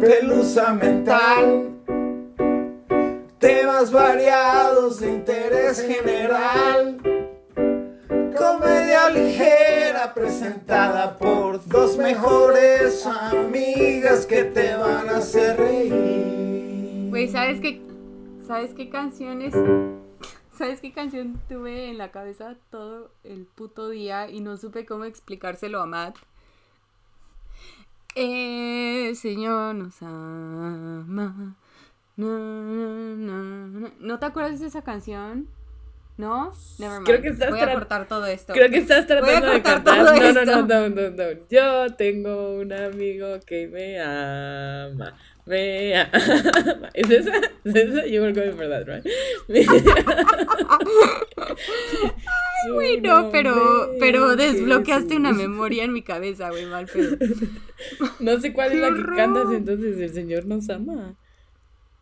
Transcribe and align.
pelusa 0.00 0.72
mental. 0.72 1.70
Temas 3.38 3.92
variados 3.92 5.00
de 5.00 5.08
interés 5.10 5.82
general. 5.82 6.96
Comedia 8.36 9.10
ligera 9.10 10.14
presentada 10.14 11.16
por 11.18 11.64
dos 11.68 11.98
mejores 11.98 13.06
amigas 13.06 14.24
que 14.26 14.44
te 14.44 14.74
van 14.74 15.08
a 15.10 15.18
hacer 15.18 15.58
reír. 15.58 17.10
Güey, 17.10 17.28
¿sabes 17.28 17.60
qué? 17.60 17.82
¿Sabes 18.46 18.72
qué 18.74 18.88
canciones? 18.88 19.54
¿Sabes 20.58 20.80
qué 20.80 20.92
canción 20.92 21.40
tuve 21.48 21.88
en 21.88 21.98
la 21.98 22.10
cabeza 22.10 22.56
todo 22.70 23.12
el 23.24 23.46
puto 23.46 23.88
día 23.88 24.28
y 24.28 24.40
no 24.40 24.56
supe 24.56 24.84
cómo 24.84 25.04
explicárselo 25.04 25.80
a 25.80 25.86
Matt? 25.86 26.16
El 28.22 29.16
Señor 29.16 29.74
nos 29.76 30.02
ama. 30.02 31.06
Na, 31.06 31.54
na, 32.18 32.28
na. 33.16 33.90
¿No 33.98 34.18
te 34.18 34.26
acuerdas 34.26 34.60
de 34.60 34.66
esa 34.66 34.82
canción? 34.82 35.48
¿No? 36.18 36.52
Never 36.78 36.96
mind. 36.96 37.06
Creo 37.06 37.22
que 37.22 37.28
estás 37.28 37.48
Voy 37.48 37.60
a 37.60 37.72
cortar 37.72 38.06
todo 38.08 38.26
esto. 38.26 38.52
Creo 38.52 38.68
que 38.68 38.76
estás 38.76 39.06
tratando 39.06 39.46
de 39.46 39.62
cortar 39.62 39.84
cantar. 39.84 40.04
todo 40.04 40.16
No, 40.16 40.32
no, 40.32 40.44
no, 40.44 40.66
no, 40.66 40.88
no, 40.90 41.10
no. 41.10 41.24
Yo 41.48 41.94
tengo 41.96 42.56
un 42.56 42.74
amigo 42.74 43.40
que 43.46 43.68
me 43.68 43.98
ama. 43.98 45.16
Me 45.46 45.96
ama. 45.96 46.10
¿Es 46.92 47.08
esa? 47.10 47.32
¿Es 47.64 47.74
esa? 47.74 48.04
You 48.04 48.20
were 48.20 48.34
going 48.34 48.52
for 48.52 48.68
that, 48.68 48.86
right? 48.86 49.02
Güey, 52.68 53.00
no, 53.00 53.30
pero, 53.30 53.92
pero 53.98 54.32
es 54.32 54.36
desbloqueaste 54.36 55.16
una 55.16 55.32
memoria 55.34 55.84
en 55.84 55.92
mi 55.92 56.02
cabeza, 56.02 56.50
güey, 56.50 56.66
mal 56.66 56.86
pedo. 56.86 57.16
No 58.20 58.38
sé 58.40 58.52
cuál 58.54 58.72
es 58.72 58.74
¡Qué 58.74 58.80
la 58.80 58.94
que 58.94 59.16
cantas 59.16 59.52
entonces. 59.52 59.98
El 59.98 60.12
Señor 60.12 60.46
nos 60.46 60.68
ama. 60.68 61.16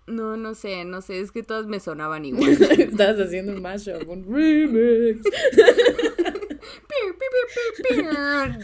No, 0.06 0.36
no 0.36 0.54
sé, 0.54 0.84
no 0.84 1.02
sé, 1.02 1.20
es 1.20 1.30
que 1.32 1.42
todas 1.42 1.66
me 1.66 1.80
sonaban 1.80 2.24
igual. 2.24 2.50
Estás 2.50 3.20
haciendo 3.20 3.52
un 3.52 3.60
mashup, 3.60 4.08
un 4.08 4.24
remix. 4.24 5.22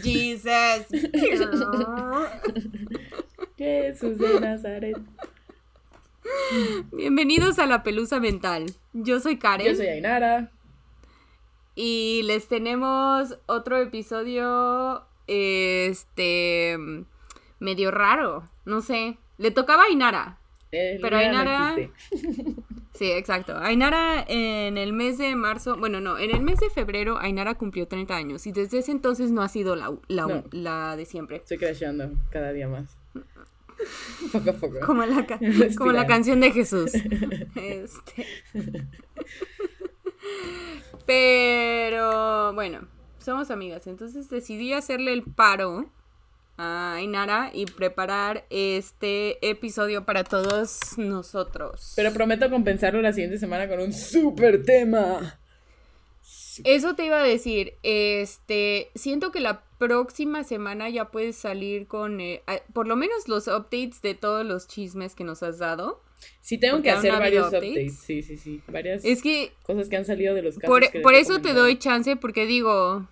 Jesus. 0.01 0.87
Jesús 3.57 4.17
de 4.17 4.39
Nazaret. 4.39 4.97
Bienvenidos 6.91 7.59
a 7.59 7.67
la 7.67 7.83
pelusa 7.83 8.19
mental. 8.19 8.65
Yo 8.93 9.19
soy 9.19 9.37
Karen 9.37 9.67
Yo 9.67 9.75
soy 9.75 9.87
Ainara. 9.87 10.51
Y 11.75 12.21
les 12.23 12.47
tenemos 12.47 13.37
otro 13.45 13.77
episodio 13.77 15.03
este 15.27 16.77
medio 17.59 17.91
raro, 17.91 18.49
no 18.65 18.81
sé. 18.81 19.17
Le 19.37 19.51
tocaba 19.51 19.83
a 19.83 19.87
Ainara. 19.87 20.39
Eh, 20.71 20.97
Pero 21.01 21.17
no 21.17 21.23
Ainara-. 21.23 21.75
Sí, 22.93 23.11
exacto. 23.11 23.57
Ainara 23.57 24.23
en 24.25 24.77
el 24.77 24.93
mes 24.93 25.17
de 25.17 25.35
marzo, 25.35 25.75
bueno, 25.75 25.99
no, 25.99 26.17
en 26.17 26.33
el 26.33 26.41
mes 26.41 26.59
de 26.61 26.69
febrero 26.69 27.17
Ainara 27.17 27.55
cumplió 27.55 27.89
30 27.89 28.15
años 28.15 28.47
y 28.47 28.53
desde 28.53 28.77
ese 28.77 28.91
entonces 28.93 29.31
no 29.31 29.41
ha 29.41 29.49
sido 29.49 29.75
la, 29.75 29.93
la, 30.07 30.27
No. 30.27 30.43
la 30.51 30.95
de 30.95 31.05
siempre. 31.05 31.37
Estoy 31.37 31.57
crashando 31.57 32.11
cada 32.29 32.53
día 32.53 32.69
más. 32.69 32.97
Poco 34.31 34.49
a 34.49 34.53
poco. 34.53 34.79
Como 34.85 35.05
la, 35.05 35.27
como 35.77 35.91
la 35.91 36.07
canción 36.07 36.39
de 36.39 36.51
Jesús. 36.51 36.93
Este. 37.55 38.25
Pero 41.05 42.53
bueno, 42.53 42.87
somos 43.19 43.51
amigas. 43.51 43.87
Entonces 43.87 44.29
decidí 44.29 44.73
hacerle 44.73 45.13
el 45.13 45.23
paro 45.23 45.89
a 46.57 46.95
Ainara 46.95 47.51
y 47.53 47.65
preparar 47.65 48.45
este 48.49 49.47
episodio 49.47 50.05
para 50.05 50.23
todos 50.23 50.97
nosotros. 50.97 51.93
Pero 51.95 52.13
prometo 52.13 52.49
compensarlo 52.49 53.01
la 53.01 53.13
siguiente 53.13 53.37
semana 53.37 53.67
con 53.67 53.79
un 53.79 53.93
super 53.93 54.63
tema. 54.63 55.39
Eso 56.63 56.95
te 56.95 57.05
iba 57.05 57.19
a 57.19 57.23
decir, 57.23 57.73
este, 57.83 58.89
siento 58.95 59.31
que 59.31 59.41
la 59.41 59.63
próxima 59.77 60.43
semana 60.43 60.89
ya 60.89 61.11
puedes 61.11 61.35
salir 61.35 61.87
con, 61.87 62.21
eh, 62.21 62.41
por 62.73 62.87
lo 62.87 62.95
menos 62.95 63.27
los 63.27 63.47
updates 63.47 64.01
de 64.01 64.15
todos 64.15 64.45
los 64.45 64.67
chismes 64.67 65.15
que 65.15 65.25
nos 65.25 65.43
has 65.43 65.59
dado. 65.59 66.01
Sí, 66.41 66.57
tengo 66.57 66.81
que 66.81 66.91
hacer 66.91 67.13
no 67.13 67.19
varios 67.19 67.47
updates. 67.47 67.69
updates. 67.69 67.99
Sí, 67.99 68.21
sí, 68.21 68.37
sí. 68.37 68.61
Varias 68.67 69.03
Es 69.03 69.21
que 69.21 69.51
cosas 69.63 69.89
que 69.89 69.97
han 69.97 70.05
salido 70.05 70.35
de 70.35 70.41
los 70.41 70.55
casos. 70.55 70.67
por, 70.69 70.89
que 70.91 70.99
por 70.99 71.13
eso 71.15 71.39
te 71.41 71.53
doy 71.53 71.77
chance, 71.77 72.15
porque 72.15 72.45
digo, 72.45 73.07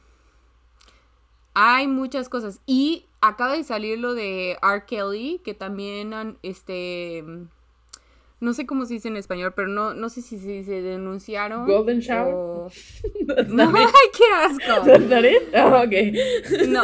hay 1.54 1.88
muchas 1.88 2.30
cosas. 2.30 2.60
Y 2.66 3.06
acaba 3.22 3.56
de 3.56 3.64
salir 3.64 4.00
lo 4.00 4.14
de 4.14 4.58
R. 4.62 4.84
Kelly, 4.86 5.42
que 5.44 5.54
también 5.54 6.14
han, 6.14 6.38
este, 6.44 7.24
no 8.44 8.54
sé 8.54 8.66
cómo 8.66 8.86
se 8.86 8.96
dice 8.96 9.08
en 9.08 9.16
español, 9.16 9.54
pero 9.56 9.70
no, 9.70 9.94
no 9.94 10.10
sé 10.10 10.22
si, 10.22 10.38
se 10.38 10.64
denunciaron. 10.82 11.66
Golden 11.66 12.00
shower. 12.00 12.34
o- 12.36 12.70
No, 13.48 13.64
it. 13.72 13.76
¡ay, 13.78 14.10
qué 14.16 14.24
asco! 14.36 14.86
That's 14.86 15.06
not 15.10 15.24
it? 15.26 15.56
Oh, 15.56 15.82
ok. 15.82 16.68
No. 16.68 16.84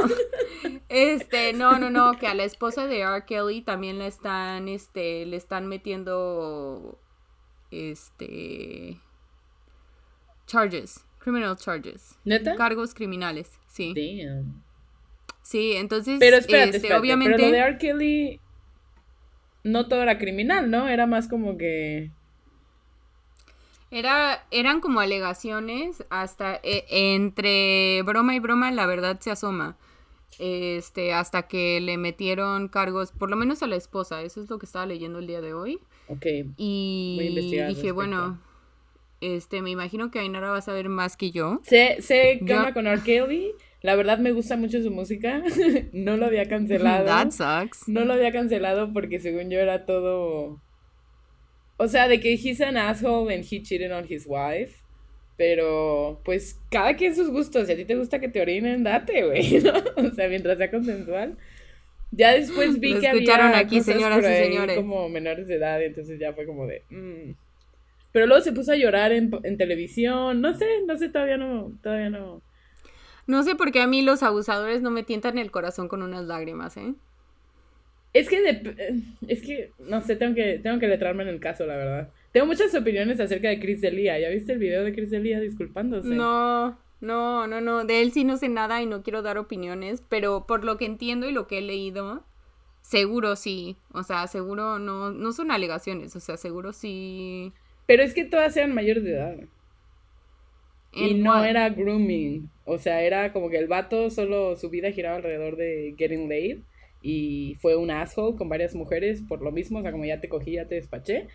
Este, 0.87 1.53
no, 1.53 1.77
no, 1.77 1.89
no, 1.89 2.17
que 2.17 2.27
a 2.27 2.33
la 2.33 2.45
esposa 2.45 2.87
de 2.87 3.01
R. 3.01 3.25
Kelly 3.25 3.61
también 3.61 3.99
le 3.99 4.07
están, 4.07 4.67
este, 4.69 5.25
le 5.25 5.35
están 5.37 5.67
metiendo, 5.67 6.97
este, 7.71 8.97
charges, 10.47 11.05
criminal 11.19 11.55
charges, 11.57 12.17
¿Neta? 12.23 12.55
cargos 12.55 12.93
criminales, 12.93 13.51
sí. 13.67 13.93
Damn. 13.93 14.63
Sí, 15.41 15.73
entonces, 15.73 16.17
Pero 16.19 16.37
espérate, 16.37 16.65
este, 16.65 16.77
espérate. 16.77 16.99
obviamente, 17.01 17.35
Pero 17.37 17.47
lo 17.49 17.53
de 17.53 17.59
R. 17.59 17.77
Kelly 17.77 18.39
no 19.63 19.87
todo 19.87 20.01
era 20.01 20.17
criminal, 20.17 20.69
¿no? 20.71 20.87
Era 20.87 21.05
más 21.07 21.27
como 21.27 21.57
que... 21.57 22.11
era, 23.91 24.45
eran 24.51 24.81
como 24.81 24.99
alegaciones 24.99 26.03
hasta, 26.09 26.59
e- 26.63 26.85
entre 27.15 28.01
broma 28.03 28.35
y 28.35 28.39
broma, 28.39 28.71
la 28.71 28.85
verdad 28.85 29.19
se 29.19 29.31
asoma. 29.31 29.77
Este, 30.37 31.11
hasta 31.13 31.47
que 31.47 31.81
le 31.81 31.97
metieron 31.97 32.69
cargos, 32.69 33.11
por 33.11 33.29
lo 33.29 33.35
menos 33.35 33.61
a 33.61 33.67
la 33.67 33.75
esposa, 33.75 34.21
eso 34.21 34.41
es 34.41 34.49
lo 34.49 34.57
que 34.59 34.65
estaba 34.65 34.85
leyendo 34.85 35.19
el 35.19 35.27
día 35.27 35.41
de 35.41 35.53
hoy. 35.53 35.79
Ok. 36.07 36.25
Y 36.55 37.15
Voy 37.17 37.25
a 37.25 37.29
investigar 37.29 37.67
dije, 37.67 37.81
respecto. 37.81 37.95
bueno, 37.95 38.39
este, 39.21 39.61
me 39.61 39.69
imagino 39.71 40.11
que 40.11 40.19
Ainara 40.19 40.51
va 40.51 40.57
a 40.59 40.61
saber 40.61 40.87
más 40.87 41.17
que 41.17 41.31
yo. 41.31 41.59
Sé, 41.63 41.97
sé 42.01 42.39
qué 42.45 42.53
Yo- 42.53 42.73
con 42.73 42.87
R. 42.87 43.01
Kelly. 43.03 43.51
La 43.81 43.95
verdad 43.95 44.19
me 44.19 44.31
gusta 44.31 44.57
mucho 44.57 44.81
su 44.81 44.91
música. 44.91 45.41
no 45.93 46.17
lo 46.17 46.25
había 46.25 46.45
cancelado. 46.45 47.05
That 47.05 47.31
sucks. 47.31 47.87
No 47.87 48.05
lo 48.05 48.13
había 48.13 48.31
cancelado 48.31 48.91
porque 48.93 49.19
según 49.19 49.49
yo 49.49 49.59
era 49.59 49.85
todo... 49.85 50.61
O 51.77 51.87
sea, 51.87 52.09
de 52.09 52.19
que 52.19 52.33
he's 52.33 52.59
an 52.59 52.75
asshole 52.75 53.33
and 53.33 53.45
he 53.49 53.61
cheated 53.61 53.91
on 53.91 54.05
his 54.09 54.25
wife. 54.27 54.75
Pero, 55.37 56.19
pues, 56.25 56.59
cada 56.69 56.97
quien 56.97 57.15
sus 57.15 57.29
gustos. 57.29 57.67
Si 57.67 57.73
a 57.73 57.75
ti 57.77 57.85
te 57.85 57.95
gusta 57.95 58.19
que 58.19 58.27
te 58.27 58.41
orinen, 58.41 58.83
date, 58.83 59.25
güey, 59.25 59.59
¿no? 59.63 59.73
O 59.95 60.11
sea, 60.11 60.27
mientras 60.27 60.57
sea 60.57 60.69
consensual. 60.69 61.37
Ya 62.11 62.33
después 62.33 62.79
vi 62.81 62.95
Lo 62.95 62.99
que 62.99 63.07
escucharon 63.07 63.47
había 63.47 63.59
aquí, 63.59 63.77
cosas 63.77 63.95
señoras 63.95 64.19
por 64.19 64.29
y 64.29 64.33
señores. 64.33 64.75
como 64.75 65.07
menores 65.07 65.47
de 65.47 65.55
edad, 65.55 65.81
entonces 65.81 66.19
ya 66.19 66.33
fue 66.33 66.45
como 66.45 66.67
de... 66.67 66.81
mm. 66.89 67.35
Pero 68.11 68.25
luego 68.25 68.43
se 68.43 68.51
puso 68.51 68.71
a 68.71 68.75
llorar 68.75 69.11
en, 69.11 69.31
en 69.43 69.57
televisión. 69.57 70.41
No 70.41 70.53
sé, 70.57 70.65
no 70.85 70.97
sé, 70.97 71.09
todavía 71.09 71.37
no, 71.37 71.71
todavía 71.83 72.09
no. 72.09 72.41
No 73.29 73.43
sé 73.43 73.53
por 73.55 73.71
qué 73.71 73.79
a 73.81 73.87
mí 73.87 74.01
los 74.01 74.23
abusadores 74.23 74.81
no 74.81 74.89
me 74.89 75.03
tientan 75.03 75.37
el 75.37 75.51
corazón 75.51 75.87
con 75.87 76.01
unas 76.01 76.25
lágrimas, 76.25 76.75
¿eh? 76.77 76.95
Es 78.11 78.27
que, 78.27 78.41
dep- 78.41 78.75
eh, 78.79 79.01
es 79.27 79.43
que, 79.43 79.71
no 79.77 80.01
sé, 80.01 80.15
tengo 80.15 80.33
que, 80.33 80.57
tengo 80.57 80.79
que 80.79 80.87
letrarme 80.87 81.21
en 81.21 81.29
el 81.29 81.39
caso, 81.39 81.67
la 81.67 81.75
verdad. 81.75 82.09
Tengo 82.31 82.47
muchas 82.47 82.73
opiniones 82.73 83.19
acerca 83.19 83.49
de 83.49 83.59
Chris 83.59 83.81
Delia. 83.81 84.17
¿Ya 84.19 84.29
viste 84.29 84.53
el 84.53 84.57
video 84.59 84.83
de 84.83 84.93
Chris 84.93 85.11
Delia 85.11 85.39
disculpándose? 85.39 86.09
No, 86.09 86.75
no, 87.01 87.45
no, 87.45 87.61
no. 87.61 87.85
De 87.85 88.01
él 88.01 88.11
sí 88.11 88.23
no 88.23 88.37
sé 88.37 88.49
nada 88.49 88.81
y 88.81 88.87
no 88.87 89.03
quiero 89.03 89.21
dar 89.21 89.37
opiniones, 89.37 90.01
pero 90.09 90.47
por 90.47 90.63
lo 90.63 90.77
que 90.77 90.85
entiendo 90.85 91.29
y 91.29 91.31
lo 91.31 91.45
que 91.45 91.59
he 91.59 91.61
leído, 91.61 92.23
seguro 92.81 93.35
sí. 93.35 93.77
O 93.93 94.01
sea, 94.01 94.25
seguro 94.25 94.79
no, 94.79 95.11
no 95.11 95.31
son 95.31 95.51
alegaciones, 95.51 96.15
o 96.15 96.19
sea, 96.19 96.37
seguro 96.37 96.73
sí. 96.73 97.53
Pero 97.85 98.01
es 98.01 98.15
que 98.15 98.25
todas 98.25 98.57
eran 98.57 98.73
mayores 98.73 99.03
de 99.03 99.13
edad. 99.13 99.35
Y 100.93 101.13
no 101.15 101.31
what? 101.31 101.45
era 101.47 101.69
grooming. 101.69 102.49
O 102.65 102.77
sea, 102.77 103.01
era 103.01 103.31
como 103.33 103.49
que 103.49 103.57
el 103.57 103.67
vato 103.67 104.09
solo 104.09 104.55
su 104.55 104.69
vida 104.69 104.91
giraba 104.91 105.17
alrededor 105.17 105.55
de 105.55 105.95
getting 105.97 106.27
laid. 106.29 106.59
Y 107.01 107.55
fue 107.61 107.75
un 107.75 107.91
asshole 107.91 108.35
con 108.37 108.49
varias 108.49 108.75
mujeres 108.75 109.21
por 109.27 109.41
lo 109.41 109.51
mismo. 109.51 109.79
O 109.79 109.81
sea, 109.81 109.91
como 109.91 110.05
ya 110.05 110.19
te 110.19 110.29
cogí, 110.29 110.53
ya 110.53 110.65
te 110.67 110.75
despaché. 110.75 111.27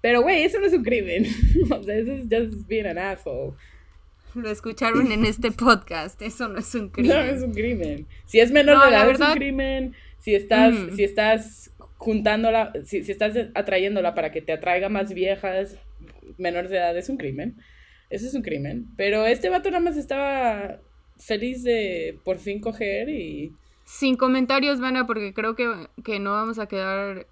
Pero, 0.00 0.22
güey, 0.22 0.42
eso 0.44 0.60
no 0.60 0.66
es 0.66 0.72
un 0.74 0.84
crimen. 0.84 1.26
o 1.70 1.82
sea, 1.82 1.96
eso 1.96 2.12
es 2.12 2.22
just 2.30 2.66
being 2.68 2.86
an 2.86 2.98
asshole. 2.98 3.54
Lo 4.34 4.50
escucharon 4.50 5.10
en 5.10 5.24
este 5.24 5.50
podcast, 5.50 6.20
eso 6.22 6.48
no 6.48 6.58
es 6.58 6.74
un 6.74 6.88
crimen. 6.92 7.16
No, 7.16 7.22
es 7.22 7.42
un 7.42 7.52
crimen. 7.52 8.06
Si 8.26 8.38
es 8.40 8.50
menor 8.52 8.76
No, 8.76 8.84
de 8.84 8.90
edad, 8.90 9.00
es 9.02 9.06
verdad- 9.18 9.32
un 9.32 9.38
crimen. 9.38 9.94
Si 10.18 10.34
estás, 10.34 10.74
Mm. 10.74 10.90
si 10.94 11.04
estás 11.04 11.72
juntándola, 11.96 12.72
si, 12.84 13.02
si 13.04 13.12
estás 13.12 13.34
atrayéndola 13.54 14.14
para 14.14 14.30
que 14.30 14.42
te 14.42 14.52
atraiga 14.52 14.88
más 14.88 15.14
viejas, 15.14 15.78
menores 16.36 16.70
de 16.70 16.76
edad, 16.76 16.96
es 16.96 17.08
un 17.08 17.16
crimen. 17.16 17.56
Eso 18.10 18.26
es 18.26 18.34
un 18.34 18.42
crimen. 18.42 18.86
Pero 18.96 19.26
este 19.26 19.48
vato 19.50 19.70
nada 19.70 19.82
más 19.82 19.96
estaba 19.96 20.80
feliz 21.18 21.62
de 21.62 22.18
por 22.24 22.38
fin 22.38 22.60
coger 22.60 23.08
y... 23.08 23.54
Sin 23.84 24.16
comentarios, 24.16 24.80
Vana, 24.80 25.06
porque 25.06 25.32
creo 25.32 25.54
que, 25.56 25.88
que 26.04 26.18
no 26.20 26.32
vamos 26.32 26.58
a 26.58 26.66
quedar 26.66 27.26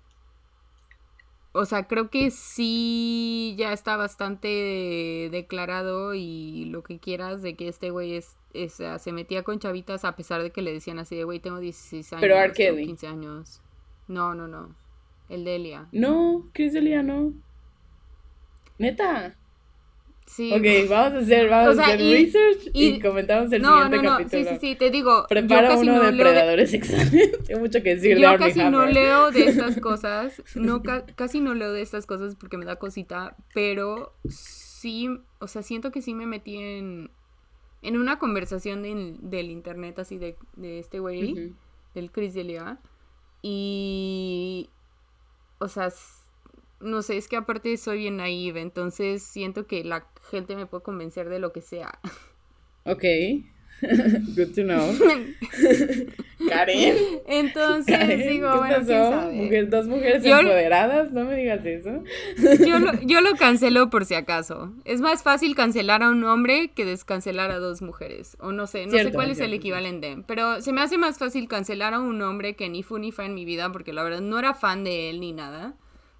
o 1.58 1.64
sea, 1.64 1.86
creo 1.86 2.10
que 2.10 2.30
sí 2.30 3.54
ya 3.58 3.72
está 3.72 3.96
bastante 3.96 5.28
declarado 5.32 6.14
y 6.14 6.66
lo 6.66 6.82
que 6.82 6.98
quieras 6.98 7.40
de 7.40 7.56
que 7.56 7.68
este 7.68 7.88
güey 7.88 8.14
es, 8.14 8.36
es- 8.52 8.82
se 8.98 9.12
metía 9.12 9.42
con 9.42 9.58
chavitas 9.58 10.04
a 10.04 10.16
pesar 10.16 10.42
de 10.42 10.50
que 10.50 10.60
le 10.60 10.72
decían 10.74 10.98
así 10.98 11.16
de 11.16 11.24
güey, 11.24 11.40
tengo 11.40 11.58
16 11.58 12.12
años. 12.12 12.20
Pero 12.20 12.34
R. 12.36 12.50
o 12.50 12.54
Kelly. 12.54 12.84
15 12.84 13.06
años. 13.06 13.62
No, 14.06 14.34
no, 14.34 14.46
no. 14.46 14.74
El 15.30 15.44
de 15.44 15.56
Elia. 15.56 15.88
No, 15.92 16.44
Chris 16.52 16.74
D'Elia 16.74 17.02
no. 17.02 17.32
Neta. 18.78 19.36
Sí. 20.26 20.52
Ok, 20.52 20.90
vamos 20.90 21.14
a 21.14 21.18
hacer, 21.24 21.48
vamos 21.48 21.68
O 21.70 21.74
sea, 21.76 21.84
a 21.84 21.88
hacer 21.88 22.00
y- 22.00 22.12
research 22.26 22.66
y, 22.74 22.86
y- 22.88 23.00
comentamos 23.00 23.50
el 23.52 23.62
No, 23.62 23.74
siguiente 23.74 23.96
no, 23.98 24.02
no. 24.02 24.10
capítulo. 24.18 24.42
Sí, 24.44 24.48
sí, 24.50 24.58
sí. 24.60 24.74
Te 24.76 24.90
digo, 24.90 25.20
yo 25.22 25.26
Prepara 25.28 25.68
casi 25.68 25.82
uno 25.88 25.98
no 25.98 26.02
de 26.04 26.12
de- 26.12 26.22
predadores 26.22 26.70
sexuales. 26.72 27.32
Tengo 27.46 27.60
mucho 27.60 27.82
que 27.82 27.94
decir 27.94 28.16
de 28.16 28.20
Yo 28.22 28.36
casi 28.36 28.58
no 28.64 28.86
leo 28.86 29.30
de 29.30 29.44
estas 29.46 29.76
cosas, 29.80 30.42
no 30.56 30.82
ca- 30.82 31.06
casi 31.14 31.40
no 31.40 31.54
leo 31.54 31.72
de 31.72 31.80
estas 31.80 32.06
cosas 32.06 32.34
porque 32.34 32.56
me 32.58 32.64
da 32.66 32.76
cosita, 32.76 33.36
pero 33.54 34.14
sí, 34.28 35.08
o 35.38 35.46
sea, 35.46 35.62
siento 35.62 35.92
que 35.92 36.02
sí 36.02 36.12
me 36.12 36.26
metí 36.26 36.56
en, 36.56 37.10
en 37.82 37.96
una 37.96 38.18
conversación 38.18 38.82
del, 38.82 39.16
del 39.20 39.50
internet 39.52 39.98
así 40.00 40.18
de, 40.18 40.36
de 40.56 40.80
este 40.80 40.98
güey, 40.98 41.32
Ujú. 41.32 41.54
del 41.94 42.10
Chris 42.10 42.34
Delia, 42.34 42.78
y, 43.42 44.68
o 45.58 45.68
sea, 45.68 45.90
no 46.80 47.02
sé, 47.02 47.16
es 47.16 47.28
que 47.28 47.36
aparte 47.36 47.76
soy 47.76 47.98
bien 47.98 48.16
naive, 48.18 48.60
entonces 48.60 49.22
siento 49.22 49.66
que 49.66 49.84
la 49.84 50.06
gente 50.30 50.56
me 50.56 50.66
puede 50.66 50.82
convencer 50.82 51.28
de 51.28 51.38
lo 51.38 51.52
que 51.52 51.60
sea. 51.62 51.98
Ok. 52.84 53.02
Good 53.82 54.54
to 54.54 54.62
know. 54.62 54.94
Karen. 56.48 56.96
Entonces 57.26 57.86
Karen, 57.98 58.20
digo, 58.28 58.50
¿qué 58.52 58.58
bueno, 58.58 58.74
quién 58.86 58.86
pasó? 58.98 59.10
sabe. 59.10 59.32
Mujer- 59.34 59.68
dos 59.70 59.86
mujeres 59.86 60.22
Yo- 60.24 60.38
empoderadas, 60.38 61.12
no 61.12 61.24
me 61.24 61.36
digas 61.36 61.64
eso. 61.66 62.02
Yo 62.64 62.78
lo, 62.78 62.92
yo 63.02 63.20
lo 63.20 63.34
cancelo 63.36 63.90
por 63.90 64.04
si 64.04 64.14
acaso. 64.14 64.72
Es 64.84 65.00
más 65.00 65.22
fácil 65.22 65.54
cancelar 65.54 66.02
a 66.02 66.10
un 66.10 66.24
hombre 66.24 66.70
que 66.74 66.84
descancelar 66.84 67.50
a 67.50 67.58
dos 67.58 67.82
mujeres. 67.82 68.36
O 68.40 68.52
no 68.52 68.66
sé, 68.66 68.86
no 68.86 68.92
sé 68.92 69.12
cuál 69.12 69.30
es 69.30 69.40
el 69.40 69.52
equivalente. 69.54 70.22
Pero 70.26 70.60
se 70.62 70.72
me 70.72 70.80
hace 70.80 70.96
más 70.98 71.18
fácil 71.18 71.48
cancelar 71.48 71.94
a 71.94 72.00
un 72.00 72.20
hombre 72.22 72.54
que 72.56 72.68
ni 72.68 72.82
fu 72.82 72.98
ni 72.98 73.12
fa 73.12 73.24
en 73.26 73.34
mi 73.34 73.44
vida 73.44 73.72
porque 73.72 73.92
la 73.92 74.02
verdad 74.04 74.20
no 74.20 74.38
era 74.38 74.54
fan 74.54 74.84
de 74.84 75.10
él 75.10 75.20
ni 75.20 75.32
nada. 75.32 75.74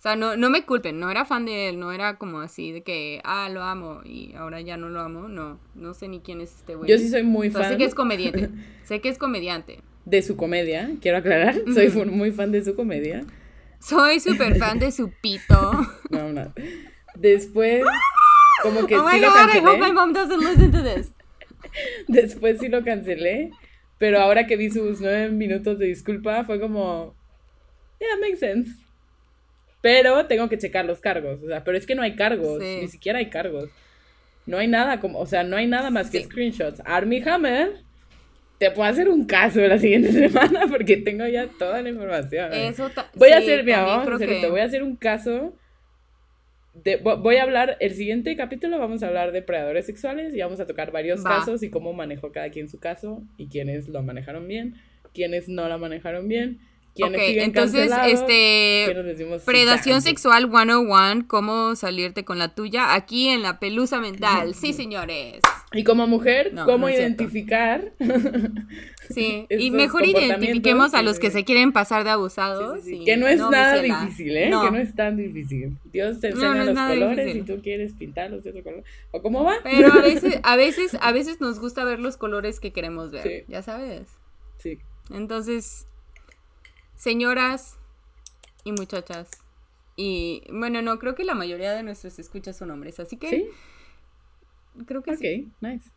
Sea, 0.07 0.15
no, 0.15 0.37
no 0.37 0.51
me 0.51 0.65
culpen, 0.65 1.01
no 1.01 1.11
era 1.11 1.25
fan 1.25 1.47
de 1.47 1.69
él, 1.69 1.81
no 1.81 1.91
era 1.91 2.17
como 2.17 2.39
así 2.39 2.71
de 2.71 2.85
que, 2.85 3.21
ah, 3.25 3.49
lo 3.53 3.65
amo 3.65 4.03
y 4.05 4.35
ahora 4.37 4.61
ya 4.61 4.77
no 4.77 4.89
lo 4.89 5.01
amo. 5.01 5.27
No, 5.27 5.59
no 5.75 5.95
sé 5.95 6.07
ni 6.07 6.21
quién 6.21 6.41
es 6.41 6.55
este 6.55 6.77
güey. 6.77 6.89
Yo 6.89 6.97
sí 6.97 7.09
soy 7.09 7.25
muy 7.25 7.49
O 7.49 7.51
sea, 7.51 7.63
fan 7.63 7.73
sé 7.73 7.77
que 7.77 7.87
es 7.87 7.95
comediante. 7.97 8.51
sé 8.85 9.01
que 9.01 9.09
es 9.09 9.19
comediante. 9.19 9.81
de 10.05 10.23
su 10.23 10.37
comedia, 10.37 10.93
quiero 11.01 11.19
aclarar. 11.19 11.57
Soy 11.75 11.89
muy 11.91 12.31
fan 12.31 12.53
de 12.53 12.65
su 12.65 12.77
comedia. 12.77 13.25
Soy 13.81 14.21
súper 14.21 14.57
fan 14.59 14.79
de 14.79 14.93
su 14.93 15.11
pito. 15.21 15.73
No, 16.11 16.33
no. 16.33 16.55
Después, 17.17 17.83
como 18.63 18.87
que 18.87 18.97
oh 18.97 19.05
my 19.05 19.11
sí 19.11 19.21
lo 19.21 19.31
god, 19.33 19.57
I 19.57 19.59
hope 19.59 19.79
my 19.81 19.89
cancelé. 19.89 19.93
mom 19.93 20.13
doesn't 20.13 20.41
listen 20.41 20.71
to 20.71 20.85
this. 20.85 21.11
Después 22.07 22.61
sí 22.61 22.69
lo 22.69 22.85
cancelé. 22.85 23.51
Pero 23.99 24.21
ahora 24.21 24.47
que 24.47 24.57
vi 24.57 24.71
sus 24.71 25.01
nueve 25.01 25.31
minutos 25.31 25.81
de 25.81 25.87
disculpa, 25.87 26.45
fue 26.45 26.61
como. 26.61 27.17
Yeah, 27.99 28.21
makes 28.21 28.39
sense. 28.39 28.86
Pero 29.81 30.27
tengo 30.27 30.49
que 30.49 30.59
checar 30.59 30.85
los 30.85 31.01
cargos. 31.01 31.43
O 31.43 31.47
sea, 31.49 31.63
pero 31.65 31.77
es 31.79 31.87
que 31.87 31.95
no 31.95 32.03
hay 32.03 32.17
cargos. 32.17 32.63
Sí. 32.63 32.79
Ni 32.83 32.89
siquiera 32.89 33.19
hay 33.19 33.31
cargos. 33.31 33.71
No 34.47 34.59
hay 34.59 34.69
nada 34.69 35.01
como. 35.01 35.19
O 35.19 35.27
sea, 35.27 35.43
no 35.45 35.57
hay 35.57 35.67
nada 35.67 35.91
más 35.91 36.11
que 36.11 36.19
Sí. 36.19 36.25
screenshots. 36.25 36.81
Army 36.85 37.23
Hammer. 37.27 37.85
Te 38.59 38.71
puedo 38.71 38.89
hacer 38.89 39.09
un 39.11 39.27
caso 39.27 39.61
la 39.61 39.79
siguiente 39.79 40.11
semana 40.13 40.63
porque 40.71 40.97
tengo 40.97 41.27
ya 41.27 41.47
toda 41.59 41.83
la 41.83 41.91
información. 41.91 42.53
Eso 42.55 42.91
Voy 43.15 43.31
a 43.31 43.39
sí, 43.39 43.45
hacer, 43.45 43.65
mira, 43.65 43.77
también 43.79 43.97
vamos 43.99 44.13
a 44.13 44.15
hacer 44.17 44.29
que- 44.29 44.37
esto. 44.37 44.51
Voy 44.51 44.61
a 44.61 44.65
hacer 44.65 44.83
un 44.83 44.97
caso. 44.97 45.55
De, 46.85 47.03
vo- 47.03 47.21
voy 47.23 47.37
a 47.37 47.43
hablar, 47.43 47.77
el 47.81 47.95
siguiente 47.95 48.37
capítulo 48.37 48.79
vamos 48.79 49.03
a 49.03 49.09
hablar 49.09 49.33
de 49.33 49.41
predadores 49.41 49.87
sexuales 49.87 50.35
y 50.35 50.41
vamos 50.41 50.61
a 50.61 50.67
tocar 50.67 50.91
varios 50.93 51.25
Va. 51.25 51.39
casos 51.39 51.63
y 51.63 51.71
cómo 51.71 51.95
manejó 51.95 52.33
cada 52.33 52.51
quien 52.51 52.69
su 52.69 52.79
caso 52.79 53.23
y 53.39 53.47
quiénes 53.49 53.89
lo 53.89 54.03
manejaron 54.03 54.47
bien, 54.47 54.75
quiénes 55.15 55.49
no 55.49 55.69
lo 55.71 55.79
manejaron 55.79 56.29
bien, 56.29 56.59
Ok, 57.05 57.15
entonces, 57.19 57.91
este, 58.07 58.87
Predación 59.45 60.01
"Sí, 60.03 60.09
sexual 60.11 60.49
101, 60.51 61.27
cómo 61.29 61.75
salirte 61.77 62.25
con 62.25 62.39
la 62.39 62.55
tuya, 62.55 62.95
aquí 62.95 63.29
en 63.29 63.43
la 63.43 63.59
pelusa 63.59 64.01
mental. 64.01 64.55
Sí, 64.55 64.73
señores. 64.73 65.41
Y 65.73 65.85
como 65.85 66.07
mujer, 66.07 66.55
No, 66.55 66.65
cómo 66.65 66.89
no 66.89 66.95
identificar. 66.95 67.93
Sí, 69.09 69.47
y 69.49 69.71
mejor 69.71 70.05
identifiquemos 70.05 70.93
a 70.95 71.01
los 71.03 71.21
que 71.21 71.31
se 71.31 71.45
quieren 71.45 71.73
pasar 71.73 72.03
de 72.03 72.11
abusados. 72.11 72.81
sí, 72.83 72.91
sí. 72.91 73.03
y 73.03 73.05
Que 73.05 73.17
no 73.17 73.29
es 73.29 73.39
nada 73.39 73.81
difícil, 73.81 74.37
¿eh? 74.37 74.45
Que 74.51 74.71
no 74.71 74.77
es 74.79 74.95
tan 74.97 75.17
difícil. 75.17 75.77
Dios 75.93 76.19
te 76.19 76.29
enseña 76.31 76.65
los 76.65 76.75
colores 76.77 77.27
difícil. 77.27 77.43
y 77.43 77.57
tú 77.57 77.63
quieres 77.63 77.93
pintarlos 77.93 78.43
de 78.43 78.51
otro 78.51 78.65
color. 78.65 78.83
¿O 79.13 79.23
cómo 79.23 79.45
va? 79.45 79.55
Pero 79.63 79.93
a 79.93 80.01
veces, 80.03 80.41
a 80.43 80.57
veces, 80.57 80.97
a 81.01 81.13
veces 81.13 81.41
nos 81.41 81.61
gusta 81.61 81.85
ver 81.85 82.01
los 82.01 82.17
colores 82.17 82.59
que 82.59 82.73
queremos 82.73 83.13
ver, 83.13 83.23
Sí. 83.23 83.45
ya 83.47 83.63
sabes. 83.63 84.09
Sí. 84.59 84.79
Entonces, 85.15 85.87
señoras 86.97 87.77
y 88.65 88.73
muchachas. 88.73 89.31
Y 89.97 90.43
bueno, 90.53 90.83
no, 90.83 90.99
creo 90.99 91.15
que 91.15 91.25
la 91.25 91.35
mayoría 91.35 91.73
de 91.73 91.83
nuestros 91.83 92.19
escuchas 92.19 92.57
son 92.59 92.71
hombres, 92.71 93.01
así 93.01 93.17
que 93.17 93.31
¿Sí? 93.31 93.49
creo 94.87 95.03
que 95.03 95.17
sí. 95.17 95.53
Ok, 95.55 95.63
nice. 95.63 95.91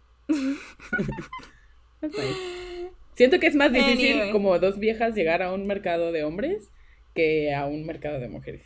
Nice. 2.02 2.92
Siento 3.16 3.40
que 3.40 3.48
es 3.48 3.56
más 3.56 3.74
difícil 3.74 4.14
Anyway. 4.14 4.32
como 4.32 4.58
dos 4.60 4.80
viejas 4.80 5.14
llegar 5.16 5.42
a 5.42 5.52
un 5.52 5.68
mercado 5.68 6.12
de 6.14 6.24
hombres 6.24 6.70
que 7.14 7.54
a 7.54 7.66
un 7.66 7.86
mercado 7.86 8.20
de 8.20 8.30
mujeres. 8.30 8.66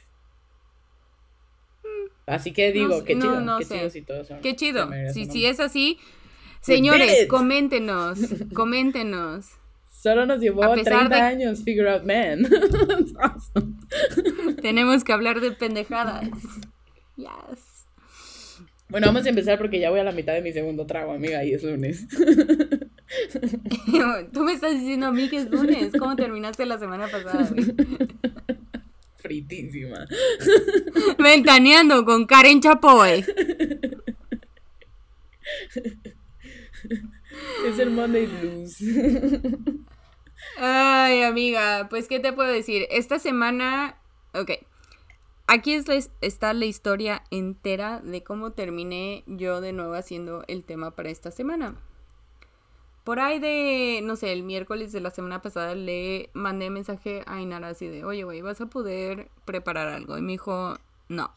Así 2.28 2.54
que 2.54 2.72
digo, 2.72 3.02
Mm. 3.02 3.06
qué 3.06 3.16
no, 3.16 3.22
chido, 3.22 3.42
no 3.42 3.58
qué 3.60 3.66
sé. 3.66 3.76
chido 3.78 3.90
si 3.90 4.02
todos 4.04 4.28
son. 4.28 4.42
Qué 4.42 4.56
chido. 4.56 4.90
Si, 5.14 5.46
es 5.46 5.60
así, 5.60 5.98
did 5.98 6.62
señores, 6.62 7.28
coméntenos, 7.28 8.20
coméntenos. 8.54 9.48
Solo 10.04 10.26
nos 10.26 10.42
llevó 10.42 10.66
a 10.66 10.74
pesar 10.76 11.08
30 11.08 11.16
de- 11.16 11.22
años 11.22 11.64
figure 11.64 11.90
out 11.90 12.04
awesome. 13.22 13.76
Tenemos 14.62 15.06
que 15.06 15.14
hablar 15.14 15.40
de 15.40 15.52
pendejadas. 15.54 16.28
Yes. 17.16 17.86
Bueno, 18.90 19.08
vamos 19.08 19.26
a 19.26 19.30
empezar 19.30 19.58
porque 19.58 19.80
ya 19.80 19.90
voy 19.92 20.02
a 20.02 20.04
la 20.04 20.12
mitad 20.12 20.34
de 20.34 20.42
mi 20.42 20.52
segundo 20.52 20.86
trago, 20.86 21.14
amiga, 21.14 21.46
y 21.46 21.54
es 21.54 21.64
lunes. 21.64 22.06
Tú 24.34 24.42
me 24.42 24.52
estás 24.54 24.74
diciendo 24.74 25.08
a 25.08 25.12
mí 25.14 25.30
que 25.30 25.38
es 25.38 25.50
lunes. 25.50 25.94
¿Cómo 25.98 26.18
terminaste 26.18 26.66
la 26.66 26.78
semana 26.78 27.08
pasada? 27.08 27.50
güey? 27.50 27.74
Fritísima. 29.20 30.06
Ventaneando 31.18 32.04
con 32.04 32.26
Karen 32.26 32.60
Chapoy. 32.60 33.24
Es 37.66 37.80
el 37.80 37.90
Monday 37.92 38.26
Blues. 38.28 38.78
Ay, 40.58 41.24
amiga, 41.24 41.88
pues 41.90 42.08
¿qué 42.08 42.20
te 42.20 42.34
puedo 42.34 42.50
decir? 42.52 42.88
Esta 42.92 43.20
semana, 43.20 43.98
ok, 44.34 44.52
aquí 45.48 45.74
es 45.74 46.12
está 46.22 46.54
la 46.54 46.66
historia 46.66 47.24
entera 47.32 48.00
de 48.02 48.24
cómo 48.24 48.52
terminé 48.52 49.24
yo 49.26 49.62
de 49.62 49.74
nuevo 49.74 49.94
haciendo 49.94 50.44
el 50.48 50.64
tema 50.64 50.92
para 50.92 51.10
esta 51.10 51.32
semana. 51.32 51.76
Por 53.04 53.20
ahí 53.20 53.40
de, 53.40 54.00
no 54.04 54.16
sé, 54.16 54.32
el 54.32 54.44
miércoles 54.44 54.94
de 54.94 55.02
la 55.02 55.12
semana 55.12 55.42
pasada 55.42 55.76
le 55.76 56.30
mandé 56.34 56.70
mensaje 56.70 57.24
a 57.26 57.42
Inara 57.42 57.70
así 57.70 57.88
de, 57.88 58.06
oye, 58.06 58.24
güey, 58.24 58.42
¿vas 58.42 58.62
a 58.62 58.68
poder 58.68 59.30
preparar 59.44 59.90
algo? 59.90 60.18
Y 60.18 60.22
me 60.22 60.34
dijo, 60.34 60.78
no. 61.10 61.32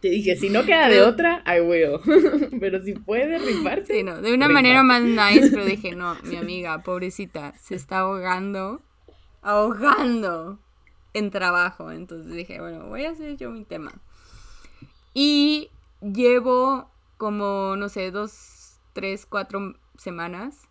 Te 0.00 0.08
dije, 0.08 0.34
si 0.36 0.48
no 0.48 0.64
queda 0.64 0.88
de 0.88 1.02
otra, 1.02 1.44
I 1.46 1.60
will. 1.60 2.00
Pero 2.60 2.80
si 2.82 2.94
puede 2.94 3.38
rifarse. 3.38 3.94
Sí, 3.98 4.02
no, 4.02 4.22
de 4.22 4.32
una 4.32 4.48
manera 4.48 4.82
más 4.82 5.02
nice, 5.02 5.50
pero 5.50 5.64
dije, 5.64 5.94
no, 5.94 6.16
mi 6.24 6.36
amiga, 6.36 6.82
pobrecita, 6.82 7.52
se 7.58 7.74
está 7.74 8.00
ahogando, 8.00 8.80
ahogando 9.42 10.58
en 11.12 11.30
trabajo. 11.30 11.90
Entonces 11.90 12.32
dije, 12.32 12.60
bueno, 12.60 12.86
voy 12.86 13.04
a 13.04 13.10
hacer 13.10 13.36
yo 13.36 13.50
mi 13.50 13.64
tema. 13.64 13.92
Y 15.12 15.70
llevo 16.00 16.90
como, 17.18 17.76
no 17.76 17.90
sé, 17.90 18.10
dos, 18.10 18.80
tres, 18.94 19.26
cuatro 19.26 19.74
semanas 19.98 20.68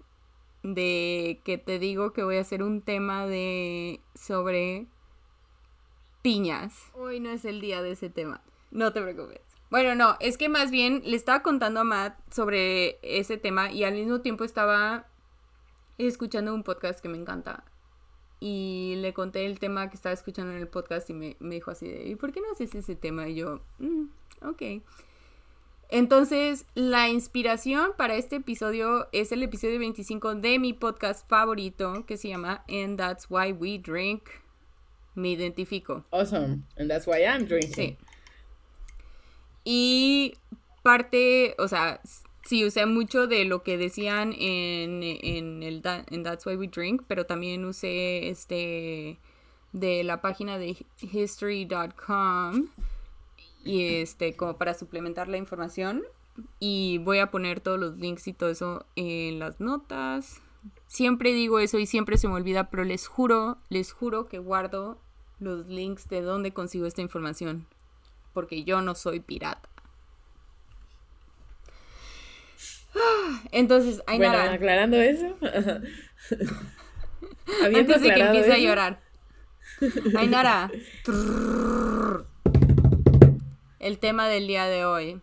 de 0.63 1.39
que 1.45 1.57
te 1.57 1.77
digo 1.77 2.13
que 2.13 2.23
voy 2.23 2.37
a 2.37 2.41
hacer 2.41 2.63
un 2.63 2.81
tema 2.81 3.27
de 3.27 4.01
sobre 4.15 4.87
piñas. 6.21 6.73
Hoy 6.95 7.19
no 7.19 7.29
es 7.29 7.45
el 7.45 7.61
día 7.61 7.81
de 7.81 7.91
ese 7.91 8.09
tema. 8.09 8.41
No 8.71 8.93
te 8.93 9.01
preocupes. 9.01 9.41
Bueno, 9.69 9.93
no, 9.95 10.15
es 10.19 10.37
que 10.37 10.49
más 10.49 10.71
bien 10.71 11.01
le 11.05 11.15
estaba 11.15 11.43
contando 11.43 11.79
a 11.81 11.83
Matt 11.83 12.17
sobre 12.33 12.97
ese 13.03 13.37
tema 13.37 13.71
y 13.71 13.83
al 13.83 13.93
mismo 13.93 14.21
tiempo 14.21 14.43
estaba 14.43 15.07
escuchando 15.97 16.53
un 16.53 16.63
podcast 16.63 16.99
que 17.01 17.09
me 17.09 17.17
encanta. 17.17 17.63
Y 18.39 18.95
le 18.97 19.13
conté 19.13 19.45
el 19.45 19.59
tema 19.59 19.89
que 19.89 19.95
estaba 19.95 20.13
escuchando 20.13 20.53
en 20.53 20.59
el 20.59 20.67
podcast 20.67 21.09
y 21.09 21.13
me, 21.13 21.35
me 21.39 21.55
dijo 21.55 21.71
así 21.71 21.87
de, 21.87 22.07
¿y 22.07 22.15
por 22.15 22.31
qué 22.31 22.39
no 22.41 22.51
haces 22.51 22.73
ese 22.73 22.95
tema? 22.95 23.27
Y 23.27 23.35
yo, 23.35 23.61
"Mm, 23.79 24.05
ok. 24.41 24.81
Entonces, 25.91 26.65
la 26.75 27.09
inspiración 27.09 27.91
para 27.97 28.15
este 28.15 28.37
episodio 28.37 29.07
es 29.11 29.31
el 29.31 29.41
episodio 29.41 29.79
25 29.79 30.35
de 30.35 30.59
mi 30.59 30.73
podcast 30.73 31.27
favorito 31.27 32.05
que 32.05 32.15
se 32.15 32.27
llama 32.29 32.63
And 32.69 32.97
That's 32.97 33.25
Why 33.29 33.51
We 33.53 33.79
Drink. 33.79 34.23
me 35.15 35.31
identifico. 35.31 36.05
Awesome. 36.11 36.63
And 36.77 36.89
that's 36.89 37.05
why 37.05 37.23
I'm 37.25 37.45
drinking. 37.45 37.73
Sí. 37.73 37.97
Y 39.63 40.35
parte, 40.83 41.55
o 41.59 41.67
sea, 41.67 42.01
sí 42.45 42.65
usé 42.65 42.85
mucho 42.85 43.27
de 43.27 43.45
lo 43.45 43.63
que 43.63 43.77
decían 43.77 44.33
en, 44.33 45.03
en 45.03 45.63
el 45.63 45.81
en 45.83 46.23
That's 46.23 46.45
Why 46.45 46.55
We 46.55 46.67
Drink, 46.67 47.03
pero 47.07 47.25
también 47.25 47.65
usé 47.65 48.29
este 48.29 49.19
de 49.71 50.03
la 50.03 50.21
página 50.21 50.57
de 50.57 50.75
history.com 51.01 52.67
y 53.63 53.83
este 53.95 54.35
como 54.35 54.57
para 54.57 54.73
suplementar 54.73 55.27
la 55.27 55.37
información 55.37 56.03
y 56.59 56.97
voy 56.99 57.19
a 57.19 57.31
poner 57.31 57.59
todos 57.59 57.79
los 57.79 57.97
links 57.97 58.27
y 58.27 58.33
todo 58.33 58.49
eso 58.49 58.85
en 58.95 59.39
las 59.39 59.59
notas. 59.59 60.41
Siempre 60.87 61.33
digo 61.33 61.59
eso 61.59 61.77
y 61.77 61.85
siempre 61.85 62.17
se 62.17 62.27
me 62.27 62.33
olvida, 62.33 62.69
pero 62.69 62.83
les 62.83 63.07
juro, 63.07 63.57
les 63.69 63.91
juro 63.91 64.27
que 64.27 64.39
guardo 64.39 64.97
los 65.39 65.67
links 65.67 66.09
de 66.09 66.21
dónde 66.21 66.51
consigo 66.51 66.85
esta 66.85 67.01
información, 67.01 67.65
porque 68.33 68.63
yo 68.63 68.81
no 68.81 68.95
soy 68.95 69.19
pirata. 69.19 69.69
Entonces, 73.51 74.01
Ainara. 74.07 74.39
Bueno, 74.39 74.55
aclarando 74.55 74.97
eso. 74.97 75.35
Antes 77.63 78.01
de 78.01 78.13
que 78.13 78.21
empiece 78.21 78.53
a 78.53 78.57
llorar. 78.57 79.01
Ainara. 80.17 80.71
El 83.79 83.97
tema 83.99 84.27
del 84.27 84.47
día 84.47 84.65
de 84.65 84.85
hoy. 84.85 85.21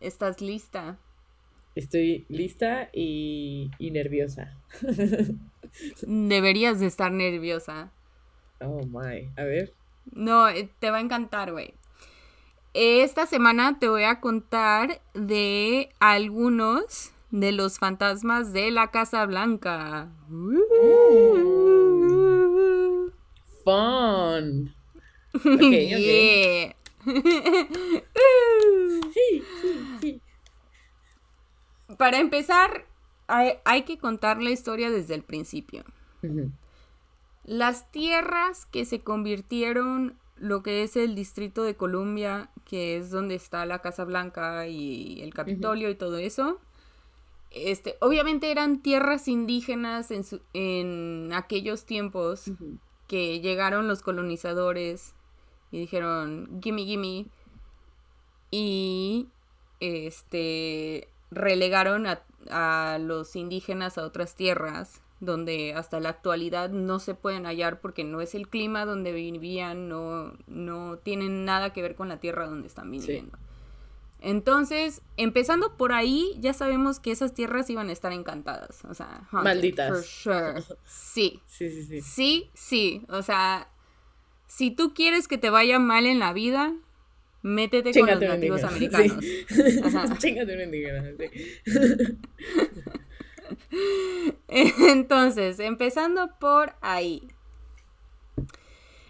¿Estás 0.00 0.40
lista? 0.40 0.98
Estoy 1.74 2.24
lista 2.28 2.88
y, 2.92 3.70
y 3.78 3.90
nerviosa. 3.90 4.56
Deberías 6.02 6.80
de 6.80 6.86
estar 6.86 7.12
nerviosa. 7.12 7.92
Oh 8.60 8.84
my. 8.86 9.30
A 9.36 9.44
ver. 9.44 9.74
No, 10.12 10.48
eh, 10.48 10.70
te 10.78 10.90
va 10.90 10.96
a 10.96 11.00
encantar, 11.00 11.52
güey. 11.52 11.74
Esta 12.72 13.26
semana 13.26 13.80
te 13.80 13.88
voy 13.88 14.04
a 14.04 14.20
contar 14.20 15.02
de 15.12 15.88
algunos 15.98 17.10
de 17.32 17.50
los 17.50 17.80
fantasmas 17.80 18.52
de 18.52 18.70
la 18.70 18.92
Casa 18.92 19.26
Blanca. 19.26 20.08
Fun. 23.64 24.72
Okay, 25.34 26.72
Para 31.98 32.18
empezar, 32.18 32.86
hay, 33.26 33.82
que 33.82 33.98
contar 33.98 34.40
la 34.40 34.50
historia 34.50 34.90
desde 34.90 35.16
el 35.16 35.24
principio. 35.24 35.82
Las 37.42 37.90
tierras 37.90 38.66
que 38.66 38.84
se 38.84 39.00
convirtieron 39.00 40.19
lo 40.40 40.62
que 40.62 40.82
es 40.82 40.96
el 40.96 41.14
Distrito 41.14 41.62
de 41.62 41.76
Columbia, 41.76 42.50
que 42.64 42.96
es 42.96 43.10
donde 43.10 43.34
está 43.34 43.66
la 43.66 43.80
Casa 43.80 44.04
Blanca 44.04 44.66
y 44.66 45.20
el 45.20 45.34
Capitolio 45.34 45.90
y 45.90 45.94
todo 45.94 46.16
eso. 46.16 46.58
Este, 47.50 47.96
obviamente 48.00 48.50
eran 48.50 48.80
tierras 48.80 49.28
indígenas 49.28 50.10
en, 50.10 50.24
en 50.54 51.32
aquellos 51.34 51.84
tiempos 51.84 52.50
que 53.06 53.40
llegaron 53.40 53.86
los 53.86 54.02
colonizadores 54.02 55.14
y 55.70 55.80
dijeron, 55.80 56.60
gimme, 56.62 56.84
gimme. 56.84 57.26
Y 58.50 59.28
este 59.80 61.08
relegaron 61.30 62.06
a, 62.06 62.22
a 62.50 62.98
los 62.98 63.36
indígenas 63.36 63.98
a 63.98 64.04
otras 64.04 64.34
tierras 64.36 65.02
donde 65.20 65.74
hasta 65.74 66.00
la 66.00 66.08
actualidad 66.08 66.70
no 66.70 66.98
se 66.98 67.14
pueden 67.14 67.44
hallar 67.44 67.80
porque 67.80 68.04
no 68.04 68.20
es 68.20 68.34
el 68.34 68.48
clima 68.48 68.86
donde 68.86 69.12
vivían, 69.12 69.88
no, 69.88 70.32
no 70.46 70.98
tienen 70.98 71.44
nada 71.44 71.72
que 71.72 71.82
ver 71.82 71.94
con 71.94 72.08
la 72.08 72.18
tierra 72.18 72.46
donde 72.46 72.66
están 72.66 72.90
viviendo. 72.90 73.38
Entonces, 74.22 75.02
empezando 75.16 75.76
por 75.76 75.92
ahí, 75.92 76.36
ya 76.40 76.52
sabemos 76.52 77.00
que 77.00 77.10
esas 77.10 77.34
tierras 77.34 77.70
iban 77.70 77.88
a 77.88 77.92
estar 77.92 78.12
encantadas. 78.12 78.84
O 78.84 78.94
sea, 78.94 79.26
malditas. 79.30 80.06
Sí. 80.84 81.40
Sí, 81.46 81.70
sí, 81.70 81.84
sí. 81.84 82.00
Sí, 82.02 82.50
sí. 82.54 83.06
O 83.08 83.22
sea, 83.22 83.68
si 84.46 84.70
tú 84.70 84.92
quieres 84.94 85.26
que 85.26 85.38
te 85.38 85.48
vaya 85.48 85.78
mal 85.78 86.06
en 86.06 86.18
la 86.18 86.34
vida, 86.34 86.74
métete 87.42 87.98
con 87.98 88.08
los 88.08 88.20
nativos 88.20 88.62
americanos. 88.64 89.24
Chingate 90.18 90.54
un 90.54 90.60
indígena, 90.60 91.04
Entonces, 94.48 95.58
empezando 95.60 96.30
por 96.38 96.74
ahí. 96.80 97.28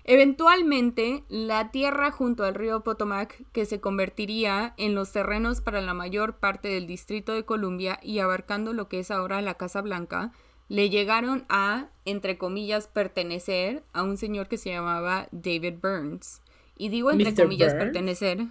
Eventualmente, 0.05 1.25
la 1.29 1.71
tierra 1.71 2.11
junto 2.11 2.45
al 2.45 2.55
río 2.55 2.83
Potomac, 2.83 3.45
que 3.53 3.65
se 3.65 3.81
convertiría 3.81 4.75
en 4.77 4.95
los 4.95 5.13
terrenos 5.13 5.61
para 5.61 5.81
la 5.81 5.95
mayor 5.95 6.39
parte 6.39 6.69
del 6.69 6.87
Distrito 6.87 7.33
de 7.33 7.45
Columbia 7.45 8.01
y 8.03 8.19
abarcando 8.19 8.73
lo 8.73 8.89
que 8.89 8.99
es 8.99 9.11
ahora 9.11 9.41
la 9.41 9.55
Casa 9.55 9.83
Blanca, 9.83 10.33
le 10.69 10.89
llegaron 10.89 11.45
a, 11.49 11.89
entre 12.05 12.39
comillas, 12.39 12.87
pertenecer 12.89 13.83
a 13.93 14.03
un 14.03 14.17
señor 14.17 14.49
que 14.49 14.57
se 14.57 14.71
llamaba 14.71 15.29
David 15.33 15.75
Burns. 15.83 16.43
Y 16.77 16.89
digo 16.89 17.11
entre 17.11 17.35
comillas 17.35 17.75
pertenecer. 17.75 18.47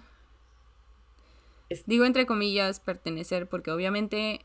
Digo 1.86 2.04
entre 2.04 2.26
comillas 2.26 2.78
pertenecer 2.80 3.48
porque 3.48 3.70
obviamente 3.70 4.44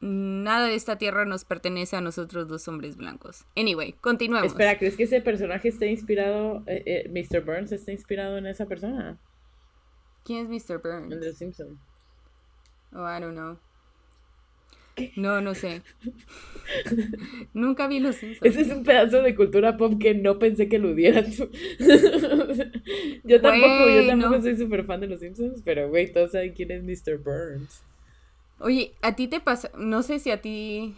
nada 0.00 0.66
de 0.66 0.74
esta 0.74 0.96
tierra 0.96 1.24
nos 1.24 1.44
pertenece 1.44 1.96
a 1.96 2.00
nosotros 2.00 2.48
dos 2.48 2.66
hombres 2.68 2.96
blancos. 2.96 3.44
Anyway, 3.56 3.92
continuemos. 4.00 4.46
Espera, 4.46 4.78
¿crees 4.78 4.96
que 4.96 5.04
ese 5.04 5.20
personaje 5.20 5.68
está 5.68 5.86
inspirado, 5.86 6.62
eh, 6.66 6.82
eh, 6.86 7.08
Mr. 7.08 7.44
Burns 7.44 7.72
está 7.72 7.92
inspirado 7.92 8.38
en 8.38 8.46
esa 8.46 8.66
persona? 8.66 9.18
¿Quién 10.24 10.52
es 10.52 10.68
Mr. 10.68 10.80
Burns? 10.80 11.12
En 11.12 11.20
The 11.20 11.32
Simpsons. 11.32 11.78
Oh, 12.92 13.06
I 13.06 13.20
don't 13.20 13.34
know. 13.34 13.58
No, 15.16 15.40
no 15.40 15.54
sé. 15.54 15.82
Nunca 17.54 17.86
vi 17.86 18.00
Los 18.00 18.16
Simpsons. 18.16 18.44
Ese 18.44 18.62
es 18.62 18.68
un 18.70 18.82
pedazo 18.84 19.22
de 19.22 19.34
cultura 19.34 19.76
pop 19.76 19.94
que 20.00 20.14
no 20.14 20.38
pensé 20.38 20.68
que 20.68 20.78
lo 20.78 20.90
hubiera 20.90 21.20
yo 23.24 23.40
tampoco, 23.40 23.88
yo 23.90 24.06
tampoco 24.06 24.42
soy 24.42 24.56
súper 24.56 24.84
fan 24.84 25.00
de 25.00 25.06
Los 25.06 25.20
Simpsons, 25.20 25.62
pero 25.64 25.88
güey, 25.88 26.10
todos 26.10 26.32
saben 26.32 26.52
quién 26.52 26.70
es 26.72 26.82
Mr. 26.82 27.18
Burns. 27.18 27.84
Oye, 28.60 28.94
a 29.02 29.14
ti 29.14 29.28
te 29.28 29.40
pasa, 29.40 29.70
no 29.76 30.02
sé 30.02 30.18
si 30.18 30.30
a 30.30 30.40
ti, 30.40 30.94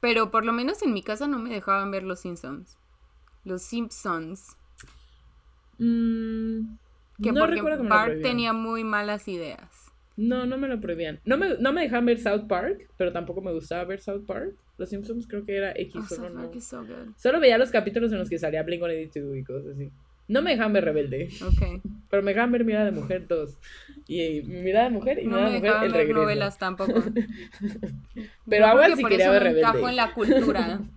pero 0.00 0.30
por 0.30 0.44
lo 0.44 0.52
menos 0.52 0.82
en 0.82 0.92
mi 0.92 1.02
casa 1.02 1.26
no 1.26 1.38
me 1.38 1.50
dejaban 1.50 1.90
ver 1.90 2.02
los 2.02 2.20
Simpsons. 2.20 2.76
Los 3.44 3.62
Simpsons. 3.62 4.56
Mm, 5.78 6.76
que 7.22 7.32
porque 7.32 7.62
Bart 7.82 8.20
tenía 8.22 8.52
muy 8.52 8.84
malas 8.84 9.28
ideas. 9.28 9.92
No, 10.16 10.46
no 10.46 10.58
me 10.58 10.66
lo 10.66 10.80
prohibían. 10.80 11.20
No 11.24 11.36
me, 11.36 11.56
no 11.58 11.72
me 11.72 11.82
dejaban 11.82 12.06
ver 12.06 12.18
South 12.18 12.48
Park, 12.48 12.90
pero 12.96 13.12
tampoco 13.12 13.40
me 13.40 13.52
gustaba 13.52 13.84
ver 13.84 14.00
South 14.00 14.26
Park. 14.26 14.56
Los 14.76 14.88
Simpsons 14.88 15.26
creo 15.28 15.44
que 15.44 15.56
era 15.56 15.72
X 15.72 15.94
oh, 15.96 16.14
solo 16.14 16.30
no. 16.30 16.50
Solo 17.16 17.40
veía 17.40 17.58
los 17.58 17.70
capítulos 17.70 18.12
en 18.12 18.18
los 18.18 18.28
que 18.28 18.38
salía 18.38 18.64
Blink-182 18.64 19.38
y 19.38 19.44
cosas 19.44 19.74
así. 19.74 19.92
No 20.28 20.42
me 20.42 20.50
dejan 20.50 20.72
ver 20.74 20.84
Rebelde. 20.84 21.28
Ok. 21.42 21.80
Pero 22.10 22.22
me 22.22 22.32
dejan 22.34 22.52
ver 22.52 22.64
Mirada 22.64 22.84
de 22.84 22.92
Mujer 22.92 23.26
2. 23.26 23.56
Y 24.06 24.42
Mirada 24.42 24.84
de 24.84 24.90
Mujer 24.90 25.18
y 25.20 25.26
no 25.26 25.36
Mirada 25.36 25.50
de 25.50 25.58
Mujer 25.58 25.84
el 25.84 25.92
regreso. 25.92 26.20
novelas 26.20 26.58
tampoco. 26.58 27.02
Pero 28.48 28.66
no, 28.66 28.72
ahora 28.72 28.94
sí 28.94 29.04
quería 29.04 29.30
ver 29.30 29.42
Rebelde. 29.42 29.62
No 29.62 29.68
encajo 29.68 29.88
en 29.88 29.96
la 29.96 30.12
cultura. 30.14 30.80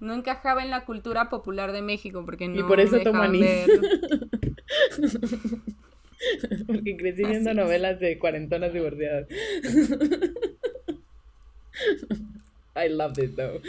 No 0.00 0.14
encajaba 0.14 0.64
en 0.64 0.70
la 0.70 0.84
cultura 0.84 1.30
popular 1.30 1.70
de 1.70 1.80
México 1.80 2.24
porque 2.24 2.48
no 2.48 2.58
Y 2.58 2.64
por 2.64 2.80
eso 2.80 2.98
tomo 3.04 3.22
anís. 3.22 3.46
porque 6.66 6.96
crecí 6.96 7.22
viendo 7.22 7.54
novelas 7.54 8.00
de 8.00 8.18
cuarentonas 8.18 8.72
divorciadas. 8.72 9.28
I 12.74 12.88
loved 12.88 13.22
it 13.22 13.36
though. 13.36 13.60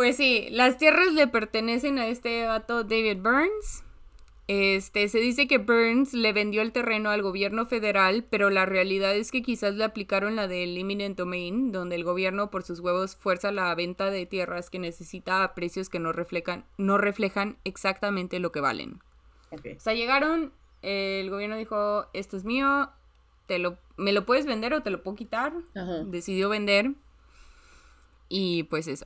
Pues 0.00 0.16
sí, 0.16 0.48
las 0.50 0.78
tierras 0.78 1.12
le 1.12 1.26
pertenecen 1.28 1.98
a 1.98 2.06
este 2.06 2.46
vato 2.46 2.84
David 2.84 3.18
Burns. 3.18 3.84
Este, 4.48 5.10
se 5.10 5.18
dice 5.18 5.46
que 5.46 5.58
Burns 5.58 6.14
le 6.14 6.32
vendió 6.32 6.62
el 6.62 6.72
terreno 6.72 7.10
al 7.10 7.20
gobierno 7.20 7.66
federal, 7.66 8.24
pero 8.30 8.48
la 8.48 8.64
realidad 8.64 9.14
es 9.14 9.30
que 9.30 9.42
quizás 9.42 9.74
le 9.74 9.84
aplicaron 9.84 10.36
la 10.36 10.48
del 10.48 10.78
eminent 10.78 11.18
domain, 11.18 11.70
donde 11.70 11.96
el 11.96 12.04
gobierno 12.04 12.50
por 12.50 12.62
sus 12.62 12.80
huevos 12.80 13.14
fuerza 13.14 13.52
la 13.52 13.74
venta 13.74 14.08
de 14.10 14.24
tierras 14.24 14.70
que 14.70 14.78
necesita 14.78 15.44
a 15.44 15.54
precios 15.54 15.90
que 15.90 15.98
no 15.98 16.14
reflejan, 16.14 16.64
no 16.78 16.96
reflejan 16.96 17.58
exactamente 17.64 18.38
lo 18.38 18.52
que 18.52 18.60
valen. 18.60 19.02
O 19.50 19.80
sea, 19.80 19.92
llegaron, 19.92 20.50
el 20.80 21.28
gobierno 21.28 21.58
dijo, 21.58 22.06
esto 22.14 22.38
es 22.38 22.46
mío, 22.46 22.88
te 23.46 23.58
lo, 23.58 23.76
me 23.98 24.12
lo 24.12 24.24
puedes 24.24 24.46
vender 24.46 24.72
o 24.72 24.82
te 24.82 24.88
lo 24.88 25.02
puedo 25.02 25.18
quitar. 25.18 25.52
Decidió 26.06 26.48
vender. 26.48 26.94
Y 28.30 28.62
pues 28.62 28.88
eso. 28.88 29.04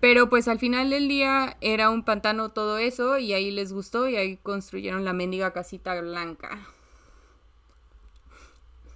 Pero 0.00 0.28
pues 0.28 0.46
al 0.48 0.58
final 0.58 0.90
del 0.90 1.08
día 1.08 1.56
era 1.60 1.90
un 1.90 2.04
pantano 2.04 2.50
todo 2.50 2.78
eso 2.78 3.18
y 3.18 3.32
ahí 3.32 3.50
les 3.50 3.72
gustó 3.72 4.08
y 4.08 4.16
ahí 4.16 4.36
construyeron 4.36 5.04
la 5.04 5.12
mendiga 5.12 5.52
casita 5.52 6.00
blanca. 6.00 6.58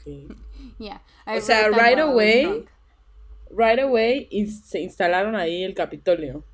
o 1.26 1.40
sea, 1.40 1.68
right 1.68 1.98
away, 1.98 2.64
right 3.50 3.80
away 3.80 4.28
se 4.46 4.80
instalaron 4.80 5.36
ahí 5.36 5.64
el 5.64 5.74
Capitolio. 5.74 6.44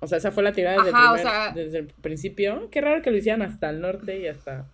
O 0.00 0.06
sea, 0.06 0.18
esa 0.18 0.30
fue 0.30 0.44
la 0.44 0.52
tirada 0.52 0.76
desde, 0.84 0.96
Ajá, 0.96 1.14
el, 1.16 1.20
primer- 1.22 1.32
sea- 1.32 1.52
desde 1.52 1.78
el 1.78 1.86
principio. 1.86 2.68
Qué 2.70 2.80
raro 2.80 3.02
que 3.02 3.10
lo 3.10 3.16
hicieran 3.16 3.42
hasta 3.42 3.70
el 3.70 3.80
norte 3.80 4.18
y 4.20 4.28
hasta... 4.28 4.66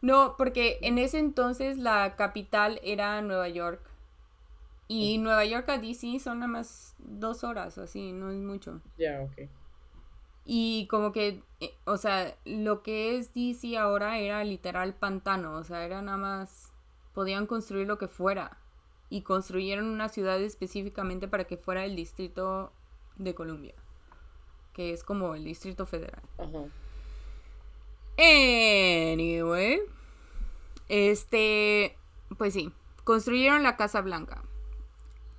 No, 0.00 0.36
porque 0.38 0.78
en 0.82 0.98
ese 0.98 1.18
entonces 1.18 1.76
la 1.76 2.14
capital 2.16 2.80
era 2.84 3.20
Nueva 3.20 3.48
York. 3.48 3.80
Y 4.92 5.18
Nueva 5.18 5.44
York 5.44 5.68
a 5.68 5.78
DC 5.78 6.18
son 6.18 6.40
nada 6.40 6.50
más 6.50 6.96
dos 6.98 7.44
horas 7.44 7.78
o 7.78 7.82
así, 7.84 8.10
no 8.10 8.32
es 8.32 8.40
mucho. 8.40 8.80
Ya, 8.98 9.22
ok. 9.22 9.48
Y 10.44 10.88
como 10.88 11.12
que, 11.12 11.44
eh, 11.60 11.72
o 11.84 11.96
sea, 11.96 12.36
lo 12.44 12.82
que 12.82 13.16
es 13.16 13.32
DC 13.32 13.78
ahora 13.78 14.18
era 14.18 14.42
literal 14.42 14.94
pantano, 14.94 15.52
o 15.52 15.62
sea, 15.62 15.84
era 15.84 16.02
nada 16.02 16.18
más, 16.18 16.72
podían 17.14 17.46
construir 17.46 17.86
lo 17.86 17.98
que 17.98 18.08
fuera. 18.08 18.58
Y 19.10 19.22
construyeron 19.22 19.86
una 19.86 20.08
ciudad 20.08 20.40
específicamente 20.40 21.28
para 21.28 21.44
que 21.44 21.56
fuera 21.56 21.84
el 21.84 21.94
distrito 21.94 22.72
de 23.14 23.32
Columbia, 23.32 23.74
que 24.72 24.92
es 24.92 25.04
como 25.04 25.36
el 25.36 25.44
distrito 25.44 25.86
federal. 25.86 26.22
Ajá. 26.36 26.64
Anyway, 28.18 29.82
este, 30.88 31.96
pues 32.36 32.54
sí, 32.54 32.72
construyeron 33.04 33.62
la 33.62 33.76
Casa 33.76 34.00
Blanca. 34.00 34.42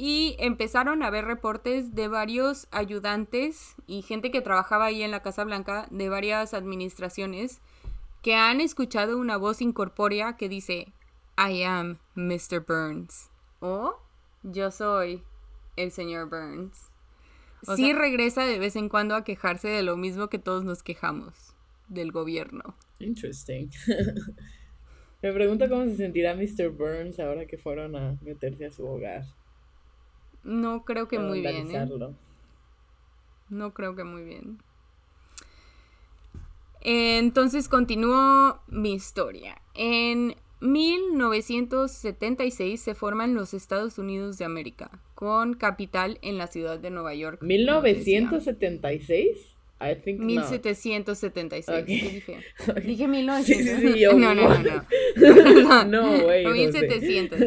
Y 0.03 0.35
empezaron 0.39 1.03
a 1.03 1.11
ver 1.11 1.25
reportes 1.25 1.93
de 1.93 2.07
varios 2.07 2.67
ayudantes 2.71 3.75
y 3.85 4.01
gente 4.01 4.31
que 4.31 4.41
trabajaba 4.41 4.85
ahí 4.85 5.03
en 5.03 5.11
la 5.11 5.21
Casa 5.21 5.43
Blanca 5.43 5.87
de 5.91 6.09
varias 6.09 6.55
administraciones 6.55 7.61
que 8.23 8.33
han 8.33 8.61
escuchado 8.61 9.19
una 9.19 9.37
voz 9.37 9.61
incorpórea 9.61 10.37
que 10.37 10.49
dice, 10.49 10.91
I 11.37 11.61
am 11.61 11.99
Mr. 12.15 12.65
Burns. 12.67 13.29
O 13.59 13.95
yo 14.41 14.71
soy 14.71 15.21
el 15.75 15.91
señor 15.91 16.29
Burns. 16.29 16.89
O 17.67 17.75
sí 17.75 17.91
sea- 17.91 17.99
regresa 17.99 18.43
de 18.45 18.57
vez 18.57 18.75
en 18.75 18.89
cuando 18.89 19.13
a 19.13 19.23
quejarse 19.23 19.67
de 19.67 19.83
lo 19.83 19.97
mismo 19.97 20.29
que 20.29 20.39
todos 20.39 20.63
nos 20.65 20.81
quejamos 20.81 21.53
del 21.89 22.11
gobierno. 22.11 22.75
Interesting. 22.97 23.69
Me 25.21 25.31
pregunto 25.31 25.69
cómo 25.69 25.85
se 25.85 25.95
sentirá 25.97 26.33
Mr. 26.33 26.69
Burns 26.69 27.19
ahora 27.19 27.45
que 27.45 27.59
fueron 27.59 27.95
a 27.95 28.17
meterse 28.23 28.65
a 28.65 28.71
su 28.71 28.83
hogar. 28.87 29.25
No 30.43 30.83
creo 30.85 31.07
que 31.07 31.19
muy 31.19 31.41
bien, 31.41 31.69
¿eh? 31.71 31.87
No 33.49 33.73
creo 33.73 33.95
que 33.95 34.03
muy 34.03 34.23
bien. 34.23 34.59
Entonces 36.81 37.69
continúo 37.69 38.59
mi 38.67 38.93
historia. 38.93 39.61
En 39.75 40.35
1976 40.61 42.79
se 42.79 42.95
forman 42.95 43.33
los 43.35 43.53
Estados 43.53 43.97
Unidos 43.97 44.37
de 44.37 44.45
América, 44.45 44.89
con 45.13 45.53
capital 45.53 46.17
en 46.21 46.37
la 46.37 46.47
ciudad 46.47 46.79
de 46.79 46.89
Nueva 46.89 47.13
York. 47.13 47.39
como 47.39 47.81
decía. 47.81 48.21
¿1976? 48.21 49.51
I 49.81 49.95
think 49.95 50.19
no. 50.19 50.25
1776. 50.27 51.67
Ok. 51.67 51.85
¿Qué 51.85 51.93
dije? 51.93 52.37
Ok. 52.69 52.77
Dije 52.81 53.07
1900. 53.07 53.45
Sí, 53.45 53.63
sí, 53.63 53.75
sí, 53.93 54.03
no, 54.13 54.13
no, 54.13 54.35
no, 54.35 54.47
what? 54.47 55.85
no. 55.85 55.85
No, 55.85 56.19
güey, 56.23 56.43
José. 56.45 56.81
1700. 56.81 57.39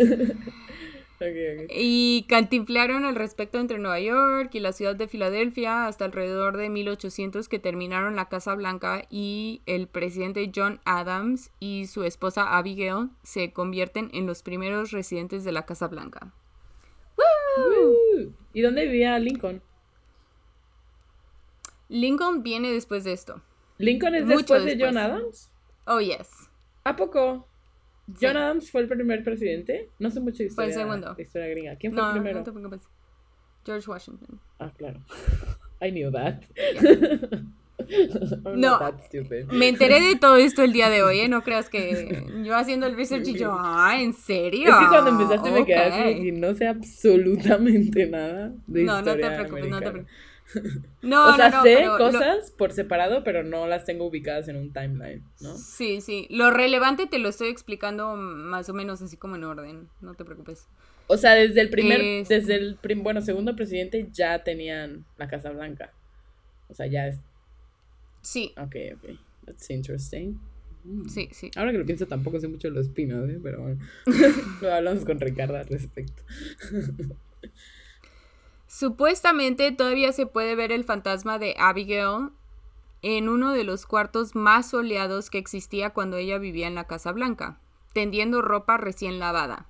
Y 1.70 2.24
cantinflaron 2.28 3.04
al 3.04 3.14
respecto 3.14 3.58
entre 3.58 3.78
Nueva 3.78 4.00
York 4.00 4.54
y 4.54 4.60
la 4.60 4.72
ciudad 4.72 4.96
de 4.96 5.08
Filadelfia 5.08 5.86
hasta 5.86 6.04
alrededor 6.04 6.56
de 6.56 6.68
1800 6.70 7.48
que 7.48 7.58
terminaron 7.58 8.16
la 8.16 8.28
Casa 8.28 8.54
Blanca 8.54 9.06
y 9.10 9.62
el 9.66 9.86
presidente 9.86 10.50
John 10.54 10.80
Adams 10.84 11.50
y 11.60 11.86
su 11.86 12.04
esposa 12.04 12.56
Abigail 12.56 13.10
se 13.22 13.52
convierten 13.52 14.10
en 14.12 14.26
los 14.26 14.42
primeros 14.42 14.90
residentes 14.90 15.44
de 15.44 15.52
la 15.52 15.66
Casa 15.66 15.88
Blanca. 15.88 16.32
¿Y 18.52 18.60
dónde 18.60 18.86
vivía 18.86 19.18
Lincoln? 19.18 19.62
Lincoln 21.88 22.42
viene 22.42 22.72
después 22.72 23.04
de 23.04 23.12
esto. 23.12 23.42
¿Lincoln 23.78 24.14
es 24.14 24.24
Mucho 24.24 24.38
después 24.38 24.64
de 24.64 24.78
John. 24.78 24.96
Adams? 24.96 25.50
Oh, 25.86 26.00
yes. 26.00 26.48
¿A 26.84 26.96
poco? 26.96 27.46
¿John 28.06 28.16
Sí. 28.18 28.26
Adams 28.26 28.70
fue 28.70 28.82
el 28.82 28.88
primer 28.88 29.24
presidente? 29.24 29.88
No 29.98 30.10
sé 30.10 30.20
mucho 30.20 30.42
de 30.42 30.50
Fue 30.50 30.64
el 30.64 30.70
historia, 30.70 30.92
segundo. 30.92 31.14
de 31.14 31.22
historia 31.22 31.48
gringa. 31.48 31.76
¿Quién 31.76 31.92
fue 31.92 32.02
No, 32.02 32.08
el 32.10 32.16
no 32.16 32.22
primero? 32.22 32.44
te 32.44 32.52
preocupes. 32.52 32.82
George 33.64 33.90
Washington. 33.90 34.40
Ah, 34.58 34.70
claro. 34.76 35.00
I 35.80 35.90
knew 35.90 36.10
that. 36.12 36.42
No. 38.54 38.78
that. 38.78 38.94
Me 39.52 39.68
enteré 39.68 40.00
de 40.00 40.14
todo 40.16 40.36
esto 40.36 40.62
el 40.62 40.72
día 40.72 40.88
de 40.88 41.02
hoy, 41.02 41.20
¿eh? 41.20 41.28
No 41.28 41.42
creas 41.42 41.68
que 41.68 42.24
yo 42.44 42.54
haciendo 42.56 42.86
el 42.86 42.96
research 42.96 43.26
y 43.28 43.34
yo, 43.36 43.54
ah, 43.58 43.96
¿en 44.00 44.12
serio? 44.14 44.68
Es 44.70 44.76
que 44.76 44.86
cuando 44.88 45.10
empezaste 45.10 45.50
me 45.50 45.66
quedé 45.66 45.76
así 45.78 46.22
que 46.22 46.32
no 46.32 46.54
sé 46.54 46.68
absolutamente 46.68 48.06
nada 48.06 48.52
de 48.68 48.84
No, 48.84 48.98
no 48.98 49.02
te 49.04 49.10
historia 49.10 49.36
preocupes, 49.36 49.68
no 49.68 49.80
te 49.80 49.86
americana. 49.88 49.90
preocupes. 49.92 50.14
No, 51.02 51.32
o 51.32 51.36
sea, 51.36 51.50
no, 51.50 51.56
no, 51.58 51.62
sé 51.62 51.84
lo- 51.84 51.96
cosas 51.98 52.50
por 52.52 52.72
separado, 52.72 53.24
pero 53.24 53.42
no 53.42 53.66
las 53.66 53.84
tengo 53.84 54.06
ubicadas 54.06 54.48
en 54.48 54.56
un 54.56 54.72
timeline, 54.72 55.22
¿no? 55.40 55.56
Sí, 55.56 56.00
sí. 56.00 56.26
Lo 56.30 56.50
relevante 56.50 57.06
te 57.06 57.18
lo 57.18 57.28
estoy 57.28 57.48
explicando 57.48 58.16
más 58.16 58.68
o 58.68 58.74
menos 58.74 59.02
así 59.02 59.16
como 59.16 59.36
en 59.36 59.44
orden. 59.44 59.88
No 60.00 60.14
te 60.14 60.24
preocupes. 60.24 60.66
O 61.06 61.16
sea, 61.18 61.32
desde 61.34 61.60
el 61.60 61.68
primer, 61.70 62.00
Es- 62.00 62.28
desde 62.28 62.54
el 62.56 62.76
prim- 62.76 63.02
bueno, 63.02 63.20
segundo 63.20 63.54
presidente 63.56 64.08
ya 64.12 64.42
tenían 64.42 65.04
la 65.18 65.28
Casa 65.28 65.50
Blanca. 65.50 65.92
O 66.68 66.74
sea, 66.74 66.86
ya 66.86 67.06
es, 67.08 67.18
Sí, 68.22 68.54
ok, 68.56 68.76
ok. 68.96 69.18
That's 69.44 69.68
interesting. 69.70 70.38
Mm. 70.84 71.08
sí, 71.08 71.28
sí. 71.32 71.50
Ahora 71.56 71.72
que 71.72 71.78
lo 71.78 71.84
pienso 71.86 72.06
tampoco 72.06 72.40
sé 72.40 72.48
mucho 72.48 72.68
de 72.68 72.74
los 72.74 72.88
pinos, 72.88 73.28
¿eh? 73.28 73.38
Pero 73.42 73.60
bueno. 73.62 73.78
Luego 74.60 74.74
hablamos 74.76 75.04
con 75.04 75.20
Ricardo 75.20 75.56
al 75.56 75.66
respecto. 75.66 76.22
Supuestamente 78.78 79.70
todavía 79.70 80.12
se 80.12 80.26
puede 80.26 80.56
ver 80.56 80.72
el 80.72 80.82
fantasma 80.82 81.38
de 81.38 81.54
Abigail 81.60 82.30
en 83.02 83.28
uno 83.28 83.52
de 83.52 83.62
los 83.62 83.86
cuartos 83.86 84.34
más 84.34 84.70
soleados 84.70 85.30
que 85.30 85.38
existía 85.38 85.90
cuando 85.90 86.16
ella 86.16 86.38
vivía 86.38 86.66
en 86.66 86.74
la 86.74 86.88
Casa 86.88 87.12
Blanca, 87.12 87.60
tendiendo 87.92 88.42
ropa 88.42 88.76
recién 88.76 89.20
lavada. 89.20 89.66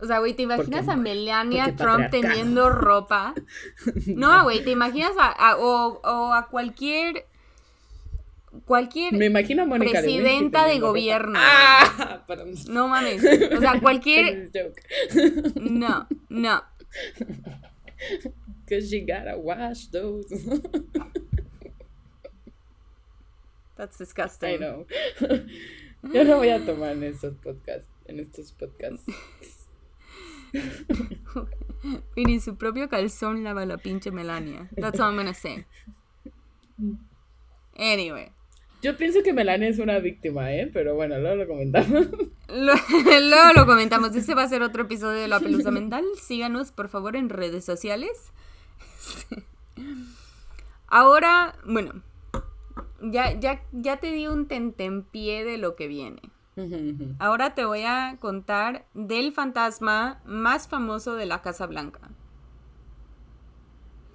O 0.00 0.06
sea, 0.06 0.18
güey, 0.18 0.34
¿te 0.34 0.42
imaginas 0.42 0.88
a 0.88 0.96
Melania 0.96 1.76
Trump 1.76 2.10
teniendo 2.10 2.68
ropa? 2.70 3.32
No, 4.06 4.42
güey, 4.42 4.64
¿te 4.64 4.72
imaginas 4.72 5.12
a, 5.16 5.28
a- 5.28 5.56
o, 5.58 6.00
o 6.02 6.32
a 6.34 6.48
cualquier 6.48 7.26
cualquier 8.64 9.12
Me 9.14 9.26
imagino 9.26 9.62
a 9.62 9.78
presidenta 9.78 10.64
de 10.66 10.80
gobierno? 10.80 11.38
¡Ah! 11.40 12.24
Perdón. 12.26 12.54
No 12.70 12.88
mames. 12.88 13.22
O 13.56 13.60
sea, 13.60 13.78
cualquier 13.80 14.50
no, 15.54 16.08
no. 16.28 16.64
Cause 18.68 18.88
she 18.88 19.00
gotta 19.00 19.38
wash 19.38 19.86
those. 19.86 20.26
That's 23.76 23.96
disgusting. 23.98 24.54
I 24.54 24.56
know. 24.56 24.86
Yo 26.02 26.24
no 26.24 26.38
voy 26.38 26.50
a 26.50 26.64
tomar 26.64 26.90
en 26.92 27.04
estos 27.04 27.34
podcasts. 27.36 27.88
En 28.06 28.20
estos 28.20 28.52
podcasts. 28.52 29.04
Y 32.16 32.24
ni 32.24 32.40
su 32.40 32.56
propio 32.56 32.88
calzón 32.88 33.44
lava 33.44 33.64
la 33.64 33.76
pinche 33.76 34.10
Melania. 34.10 34.68
That's 34.76 35.00
all 35.00 35.10
I'm 35.10 35.16
gonna 35.16 35.34
say. 35.34 35.64
Anyway. 37.76 38.30
Yo 38.82 38.96
pienso 38.96 39.22
que 39.22 39.32
Melania 39.32 39.68
es 39.68 39.78
una 39.78 39.98
víctima, 39.98 40.52
¿eh? 40.52 40.70
Pero 40.72 40.94
bueno, 40.94 41.18
luego 41.18 41.36
lo 41.36 41.46
comentamos. 41.46 42.08
Luego 42.48 43.52
lo 43.54 43.66
comentamos. 43.66 44.16
Ese 44.16 44.34
va 44.34 44.42
a 44.42 44.48
ser 44.48 44.62
otro 44.62 44.82
episodio 44.82 45.20
de 45.20 45.28
La 45.28 45.38
Pelusa 45.38 45.70
Mental. 45.70 46.04
Síganos, 46.20 46.72
por 46.72 46.88
favor, 46.88 47.14
en 47.14 47.28
redes 47.28 47.64
sociales. 47.64 48.32
Ahora, 50.88 51.54
bueno. 51.64 52.02
Ya, 53.02 53.38
ya, 53.38 53.62
ya 53.72 53.98
te 53.98 54.10
di 54.10 54.26
un 54.26 54.46
tentempié 54.48 55.44
de 55.44 55.58
lo 55.58 55.76
que 55.76 55.86
viene. 55.86 56.22
Ahora 57.18 57.54
te 57.54 57.64
voy 57.64 57.82
a 57.82 58.16
contar 58.18 58.86
del 58.94 59.32
fantasma 59.32 60.20
más 60.24 60.68
famoso 60.68 61.14
de 61.14 61.26
la 61.26 61.42
Casa 61.42 61.66
Blanca. 61.66 62.00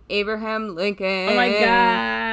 Abraham 0.09 0.75
Lincoln. 0.75 1.29
Oh 1.29 1.39
my 1.39 1.49
god. 1.49 2.24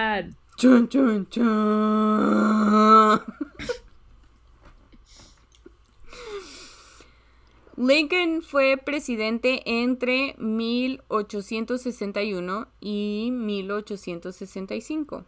Lincoln 7.76 8.42
fue 8.42 8.76
presidente 8.76 9.62
entre 9.64 10.34
1861 10.38 12.68
y 12.80 13.30
1865. 13.32 15.24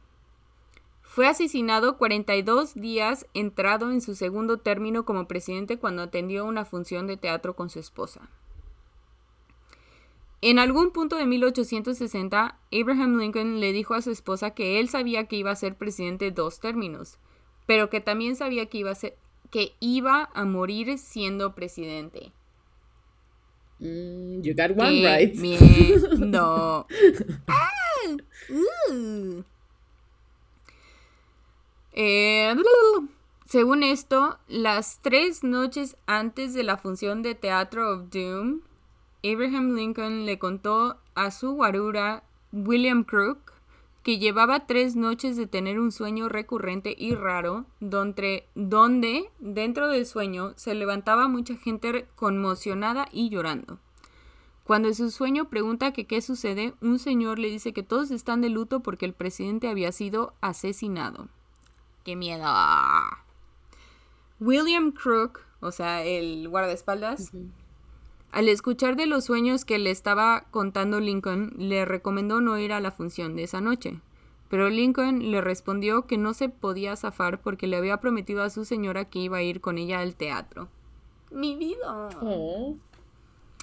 Fue 1.02 1.26
asesinado 1.26 1.96
42 1.96 2.74
días 2.74 3.26
entrado 3.34 3.90
en 3.90 4.00
su 4.00 4.14
segundo 4.14 4.58
término 4.58 5.04
como 5.04 5.26
presidente 5.26 5.78
cuando 5.78 6.02
atendió 6.02 6.44
una 6.44 6.64
función 6.64 7.06
de 7.06 7.16
teatro 7.16 7.54
con 7.54 7.70
su 7.70 7.78
esposa. 7.78 8.28
En 10.46 10.58
algún 10.58 10.90
punto 10.90 11.16
de 11.16 11.24
1860, 11.24 12.58
Abraham 12.70 13.18
Lincoln 13.18 13.60
le 13.60 13.72
dijo 13.72 13.94
a 13.94 14.02
su 14.02 14.10
esposa 14.10 14.50
que 14.50 14.78
él 14.78 14.90
sabía 14.90 15.24
que 15.24 15.36
iba 15.36 15.50
a 15.50 15.56
ser 15.56 15.74
presidente 15.74 16.32
dos 16.32 16.60
términos, 16.60 17.16
pero 17.64 17.88
que 17.88 18.02
también 18.02 18.36
sabía 18.36 18.66
que 18.66 18.76
iba 18.76 18.90
a, 18.90 18.94
ser, 18.94 19.16
que 19.50 19.72
iba 19.80 20.28
a 20.34 20.44
morir 20.44 20.98
siendo 20.98 21.54
presidente. 21.54 22.30
Mm, 23.78 24.42
you 24.42 24.54
got 24.54 24.76
one 24.76 25.00
Qué 25.00 25.16
right. 25.16 25.34
miedo. 25.40 26.86
Ah, 27.48 27.70
Uh. 28.50 29.42
Eh, 31.92 32.54
según 33.46 33.82
esto, 33.82 34.38
las 34.46 35.00
tres 35.00 35.42
noches 35.42 35.96
antes 36.04 36.52
de 36.52 36.64
la 36.64 36.76
función 36.76 37.22
de 37.22 37.34
Teatro 37.34 37.90
of 37.94 38.10
Doom, 38.10 38.60
Abraham 39.24 39.74
Lincoln 39.74 40.26
le 40.26 40.38
contó 40.38 40.98
a 41.14 41.30
su 41.30 41.52
guarura 41.52 42.24
William 42.52 43.04
Crook 43.04 43.54
que 44.02 44.18
llevaba 44.18 44.66
tres 44.66 44.96
noches 44.96 45.34
de 45.34 45.46
tener 45.46 45.80
un 45.80 45.90
sueño 45.90 46.28
recurrente 46.28 46.94
y 46.96 47.14
raro, 47.14 47.64
donde, 47.80 48.46
donde 48.54 49.30
dentro 49.38 49.88
del 49.88 50.04
sueño 50.04 50.52
se 50.56 50.74
levantaba 50.74 51.26
mucha 51.26 51.56
gente 51.56 52.06
conmocionada 52.16 53.08
y 53.10 53.30
llorando. 53.30 53.78
Cuando 54.62 54.88
en 54.88 54.94
su 54.94 55.10
sueño 55.10 55.48
pregunta 55.48 55.94
que 55.94 56.06
qué 56.06 56.20
sucede, 56.20 56.74
un 56.82 56.98
señor 56.98 57.38
le 57.38 57.48
dice 57.48 57.72
que 57.72 57.82
todos 57.82 58.10
están 58.10 58.42
de 58.42 58.50
luto 58.50 58.80
porque 58.80 59.06
el 59.06 59.14
presidente 59.14 59.68
había 59.68 59.90
sido 59.90 60.34
asesinado. 60.42 61.28
¡Qué 62.04 62.14
miedo! 62.14 62.44
William 64.38 64.92
Crook, 64.92 65.40
o 65.60 65.70
sea, 65.70 66.02
el 66.02 66.46
guardaespaldas, 66.50 67.32
al 68.34 68.48
escuchar 68.48 68.96
de 68.96 69.06
los 69.06 69.26
sueños 69.26 69.64
que 69.64 69.78
le 69.78 69.92
estaba 69.92 70.46
contando 70.50 70.98
Lincoln, 70.98 71.54
le 71.56 71.84
recomendó 71.84 72.40
no 72.40 72.58
ir 72.58 72.72
a 72.72 72.80
la 72.80 72.90
función 72.90 73.36
de 73.36 73.44
esa 73.44 73.60
noche. 73.60 74.00
Pero 74.50 74.70
Lincoln 74.70 75.30
le 75.30 75.40
respondió 75.40 76.08
que 76.08 76.18
no 76.18 76.34
se 76.34 76.48
podía 76.48 76.96
zafar 76.96 77.40
porque 77.40 77.68
le 77.68 77.76
había 77.76 77.98
prometido 77.98 78.42
a 78.42 78.50
su 78.50 78.64
señora 78.64 79.04
que 79.04 79.20
iba 79.20 79.36
a 79.36 79.42
ir 79.42 79.60
con 79.60 79.78
ella 79.78 80.00
al 80.00 80.16
teatro. 80.16 80.68
Mi 81.30 81.54
vida. 81.54 82.08
Oh. 82.20 82.76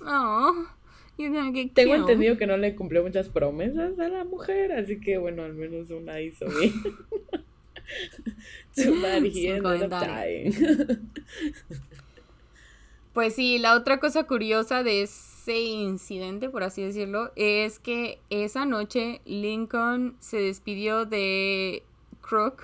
Oh, 0.05 0.65
you're 1.17 1.35
gonna 1.35 1.51
get 1.51 1.73
Tengo 1.73 1.95
entendido 1.95 2.37
que 2.37 2.47
no 2.47 2.55
le 2.55 2.73
cumplió 2.73 3.03
muchas 3.03 3.27
promesas 3.27 3.99
a 3.99 4.07
la 4.07 4.23
mujer, 4.23 4.71
así 4.71 5.01
que 5.01 5.17
bueno, 5.17 5.43
al 5.43 5.53
menos 5.53 5.89
una 5.89 6.21
hizo 6.21 6.45
bien. 6.47 6.73
Somebody 8.71 9.31
Sin 9.31 9.51
ended 9.51 9.83
up 9.83 9.99
dying. 9.99 10.53
Pues 13.13 13.35
sí, 13.35 13.59
la 13.59 13.75
otra 13.75 13.99
cosa 13.99 14.23
curiosa 14.23 14.83
de 14.83 15.03
ese 15.03 15.59
incidente, 15.59 16.49
por 16.49 16.63
así 16.63 16.81
decirlo, 16.81 17.31
es 17.35 17.77
que 17.79 18.21
esa 18.29 18.65
noche 18.65 19.21
Lincoln 19.25 20.15
se 20.19 20.37
despidió 20.37 21.05
de 21.05 21.83
Crook, 22.21 22.63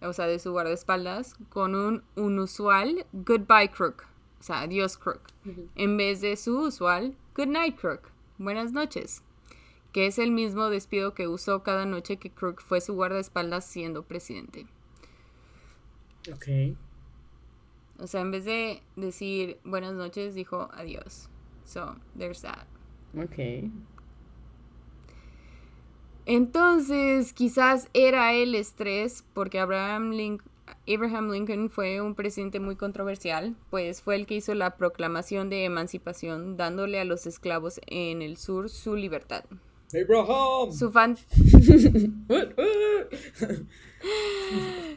o 0.00 0.12
sea, 0.12 0.28
de 0.28 0.38
su 0.38 0.52
guardaespaldas, 0.52 1.34
con 1.48 1.74
un 1.74 2.04
inusual 2.14 3.04
Goodbye 3.12 3.70
Crook, 3.70 4.04
o 4.38 4.42
sea, 4.44 4.60
adiós 4.60 4.96
Crook, 4.96 5.22
en 5.74 5.96
vez 5.96 6.20
de 6.20 6.36
su 6.36 6.56
usual 6.60 7.16
Good 7.34 7.48
Night 7.48 7.80
Crook, 7.80 8.12
buenas 8.38 8.70
noches, 8.70 9.24
que 9.92 10.06
es 10.06 10.20
el 10.20 10.30
mismo 10.30 10.70
despido 10.70 11.14
que 11.14 11.26
usó 11.26 11.64
cada 11.64 11.84
noche 11.84 12.18
que 12.18 12.30
Crook 12.30 12.62
fue 12.62 12.80
su 12.80 12.94
guardaespaldas 12.94 13.64
siendo 13.64 14.04
presidente. 14.04 14.66
Ok. 16.32 16.76
O 17.98 18.06
sea, 18.06 18.20
en 18.20 18.30
vez 18.30 18.44
de 18.44 18.82
decir 18.96 19.58
buenas 19.64 19.94
noches, 19.94 20.34
dijo 20.34 20.68
adiós. 20.72 21.28
So, 21.64 21.96
there's 22.16 22.42
that. 22.42 22.66
Ok. 23.16 23.70
Entonces, 26.26 27.32
quizás 27.32 27.88
era 27.94 28.34
el 28.34 28.54
estrés, 28.54 29.24
porque 29.32 29.58
Abraham, 29.60 30.10
Link- 30.12 30.42
Abraham 30.86 31.30
Lincoln 31.30 31.70
fue 31.70 32.00
un 32.02 32.14
presidente 32.14 32.60
muy 32.60 32.76
controversial, 32.76 33.56
pues 33.70 34.02
fue 34.02 34.16
el 34.16 34.26
que 34.26 34.36
hizo 34.36 34.54
la 34.54 34.76
proclamación 34.76 35.48
de 35.48 35.64
emancipación, 35.64 36.56
dándole 36.58 37.00
a 37.00 37.04
los 37.04 37.26
esclavos 37.26 37.80
en 37.86 38.20
el 38.20 38.36
sur 38.36 38.68
su 38.68 38.94
libertad. 38.94 39.44
Abraham. 39.94 40.72
Su, 40.72 40.90
fan- 40.92 41.16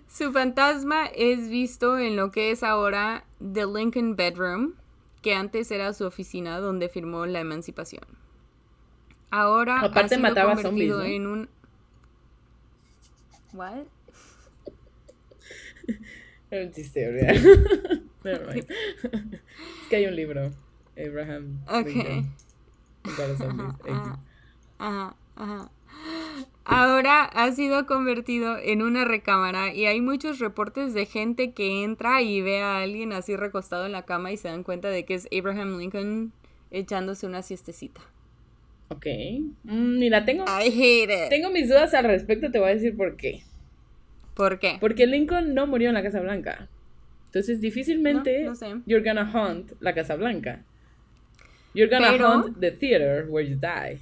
su 0.07 0.31
fantasma 0.31 1.05
es 1.07 1.49
visto 1.49 1.97
en 1.97 2.15
lo 2.15 2.31
que 2.31 2.51
es 2.51 2.63
ahora 2.63 3.25
The 3.39 3.65
Lincoln 3.65 4.15
Bedroom, 4.15 4.73
que 5.21 5.33
antes 5.35 5.71
era 5.71 5.93
su 5.93 6.05
oficina 6.05 6.59
donde 6.59 6.89
firmó 6.89 7.25
la 7.25 7.39
emancipación. 7.39 8.03
Ahora 9.29 9.79
ha 9.79 9.85
Aparte 9.85 10.15
sido 10.15 10.21
mataba 10.21 10.55
convertido 10.55 10.97
zombies, 10.99 11.19
¿no? 11.21 11.25
en 11.25 11.27
un 11.27 11.49
What? 13.53 13.83
Era 16.49 16.65
un 16.65 16.71
chiste, 16.73 17.09
¿verdad? 17.11 17.41
Never 18.23 18.47
mind. 18.55 18.71
Es 19.83 19.87
que 19.89 19.95
hay 19.95 20.05
un 20.05 20.15
libro. 20.15 20.51
Abraham. 20.97 21.59
Ok. 21.67 21.85
Lincoln, 21.85 22.35
los 23.29 23.37
zombies. 23.37 23.75
Ajá, 24.81 25.15
ajá. 25.35 25.69
Ahora 26.65 27.23
ha 27.25 27.51
sido 27.51 27.85
convertido 27.85 28.57
en 28.57 28.81
una 28.81 29.05
recámara 29.05 29.73
y 29.73 29.85
hay 29.85 30.01
muchos 30.01 30.39
reportes 30.39 30.93
de 30.93 31.05
gente 31.05 31.51
que 31.51 31.83
entra 31.83 32.21
y 32.21 32.41
ve 32.41 32.61
a 32.61 32.79
alguien 32.81 33.13
así 33.13 33.35
recostado 33.35 33.85
en 33.85 33.91
la 33.91 34.05
cama 34.05 34.31
y 34.31 34.37
se 34.37 34.47
dan 34.47 34.63
cuenta 34.63 34.89
de 34.89 35.05
que 35.05 35.13
es 35.15 35.27
Abraham 35.37 35.77
Lincoln 35.77 36.31
echándose 36.71 37.25
una 37.27 37.41
siestecita. 37.41 38.01
Ok. 38.89 39.05
Mm, 39.63 39.99
mira, 39.99 40.25
tengo, 40.25 40.45
I 40.45 40.67
hate 40.69 41.25
it. 41.25 41.29
tengo 41.29 41.49
mis 41.51 41.67
dudas 41.69 41.93
al 41.93 42.05
respecto, 42.05 42.49
te 42.51 42.59
voy 42.59 42.69
a 42.69 42.73
decir 42.75 42.95
por 42.97 43.15
qué. 43.17 43.43
¿Por 44.33 44.59
qué? 44.59 44.77
Porque 44.79 45.05
Lincoln 45.07 45.53
no 45.53 45.67
murió 45.67 45.89
en 45.89 45.95
la 45.95 46.03
Casa 46.03 46.21
Blanca. 46.21 46.69
Entonces, 47.27 47.61
difícilmente 47.61 48.43
No, 48.43 48.49
no 48.51 48.55
sé. 48.55 48.67
you're 48.85 49.03
gonna 49.07 49.29
hunt 49.33 49.73
la 49.79 49.93
Casa 49.93 50.15
Blanca. 50.15 50.63
You're 51.73 51.89
gonna 51.93 52.11
Pero- 52.11 52.27
hunt 52.43 52.59
the 52.59 52.71
theater 52.71 53.25
where 53.29 53.47
you 53.47 53.55
die. 53.57 53.99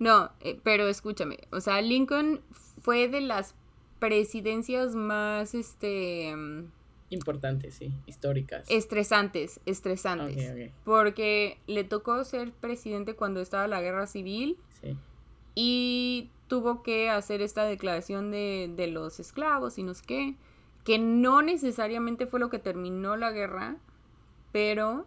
No, 0.00 0.30
eh, 0.40 0.58
pero 0.62 0.88
escúchame, 0.88 1.38
o 1.50 1.60
sea, 1.60 1.80
Lincoln 1.82 2.40
fue 2.80 3.08
de 3.08 3.20
las 3.20 3.54
presidencias 3.98 4.94
más, 4.94 5.54
este, 5.54 6.34
mm, 6.36 6.70
Importante, 7.10 7.70
sí. 7.70 7.92
Históricas. 8.06 8.64
estresantes, 8.68 9.60
estresantes. 9.66 10.70
Porque 10.84 11.58
le 11.66 11.84
tocó 11.84 12.24
ser 12.24 12.52
presidente 12.52 13.14
cuando 13.14 13.40
estaba 13.40 13.68
la 13.68 13.80
guerra 13.80 14.06
civil 14.06 14.56
Sí. 14.82 14.96
y 15.54 16.30
tuvo 16.48 16.82
que 16.82 17.10
hacer 17.10 17.40
esta 17.42 17.64
declaración 17.64 18.30
de, 18.30 18.70
de 18.74 18.86
los 18.88 19.20
esclavos 19.20 19.78
y 19.78 19.82
no 19.82 19.94
sé 19.94 20.02
qué, 20.06 20.34
que 20.84 20.98
no 20.98 21.40
necesariamente 21.42 22.26
fue 22.26 22.40
lo 22.40 22.50
que 22.50 22.58
terminó 22.58 23.16
la 23.16 23.30
guerra, 23.32 23.76
pero 24.52 25.06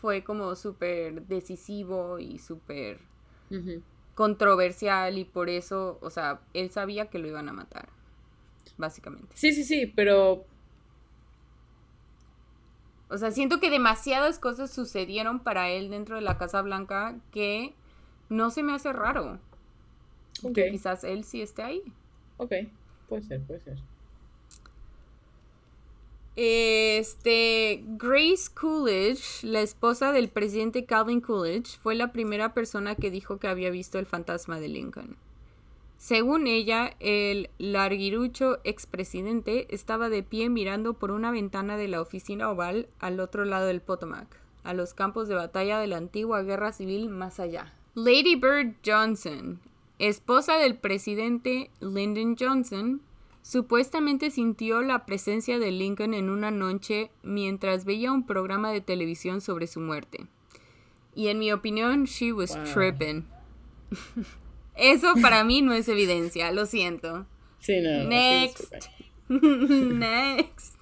fue 0.00 0.22
como 0.24 0.54
súper 0.54 1.22
decisivo 1.26 2.18
y 2.20 2.38
súper. 2.38 3.00
Controversial 4.18 5.16
y 5.16 5.24
por 5.24 5.48
eso, 5.48 5.96
o 6.02 6.10
sea, 6.10 6.40
él 6.52 6.72
sabía 6.72 7.06
que 7.08 7.20
lo 7.20 7.28
iban 7.28 7.48
a 7.48 7.52
matar, 7.52 7.88
básicamente. 8.76 9.28
Sí, 9.34 9.52
sí, 9.52 9.62
sí, 9.62 9.86
pero 9.86 10.44
O 13.10 13.16
sea, 13.16 13.30
siento 13.30 13.60
que 13.60 13.70
demasiadas 13.70 14.40
cosas 14.40 14.72
sucedieron 14.72 15.38
para 15.38 15.70
él 15.70 15.88
dentro 15.88 16.16
de 16.16 16.22
la 16.22 16.36
Casa 16.36 16.60
Blanca 16.62 17.14
que 17.30 17.74
no 18.28 18.50
se 18.50 18.64
me 18.64 18.74
hace 18.74 18.92
raro. 18.92 19.38
Ok. 20.42 20.52
Que 20.52 20.70
quizás 20.72 21.04
él 21.04 21.22
sí 21.22 21.40
esté 21.40 21.62
ahí. 21.62 21.82
Ok, 22.38 22.54
puede 23.08 23.22
ser, 23.22 23.40
puede 23.42 23.60
ser. 23.60 23.78
Este, 26.40 27.82
Grace 27.84 28.48
Coolidge, 28.54 29.42
la 29.42 29.60
esposa 29.60 30.12
del 30.12 30.28
presidente 30.28 30.84
Calvin 30.84 31.20
Coolidge, 31.20 31.76
fue 31.82 31.96
la 31.96 32.12
primera 32.12 32.54
persona 32.54 32.94
que 32.94 33.10
dijo 33.10 33.40
que 33.40 33.48
había 33.48 33.70
visto 33.70 33.98
el 33.98 34.06
fantasma 34.06 34.60
de 34.60 34.68
Lincoln. 34.68 35.16
Según 35.96 36.46
ella, 36.46 36.94
el 37.00 37.50
larguirucho 37.58 38.60
expresidente 38.62 39.66
estaba 39.74 40.10
de 40.10 40.22
pie 40.22 40.48
mirando 40.48 40.94
por 40.94 41.10
una 41.10 41.32
ventana 41.32 41.76
de 41.76 41.88
la 41.88 42.00
oficina 42.00 42.48
oval 42.48 42.88
al 43.00 43.18
otro 43.18 43.44
lado 43.44 43.66
del 43.66 43.80
Potomac, 43.80 44.28
a 44.62 44.74
los 44.74 44.94
campos 44.94 45.26
de 45.26 45.34
batalla 45.34 45.80
de 45.80 45.88
la 45.88 45.96
antigua 45.96 46.44
guerra 46.44 46.70
civil 46.70 47.08
más 47.08 47.40
allá. 47.40 47.74
Lady 47.96 48.36
Bird 48.36 48.76
Johnson, 48.86 49.58
esposa 49.98 50.56
del 50.58 50.76
presidente 50.76 51.72
Lyndon 51.80 52.36
Johnson, 52.38 53.00
supuestamente 53.48 54.30
sintió 54.30 54.82
la 54.82 55.06
presencia 55.06 55.58
de 55.58 55.72
Lincoln 55.72 56.12
en 56.12 56.28
una 56.28 56.50
noche 56.50 57.10
mientras 57.22 57.86
veía 57.86 58.12
un 58.12 58.26
programa 58.26 58.70
de 58.72 58.82
televisión 58.82 59.40
sobre 59.40 59.66
su 59.66 59.80
muerte. 59.80 60.26
Y 61.14 61.28
en 61.28 61.38
mi 61.38 61.50
opinión, 61.50 62.04
she 62.04 62.30
was 62.32 62.54
Wow. 62.54 62.64
tripping. 62.74 63.24
Eso 64.76 65.14
para 65.22 65.44
mí 65.44 65.62
no 65.62 65.72
es 65.72 65.88
evidencia, 65.88 66.52
lo 66.52 66.66
siento. 66.66 67.26
Sí, 67.58 67.80
no. 67.80 68.04
Next. 68.04 68.74
Next. 69.28 70.74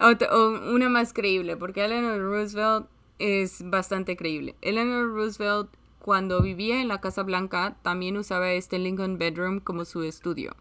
O 0.00 0.48
una 0.74 0.88
más 0.88 1.12
creíble, 1.12 1.56
porque 1.56 1.84
Eleanor 1.84 2.18
Roosevelt 2.20 2.86
es 3.20 3.62
bastante 3.70 4.16
creíble. 4.16 4.56
Eleanor 4.60 5.06
Roosevelt, 5.14 5.70
cuando 6.04 6.42
vivía 6.42 6.82
en 6.82 6.88
la 6.88 7.00
Casa 7.00 7.22
Blanca, 7.22 7.78
también 7.80 8.18
usaba 8.18 8.50
este 8.50 8.78
Lincoln 8.78 9.16
Bedroom 9.16 9.60
como 9.60 9.86
su 9.86 10.02
estudio. 10.02 10.54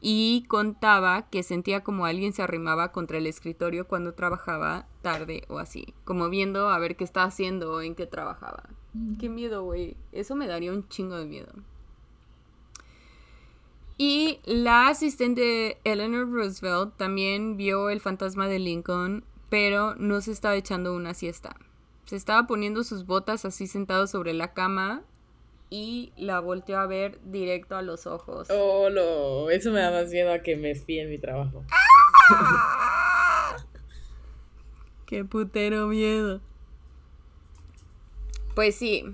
Y 0.00 0.42
contaba 0.48 1.30
que 1.30 1.44
sentía 1.44 1.84
como 1.84 2.06
alguien 2.06 2.32
se 2.32 2.42
arrimaba 2.42 2.90
contra 2.90 3.18
el 3.18 3.28
escritorio 3.28 3.86
cuando 3.86 4.14
trabajaba 4.14 4.88
tarde 5.00 5.44
o 5.46 5.60
así, 5.60 5.94
como 6.02 6.28
viendo 6.28 6.70
a 6.70 6.78
ver 6.80 6.96
qué 6.96 7.04
está 7.04 7.22
haciendo 7.22 7.72
o 7.72 7.82
en 7.82 7.94
qué 7.94 8.06
trabajaba. 8.06 8.64
Qué 9.20 9.28
miedo, 9.28 9.62
güey. 9.62 9.96
Eso 10.10 10.34
me 10.34 10.48
daría 10.48 10.72
un 10.72 10.88
chingo 10.88 11.18
de 11.18 11.26
miedo. 11.26 11.52
Y 13.96 14.40
la 14.44 14.88
asistente 14.88 15.78
Eleanor 15.84 16.28
Roosevelt 16.28 16.96
también 16.96 17.56
vio 17.56 17.90
el 17.90 18.00
fantasma 18.00 18.48
de 18.48 18.58
Lincoln, 18.58 19.22
pero 19.50 19.94
no 19.94 20.20
se 20.20 20.32
estaba 20.32 20.56
echando 20.56 20.96
una 20.96 21.14
siesta. 21.14 21.54
Se 22.06 22.16
estaba 22.16 22.46
poniendo 22.46 22.84
sus 22.84 23.06
botas 23.06 23.44
así 23.44 23.66
sentado 23.66 24.06
sobre 24.06 24.34
la 24.34 24.52
cama 24.52 25.02
y 25.70 26.12
la 26.16 26.40
volteó 26.40 26.78
a 26.78 26.86
ver 26.86 27.18
directo 27.24 27.76
a 27.76 27.82
los 27.82 28.06
ojos. 28.06 28.48
Oh, 28.50 28.90
no. 28.90 29.50
Eso 29.50 29.72
me 29.72 29.80
da 29.80 29.90
más 29.90 30.10
miedo 30.10 30.32
a 30.32 30.40
que 30.40 30.56
me 30.56 30.70
espíen 30.70 31.10
mi 31.10 31.18
trabajo. 31.18 31.64
Qué 35.06 35.24
putero 35.24 35.88
miedo. 35.88 36.40
Pues 38.54 38.76
sí. 38.76 39.04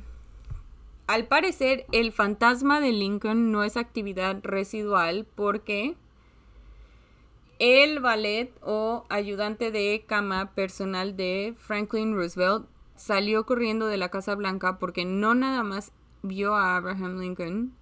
Al 1.07 1.27
parecer, 1.27 1.87
el 1.93 2.13
fantasma 2.13 2.81
de 2.81 2.93
Lincoln 2.93 3.51
no 3.51 3.65
es 3.65 3.77
actividad 3.77 4.39
residual 4.43 5.27
porque 5.35 5.97
el 7.59 8.01
ballet 8.01 8.53
o 8.63 9.07
ayudante 9.09 9.71
de 9.71 10.05
cama 10.07 10.53
personal 10.55 11.17
de 11.17 11.55
Franklin 11.59 12.15
Roosevelt 12.15 12.67
salió 13.01 13.47
corriendo 13.47 13.87
de 13.87 13.97
la 13.97 14.11
Casa 14.11 14.35
Blanca 14.35 14.79
porque 14.79 15.07
no 15.07 15.35
nada 15.35 15.63
más 15.63 15.91
vio 16.23 16.55
a 16.55 16.77
Abraham 16.77 17.19
Lincoln. 17.19 17.73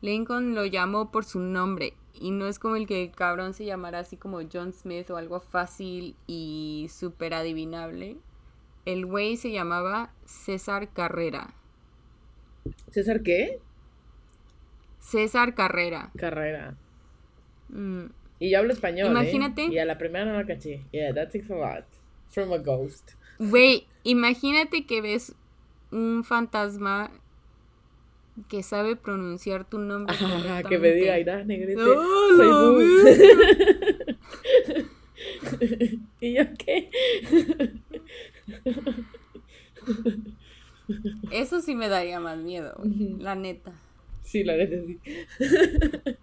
Lincoln 0.00 0.56
lo 0.56 0.66
llamó 0.66 1.12
por 1.12 1.24
su 1.24 1.38
nombre 1.38 1.94
y 2.12 2.32
no 2.32 2.48
es 2.48 2.58
como 2.58 2.74
el 2.74 2.88
que 2.88 3.04
el 3.04 3.12
cabrón 3.12 3.54
se 3.54 3.64
llamara 3.64 4.00
así 4.00 4.16
como 4.16 4.40
John 4.52 4.72
Smith 4.72 5.08
o 5.10 5.16
algo 5.16 5.38
fácil 5.38 6.16
y 6.26 6.88
súper 6.90 7.34
adivinable. 7.34 8.16
El 8.84 9.06
güey 9.06 9.36
se 9.36 9.52
llamaba 9.52 10.12
César 10.24 10.92
Carrera. 10.92 11.54
¿César 12.90 13.22
qué? 13.22 13.60
César 14.98 15.54
Carrera. 15.54 16.10
Carrera. 16.18 16.74
Mm. 17.68 18.06
Y 18.40 18.50
yo 18.50 18.58
hablo 18.58 18.72
español. 18.72 19.06
¿eh? 19.06 19.10
Imagínate. 19.10 19.66
Y 19.66 19.78
a 19.78 19.84
la 19.84 19.98
primera 19.98 20.24
no 20.24 20.32
la 20.32 20.44
caché. 20.44 20.82
Yeah, 20.90 21.14
that 21.14 21.30
takes 21.30 21.48
a 21.48 21.56
lot. 21.56 21.84
From 22.28 22.52
a 22.52 22.58
ghost. 22.58 23.12
Güey, 23.38 23.86
imagínate 24.04 24.86
que 24.86 25.00
ves 25.00 25.34
un 25.90 26.24
fantasma 26.24 27.10
que 28.48 28.62
sabe 28.62 28.96
pronunciar 28.96 29.64
tu 29.68 29.78
nombre. 29.78 30.16
Ah, 30.20 30.62
que 30.68 30.78
me 30.78 30.92
diga, 30.92 31.14
Aida, 31.14 31.44
negrete. 31.44 31.80
¡Oh, 31.82 32.28
soy 32.36 32.48
la 32.48 32.54
Boo". 32.70 32.80
¿Y 36.20 36.34
yo 36.34 36.44
qué? 36.58 36.90
Eso 41.30 41.60
sí 41.60 41.74
me 41.74 41.88
daría 41.88 42.20
más 42.20 42.38
miedo, 42.38 42.74
güey, 42.78 43.16
la 43.18 43.34
neta. 43.34 43.72
Sí, 44.22 44.44
la 44.44 44.56
neta 44.56 44.76
sí. 44.86 44.98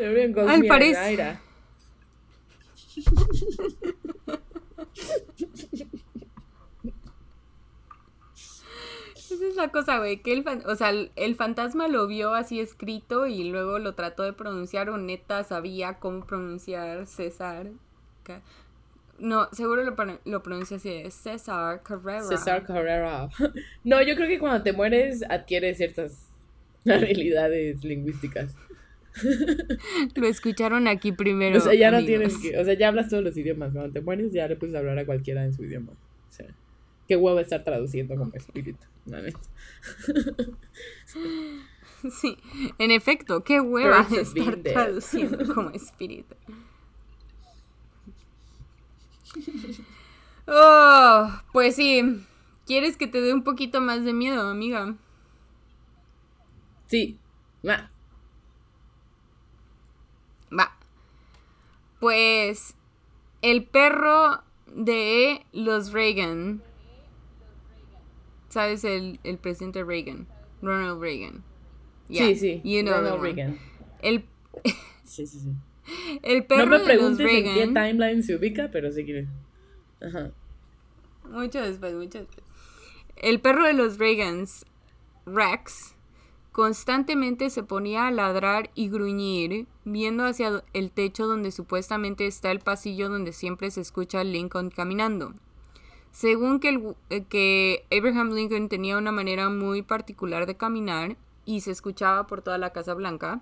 Al 0.00 0.60
me 0.60 0.68
parec- 0.68 0.96
Aira. 0.96 1.40
Esa 9.32 9.46
es 9.46 9.54
la 9.54 9.68
cosa, 9.68 9.98
güey, 9.98 10.22
que 10.22 10.32
el, 10.32 10.44
o 10.66 10.74
sea, 10.74 10.90
el, 10.90 11.34
fantasma 11.36 11.86
lo 11.86 12.06
vio 12.08 12.34
así 12.34 12.58
escrito 12.58 13.26
y 13.26 13.44
luego 13.44 13.78
lo 13.78 13.94
trató 13.94 14.24
de 14.24 14.32
pronunciar 14.32 14.90
o 14.90 14.98
neta 14.98 15.44
sabía 15.44 15.94
cómo 15.94 16.26
pronunciar 16.26 17.06
César. 17.06 17.68
No, 19.18 19.48
seguro 19.52 19.84
lo, 19.84 19.94
lo 20.24 20.42
pronuncia 20.42 20.78
así, 20.78 21.10
César 21.10 21.82
Carrera. 21.82 22.22
César 22.22 22.64
Carrera. 22.64 23.28
No, 23.84 24.02
yo 24.02 24.16
creo 24.16 24.28
que 24.28 24.38
cuando 24.38 24.62
te 24.62 24.72
mueres 24.72 25.22
adquieres 25.28 25.76
ciertas 25.76 26.28
habilidades 26.86 27.84
lingüísticas. 27.84 28.54
Lo 30.14 30.26
escucharon 30.26 30.88
aquí 30.88 31.12
primero. 31.12 31.58
o 31.58 31.60
sea, 31.60 31.74
ya 31.74 31.90
no 31.90 32.04
tienes 32.04 32.38
que, 32.38 32.58
o 32.58 32.64
sea, 32.64 32.74
ya 32.74 32.88
hablas 32.88 33.08
todos 33.08 33.24
los 33.24 33.36
idiomas. 33.36 33.72
Cuando 33.72 33.92
te 33.92 34.00
mueres 34.00 34.32
ya 34.32 34.48
le 34.48 34.56
puedes 34.56 34.74
hablar 34.74 34.98
a 34.98 35.06
cualquiera 35.06 35.44
en 35.44 35.52
su 35.52 35.64
idioma. 35.64 35.92
O 35.92 36.32
sea, 36.32 36.46
qué 37.08 37.16
huevo 37.16 37.40
estar 37.40 37.64
traduciendo 37.64 38.16
como 38.16 38.32
espíritu. 38.34 38.84
la 39.06 39.22
neta. 39.22 39.40
Sí, 42.10 42.38
en 42.78 42.90
efecto, 42.90 43.44
qué 43.44 43.60
hueva 43.60 44.06
estar 44.10 44.56
traduciendo 44.56 45.44
como 45.54 45.68
espíritu. 45.70 46.34
Oh, 50.46 51.28
pues 51.52 51.76
sí. 51.76 52.24
¿Quieres 52.66 52.96
que 52.96 53.06
te 53.06 53.20
dé 53.20 53.34
un 53.34 53.44
poquito 53.44 53.80
más 53.80 54.04
de 54.04 54.12
miedo, 54.12 54.48
amiga? 54.48 54.94
Sí. 56.86 57.18
Ma. 57.62 57.90
Va. 60.56 60.76
Pues 62.00 62.74
el 63.42 63.64
perro 63.64 64.42
de 64.66 65.44
los 65.52 65.92
Reagan. 65.92 66.62
¿Sabes? 68.48 68.82
El, 68.84 69.20
el 69.22 69.38
presidente 69.38 69.84
Reagan. 69.84 70.26
Ronald 70.62 71.00
Reagan. 71.00 71.44
Yeah, 72.08 72.26
sí, 72.26 72.34
sí. 72.34 72.60
You 72.64 72.82
know 72.82 72.94
Ronald. 72.94 73.22
Reagan. 73.22 73.58
El, 74.02 74.24
Sí, 75.04 75.26
sí, 75.26 75.40
sí. 75.40 75.50
el 76.22 76.44
perro 76.44 76.66
No 76.66 76.66
me 76.66 76.72
de 76.72 76.78
los 76.78 76.86
preguntes 76.88 77.26
en 77.32 77.44
qué 77.54 77.66
timeline 77.66 78.22
se 78.22 78.36
ubica, 78.36 78.70
pero 78.72 78.92
sí 78.92 79.04
que. 79.04 79.26
Ajá. 80.00 80.30
Mucho 81.28 81.60
después, 81.60 81.94
mucho 81.94 82.18
después. 82.18 82.44
El 83.16 83.40
perro 83.40 83.64
de 83.66 83.72
los 83.72 83.98
Reagans, 83.98 84.64
Rex, 85.26 85.94
constantemente 86.60 87.48
se 87.48 87.62
ponía 87.62 88.06
a 88.06 88.10
ladrar 88.10 88.68
y 88.74 88.90
gruñir, 88.90 89.66
viendo 89.86 90.26
hacia 90.26 90.62
el 90.74 90.90
techo 90.90 91.26
donde 91.26 91.52
supuestamente 91.52 92.26
está 92.26 92.50
el 92.50 92.60
pasillo 92.60 93.08
donde 93.08 93.32
siempre 93.32 93.70
se 93.70 93.80
escucha 93.80 94.24
Lincoln 94.24 94.68
caminando. 94.68 95.32
Según 96.12 96.60
que, 96.60 96.94
eh, 97.08 97.24
que 97.24 97.86
Abraham 97.90 98.34
Lincoln 98.34 98.68
tenía 98.68 98.98
una 98.98 99.10
manera 99.10 99.48
muy 99.48 99.80
particular 99.80 100.44
de 100.44 100.58
caminar 100.58 101.16
y 101.46 101.62
se 101.62 101.70
escuchaba 101.70 102.26
por 102.26 102.42
toda 102.42 102.58
la 102.58 102.74
Casa 102.74 102.92
Blanca, 102.92 103.40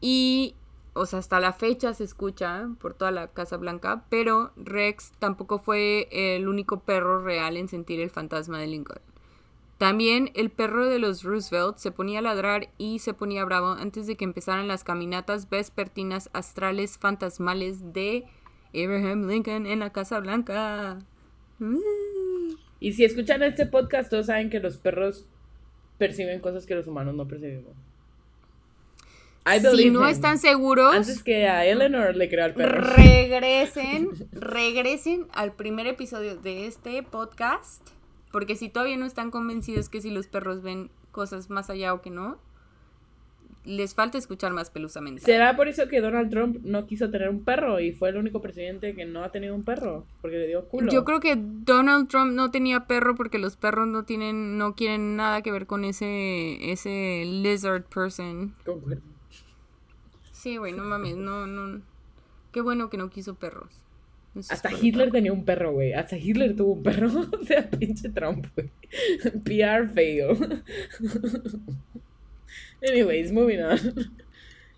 y, 0.00 0.56
o 0.92 1.06
sea, 1.06 1.20
hasta 1.20 1.38
la 1.38 1.52
fecha 1.52 1.94
se 1.94 2.02
escucha 2.02 2.68
por 2.80 2.94
toda 2.94 3.12
la 3.12 3.28
Casa 3.28 3.58
Blanca, 3.58 4.06
pero 4.08 4.50
Rex 4.56 5.12
tampoco 5.20 5.60
fue 5.60 6.08
el 6.10 6.48
único 6.48 6.80
perro 6.80 7.22
real 7.22 7.56
en 7.56 7.68
sentir 7.68 8.00
el 8.00 8.10
fantasma 8.10 8.58
de 8.58 8.66
Lincoln. 8.66 9.13
También 9.78 10.30
el 10.34 10.50
perro 10.50 10.86
de 10.86 10.98
los 10.98 11.24
Roosevelt 11.24 11.78
se 11.78 11.90
ponía 11.90 12.20
a 12.20 12.22
ladrar 12.22 12.68
y 12.78 13.00
se 13.00 13.12
ponía 13.12 13.44
bravo 13.44 13.72
antes 13.72 14.06
de 14.06 14.16
que 14.16 14.24
empezaran 14.24 14.68
las 14.68 14.84
caminatas 14.84 15.50
vespertinas 15.50 16.30
astrales 16.32 16.96
fantasmales 16.96 17.92
de 17.92 18.24
Abraham 18.72 19.28
Lincoln 19.28 19.66
en 19.66 19.80
la 19.80 19.90
Casa 19.92 20.20
Blanca. 20.20 20.98
Y 22.80 22.92
si 22.92 23.04
escuchan 23.04 23.42
este 23.42 23.66
podcast, 23.66 24.10
todos 24.10 24.26
saben 24.26 24.48
que 24.48 24.60
los 24.60 24.78
perros 24.78 25.26
perciben 25.98 26.40
cosas 26.40 26.66
que 26.66 26.74
los 26.74 26.86
humanos 26.86 27.14
no 27.14 27.26
percibimos. 27.26 27.72
Si 29.76 29.90
no 29.90 30.00
him. 30.00 30.06
están 30.06 30.38
seguros, 30.38 30.94
Antes 30.94 31.22
que 31.22 31.46
a 31.46 31.66
Eleanor 31.66 32.16
le 32.16 32.30
creo 32.30 32.46
al 32.46 32.54
perro. 32.54 32.80
regresen, 32.80 34.08
regresen 34.32 35.26
al 35.34 35.52
primer 35.54 35.86
episodio 35.86 36.36
de 36.36 36.66
este 36.66 37.02
podcast. 37.02 37.86
Porque 38.34 38.56
si 38.56 38.68
todavía 38.68 38.96
no 38.96 39.06
están 39.06 39.30
convencidos 39.30 39.88
que 39.88 40.00
si 40.00 40.10
los 40.10 40.26
perros 40.26 40.60
ven 40.60 40.90
cosas 41.12 41.50
más 41.50 41.70
allá 41.70 41.94
o 41.94 42.02
que 42.02 42.10
no, 42.10 42.36
les 43.64 43.94
falta 43.94 44.18
escuchar 44.18 44.52
más 44.52 44.70
pelusamente. 44.70 45.22
¿Será 45.22 45.54
por 45.54 45.68
eso 45.68 45.86
que 45.86 46.00
Donald 46.00 46.30
Trump 46.30 46.56
no 46.64 46.84
quiso 46.84 47.08
tener 47.10 47.28
un 47.28 47.44
perro 47.44 47.78
y 47.78 47.92
fue 47.92 48.08
el 48.08 48.16
único 48.16 48.40
presidente 48.40 48.96
que 48.96 49.04
no 49.04 49.22
ha 49.22 49.30
tenido 49.30 49.54
un 49.54 49.62
perro? 49.62 50.04
Porque 50.20 50.36
le 50.38 50.48
dio 50.48 50.66
culo. 50.66 50.90
Yo 50.90 51.04
creo 51.04 51.20
que 51.20 51.36
Donald 51.38 52.08
Trump 52.08 52.32
no 52.32 52.50
tenía 52.50 52.88
perro 52.88 53.14
porque 53.14 53.38
los 53.38 53.56
perros 53.56 53.86
no 53.86 54.04
tienen, 54.04 54.58
no 54.58 54.74
quieren 54.74 55.14
nada 55.14 55.40
que 55.42 55.52
ver 55.52 55.68
con 55.68 55.84
ese, 55.84 56.72
ese 56.72 57.22
lizard 57.24 57.84
person. 57.84 58.56
Concuerdo. 58.66 59.00
Sí, 60.32 60.56
güey, 60.56 60.72
no 60.72 60.82
mames, 60.82 61.16
no, 61.16 61.46
no. 61.46 61.82
Qué 62.50 62.62
bueno 62.62 62.90
que 62.90 62.96
no 62.96 63.10
quiso 63.10 63.36
perros. 63.36 63.83
Eso 64.36 64.52
Hasta 64.52 64.70
Hitler 64.72 65.10
tenía 65.10 65.32
un 65.32 65.44
perro, 65.44 65.72
güey. 65.72 65.92
Hasta 65.92 66.16
Hitler 66.16 66.56
tuvo 66.56 66.72
un 66.72 66.82
perro. 66.82 67.08
o 67.40 67.44
sea, 67.44 67.68
pinche 67.70 68.08
Trump, 68.08 68.46
güey. 68.54 68.70
PR 69.44 69.88
fail. 69.92 70.62
Anyways, 72.82 73.32
moving 73.32 73.60
on. 73.60 73.78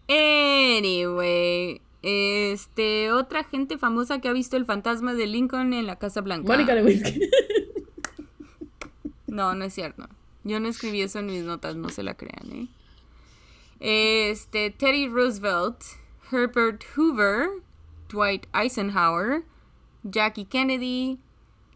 Anyway, 0.09 1.81
este, 2.03 3.11
otra 3.11 3.42
gente 3.45 3.79
famosa 3.79 4.21
que 4.21 4.29
ha 4.29 4.33
visto 4.33 4.57
el 4.57 4.64
fantasma 4.64 5.14
de 5.14 5.27
Lincoln 5.27 5.73
en 5.73 5.87
la 5.87 5.97
Casa 5.97 6.21
Blanca. 6.21 6.53
Mónica 6.53 6.75
Lewinsky. 6.75 7.21
No, 9.27 9.55
no 9.55 9.66
es 9.66 9.75
cierto. 9.75 10.09
Yo 10.45 10.61
no 10.61 10.69
escribí 10.69 11.03
eso 11.03 11.19
en 11.19 11.27
mis 11.27 11.42
notas, 11.42 11.77
no 11.77 11.90
se 11.90 12.03
la 12.03 12.14
crean, 12.14 12.51
¿eh? 12.53 12.69
Este, 14.31 14.71
Teddy 14.71 15.09
Roosevelt, 15.09 15.83
Herbert 16.33 16.83
Hoover, 16.97 17.51
Dwight 18.09 18.47
Eisenhower, 18.55 19.45
Jackie 20.03 20.45
Kennedy, 20.45 21.19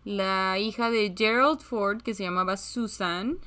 la 0.04 0.58
hija 0.58 0.90
de 0.90 1.14
Gerald 1.16 1.60
Ford, 1.60 2.02
que 2.02 2.14
se 2.14 2.24
llamaba 2.24 2.56
Susan, 2.56 3.38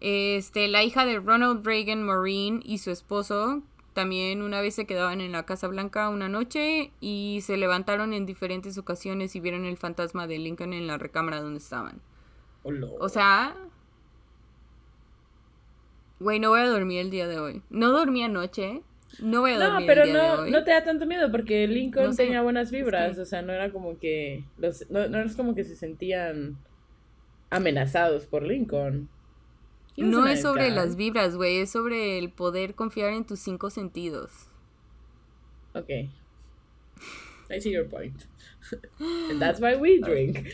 este, 0.00 0.68
la 0.68 0.82
hija 0.82 1.04
de 1.04 1.18
Ronald 1.20 1.64
Reagan 1.64 2.02
Maureen 2.02 2.62
y 2.64 2.78
su 2.78 2.90
esposo, 2.90 3.62
también 3.96 4.42
una 4.42 4.60
vez 4.60 4.74
se 4.74 4.84
quedaban 4.84 5.22
en 5.22 5.32
la 5.32 5.44
Casa 5.44 5.68
Blanca 5.68 6.10
una 6.10 6.28
noche 6.28 6.92
y 7.00 7.40
se 7.42 7.56
levantaron 7.56 8.12
en 8.12 8.26
diferentes 8.26 8.76
ocasiones 8.76 9.34
y 9.34 9.40
vieron 9.40 9.64
el 9.64 9.78
fantasma 9.78 10.26
de 10.26 10.38
Lincoln 10.38 10.74
en 10.74 10.86
la 10.86 10.98
recámara 10.98 11.40
donde 11.40 11.60
estaban. 11.60 12.02
O 13.00 13.08
sea, 13.08 13.56
güey, 16.20 16.38
no 16.40 16.50
voy 16.50 16.60
a 16.60 16.68
dormir 16.68 17.00
el 17.00 17.10
día 17.10 17.26
de 17.26 17.38
hoy. 17.38 17.62
No 17.70 17.90
dormí 17.90 18.22
anoche. 18.22 18.82
No 19.20 19.40
voy 19.40 19.52
a 19.52 19.58
dormir 19.58 19.80
no, 19.80 19.86
pero 19.86 20.02
el 20.02 20.12
día 20.12 20.22
no, 20.22 20.36
de 20.36 20.42
hoy. 20.42 20.50
no 20.50 20.64
te 20.64 20.70
da 20.72 20.84
tanto 20.84 21.06
miedo 21.06 21.30
porque 21.30 21.66
Lincoln 21.66 22.06
No 22.06 22.12
sé, 22.12 22.24
tenía 22.24 22.42
buenas 22.42 22.70
vibras, 22.70 23.16
que- 23.16 23.22
o 23.22 23.26
sea, 23.26 23.42
no 23.42 23.52
era 23.52 23.70
como 23.72 23.98
que 23.98 24.44
los 24.58 24.88
no, 24.90 25.08
no 25.08 25.20
es 25.20 25.36
como 25.36 25.54
que 25.54 25.64
se 25.64 25.76
sentían 25.76 26.56
amenazados 27.50 28.26
por 28.26 28.42
Lincoln. 28.42 29.08
No 29.96 30.26
es 30.26 30.42
sobre 30.42 30.70
las 30.70 30.96
vibras, 30.96 31.36
güey, 31.36 31.60
es 31.60 31.70
sobre 31.70 32.18
el 32.18 32.30
poder 32.30 32.74
confiar 32.74 33.14
en 33.14 33.24
tus 33.24 33.40
cinco 33.40 33.70
sentidos. 33.70 34.30
Ok. 35.74 35.88
I 37.48 37.60
see 37.60 37.70
your 37.72 37.88
point. 37.88 38.24
And 39.30 39.40
that's 39.40 39.60
why 39.60 39.76
we 39.76 39.98
drink. 40.02 40.46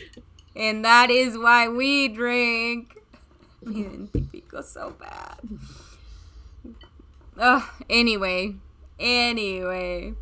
And 0.55 0.85
that 0.85 1.09
is 1.09 1.35
why 1.37 1.67
we 1.67 2.07
drink. 2.09 2.95
Me 3.65 3.79
identifico 3.79 4.61
so 4.61 4.95
bad. 4.99 5.39
Anyway, 7.89 8.59
anyway. 8.99 10.15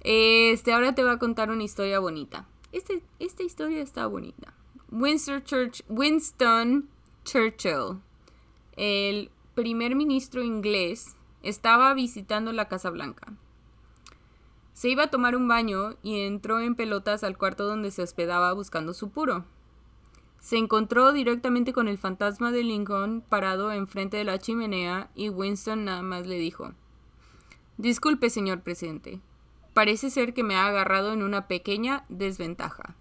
Este, 0.00 0.72
ahora 0.72 0.94
te 0.94 1.02
voy 1.02 1.12
a 1.12 1.18
contar 1.18 1.50
una 1.50 1.62
historia 1.62 1.98
bonita. 1.98 2.46
Este, 2.72 3.02
esta 3.18 3.42
historia 3.42 3.82
está 3.82 4.06
bonita. 4.06 4.54
Winston 4.90 6.88
Churchill, 7.24 8.00
el 8.76 9.30
primer 9.54 9.94
ministro 9.94 10.42
inglés, 10.42 11.16
estaba 11.42 11.94
visitando 11.94 12.52
la 12.52 12.68
Casa 12.68 12.90
Blanca. 12.90 13.32
Se 14.72 14.88
iba 14.88 15.04
a 15.04 15.10
tomar 15.10 15.36
un 15.36 15.46
baño 15.48 15.96
y 16.02 16.20
entró 16.20 16.60
en 16.60 16.74
pelotas 16.74 17.24
al 17.24 17.36
cuarto 17.38 17.66
donde 17.66 17.90
se 17.90 18.02
hospedaba 18.02 18.52
buscando 18.54 18.94
su 18.94 19.10
puro. 19.10 19.44
Se 20.42 20.58
encontró 20.58 21.12
directamente 21.12 21.72
con 21.72 21.86
el 21.86 21.98
fantasma 21.98 22.50
de 22.50 22.64
Lincoln 22.64 23.20
parado 23.20 23.70
enfrente 23.70 24.16
de 24.16 24.24
la 24.24 24.40
chimenea 24.40 25.08
y 25.14 25.28
Winston 25.28 25.84
nada 25.84 26.02
más 26.02 26.26
le 26.26 26.36
dijo, 26.36 26.72
Disculpe, 27.76 28.28
señor 28.28 28.62
presidente, 28.62 29.20
parece 29.72 30.10
ser 30.10 30.34
que 30.34 30.42
me 30.42 30.56
ha 30.56 30.66
agarrado 30.66 31.12
en 31.12 31.22
una 31.22 31.46
pequeña 31.46 32.04
desventaja. 32.08 32.96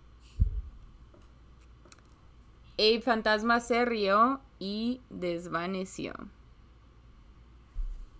El 2.77 3.01
fantasma 3.01 3.59
se 3.59 3.85
rió 3.85 4.39
y 4.59 5.01
desvaneció. 5.09 6.13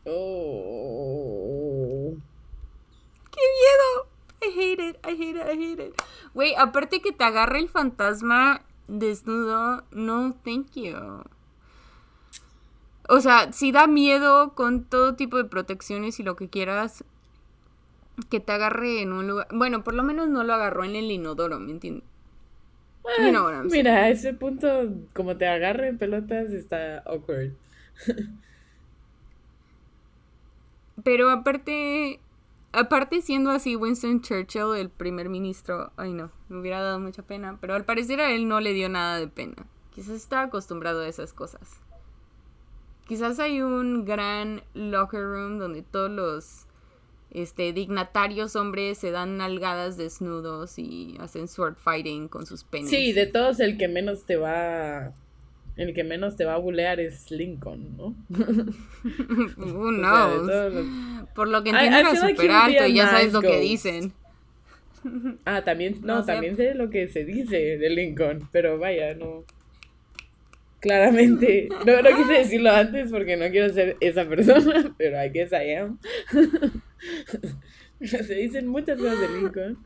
Oh. 0.06 0.56
¡Qué 3.30 3.42
miedo! 3.60 4.08
I 4.42 4.48
hate 4.60 4.80
it, 4.80 4.98
I 5.06 5.12
hate 5.12 5.38
it, 5.38 5.46
I 5.46 5.64
hate 5.64 5.80
it. 5.90 5.94
Güey, 6.34 6.56
aparte 6.56 7.02
que 7.02 7.12
te 7.12 7.24
agarre 7.24 7.60
el 7.60 7.70
fantasma 7.70 8.66
desnudo, 8.92 9.84
no, 9.92 10.36
thank 10.44 10.72
you. 10.76 11.24
O 13.10 13.20
sea, 13.20 13.52
si 13.52 13.72
da 13.72 13.88
miedo 13.88 14.54
con 14.54 14.84
todo 14.84 15.16
tipo 15.16 15.38
de 15.38 15.46
protecciones 15.46 16.20
y 16.20 16.24
lo 16.24 16.36
que 16.36 16.50
quieras, 16.50 17.04
que 18.30 18.40
te 18.40 18.52
agarre 18.52 19.02
en 19.02 19.14
un 19.14 19.28
lugar. 19.28 19.48
Bueno, 19.52 19.84
por 19.84 19.94
lo 19.94 20.04
menos 20.04 20.28
no 20.30 20.44
lo 20.44 20.54
agarró 20.54 20.84
en 20.84 20.96
el 20.96 21.10
inodoro, 21.10 21.60
¿me 21.60 21.72
entiendes? 21.72 22.04
You 23.18 23.32
know 23.32 23.48
saying. 23.48 23.68
Mira, 23.72 23.96
a 23.96 24.10
ese 24.10 24.34
punto, 24.34 24.68
como 25.14 25.36
te 25.36 25.48
agarre 25.48 25.88
en 25.88 25.98
pelotas, 25.98 26.52
está 26.52 27.00
awkward. 27.00 27.52
Pero 31.04 31.32
aparte, 31.32 32.20
aparte 32.72 33.22
siendo 33.22 33.52
así 33.52 33.76
Winston 33.76 34.22
Churchill, 34.22 34.76
el 34.78 34.90
primer 34.90 35.30
ministro, 35.30 35.92
ay 35.98 36.14
no, 36.14 36.32
me 36.50 36.60
hubiera 36.60 36.82
dado 36.82 37.00
mucha 37.00 37.24
pena, 37.24 37.58
pero 37.60 37.76
al 37.76 37.86
parecer 37.86 38.20
a 38.22 38.32
él 38.32 38.48
no 38.48 38.60
le 38.60 38.74
dio 38.74 38.90
nada 38.90 39.20
de 39.20 39.28
pena. 39.28 39.68
Quizás 39.94 40.16
está 40.16 40.44
acostumbrado 40.44 41.02
a 41.02 41.08
esas 41.08 41.34
cosas. 41.34 41.82
Quizás 43.08 43.40
hay 43.40 43.62
un 43.62 44.06
gran 44.06 44.64
locker 44.74 45.24
room 45.24 45.60
donde 45.60 45.82
todos 45.82 46.10
los 46.10 46.66
este, 47.32 47.74
dignatarios 47.74 48.56
hombres 48.56 48.98
se 48.98 49.12
dan 49.12 49.38
nalgadas 49.38 49.98
desnudos 49.98 50.78
y 50.78 51.18
hacen 51.20 51.48
sword 51.48 51.76
fighting 51.76 52.28
con 52.28 52.46
sus 52.46 52.64
penes. 52.64 52.90
Sí, 52.90 53.12
de 53.12 53.26
todos 53.26 53.60
el 53.60 53.78
que 53.78 53.88
menos 53.88 54.26
te 54.26 54.38
va. 54.38 55.14
El 55.78 55.94
que 55.94 56.04
menos 56.04 56.36
te 56.36 56.46
va 56.46 56.56
a 56.56 56.58
bulear 56.58 57.00
es 57.00 57.32
Lincoln, 57.32 57.96
¿no? 57.98 58.16
Who 58.30 58.36
O 59.90 59.94
sea, 59.96 60.28
de 60.28 60.38
knows? 60.38 60.74
los- 60.74 61.30
Por 61.34 61.48
lo 61.48 61.64
que 61.64 61.70
entiendo 61.72 61.98
era 61.98 62.16
súper 62.16 62.52
alto 62.52 62.86
y 62.88 62.94
ya 62.96 63.08
sabes 63.10 63.34
lo 63.34 63.42
que 63.42 63.60
dicen. 63.60 64.14
Ah, 65.46 65.64
también, 65.64 65.98
no, 66.02 66.18
No 66.18 66.24
sé. 66.24 66.32
también 66.34 66.56
sé 66.58 66.76
lo 66.76 66.90
que 66.90 67.08
se 67.08 67.26
dice 67.26 67.58
de 67.78 67.90
Lincoln, 67.90 68.48
pero 68.52 68.78
vaya, 68.78 69.16
no. 69.16 69.46
Claramente, 70.80 71.70
no, 71.86 72.02
no 72.02 72.18
quise 72.18 72.34
decirlo 72.34 72.72
antes 72.72 73.12
porque 73.12 73.38
no 73.38 73.50
quiero 73.50 73.72
ser 73.74 73.98
esa 74.02 74.26
persona, 74.28 74.94
pero 74.98 75.24
I 75.24 75.30
guess 75.30 75.52
I 75.52 75.74
am. 75.76 76.00
se 78.02 78.36
dicen 78.36 78.68
muchas 78.68 78.98
cosas 79.00 79.20
de 79.22 79.30
Lincoln. 79.40 79.78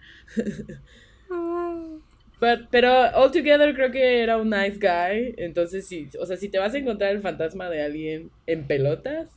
But, 2.39 2.67
pero 2.69 2.89
altogether 2.91 3.73
creo 3.73 3.91
que 3.91 4.21
era 4.21 4.37
un 4.37 4.49
nice 4.49 4.77
guy, 4.79 5.33
entonces 5.37 5.87
sí, 5.87 6.07
o 6.19 6.25
sea, 6.25 6.35
si 6.37 6.49
te 6.49 6.59
vas 6.59 6.73
a 6.73 6.77
encontrar 6.77 7.11
el 7.11 7.21
fantasma 7.21 7.69
de 7.69 7.81
alguien 7.81 8.29
en 8.45 8.67
pelotas, 8.67 9.29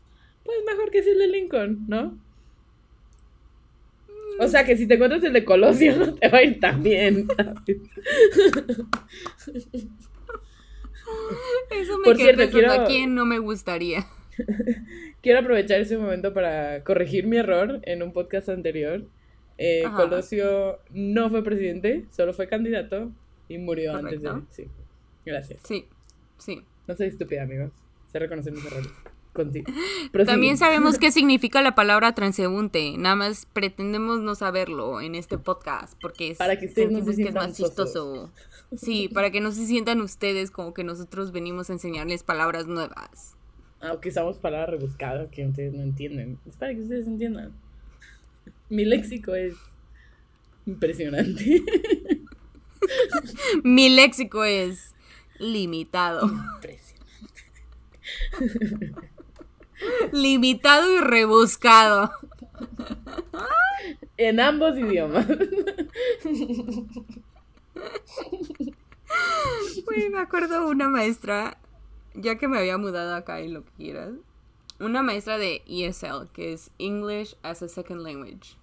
pues 0.45 0.57
mejor 0.67 0.91
que 0.91 1.03
sea 1.03 1.13
el 1.13 1.19
de 1.21 1.29
Lincoln, 1.29 1.85
¿no? 1.89 2.19
O 4.41 4.47
sea, 4.49 4.65
que 4.65 4.77
si 4.77 4.87
te 4.87 4.95
encuentras 4.95 5.23
el 5.25 5.33
de 5.33 5.45
Colosio 5.45 5.97
no 5.99 6.15
te 6.15 6.29
va 6.29 6.39
a 6.39 6.43
ir 6.45 6.61
tan 6.61 6.83
bien. 6.83 7.29
Eso 11.71 11.99
me 11.99 12.05
Por 12.05 12.17
cierto, 12.17 12.51
quiero- 12.51 12.73
¿a 12.73 12.85
quién 12.87 13.15
no 13.15 13.25
me 13.25 13.39
gustaría? 13.39 14.07
Quiero 15.23 15.41
aprovechar 15.41 15.81
ese 15.81 15.99
momento 15.99 16.33
para 16.33 16.85
corregir 16.85 17.27
mi 17.27 17.39
error 17.39 17.81
en 17.83 18.03
un 18.03 18.13
podcast 18.13 18.49
anterior. 18.49 19.05
Eh. 19.59 19.83
Colosio 19.97 20.79
no 20.91 21.29
fue 21.31 21.43
presidente, 21.43 22.07
solo 22.11 22.33
fue 22.33 22.47
candidato 22.47 23.11
y 23.49 23.59
murió 23.59 23.95
antes 23.97 24.23
de... 24.23 24.31
Sí, 24.51 24.69
gracias. 25.27 25.61
Sí, 25.65 25.87
sí. 26.39 26.63
No 26.87 26.95
soy 26.97 27.09
estúpida, 27.09 27.43
amigos. 27.43 27.73
Sé 28.13 28.19
reconocer 28.21 28.53
mis 28.53 28.65
errores. 28.65 28.89
Conti- 29.35 29.65
También 30.27 30.57
sabemos 30.57 30.99
qué 30.99 31.11
significa 31.13 31.61
la 31.61 31.75
palabra 31.75 32.15
transeúnte. 32.15 32.97
Nada 32.97 33.17
más 33.17 33.47
pretendemos 33.53 34.21
no 34.21 34.35
saberlo 34.35 35.01
en 35.01 35.15
este 35.15 35.39
podcast 35.39 35.99
porque 36.01 36.31
es- 36.31 36.39
Para 36.39 36.59
que 36.59 36.67
ustedes 36.67 36.91
no 36.91 37.05
se 37.05 37.17
que 37.17 37.29
es 37.29 37.35
más 37.35 37.57
chistoso. 37.57 38.33
Sí, 38.77 39.09
para 39.13 39.31
que 39.31 39.41
no 39.41 39.51
se 39.53 39.67
sientan 39.67 40.01
ustedes 40.01 40.51
como 40.51 40.73
que 40.73 40.85
nosotros 40.85 41.33
venimos 41.33 41.69
a 41.69 41.75
enseñarles 41.75 42.23
palabras 42.23 42.67
nuevas. 42.67 43.37
Aunque 43.81 44.09
usamos 44.09 44.39
palabras 44.39 44.71
rebuscadas 44.71 45.29
que 45.31 45.47
ustedes 45.47 45.73
no 45.73 45.83
entienden. 45.83 46.39
Es 46.47 46.57
para 46.57 46.75
que 46.75 46.81
ustedes 46.81 47.07
entiendan. 47.07 47.53
Mi 48.69 48.85
léxico 48.85 49.35
es 49.35 49.55
impresionante. 50.67 51.63
Mi 53.65 53.89
léxico 53.89 54.45
es 54.45 54.95
limitado. 55.39 56.27
Impresionante. 56.27 56.99
Limitado 60.13 60.93
y 60.93 60.99
rebuscado. 61.01 62.11
En 64.17 64.41
ambos 64.41 64.77
idiomas. 64.77 65.27
Güey, 69.85 70.11
me 70.11 70.19
acuerdo 70.19 70.69
una 70.69 70.89
maestra, 70.89 71.59
ya 72.15 72.37
que 72.37 72.49
me 72.49 72.59
había 72.59 72.77
mudado 72.77 73.15
acá 73.15 73.41
y 73.41 73.49
lo 73.49 73.65
que 73.65 73.71
quieras, 73.77 74.11
una 74.81 75.03
maestra 75.03 75.39
de 75.39 75.63
ESL, 75.67 76.29
que 76.33 76.53
es 76.53 76.71
English 76.79 77.37
as 77.43 77.63
a 77.63 77.69
Second 77.69 78.03
Language. 78.03 78.57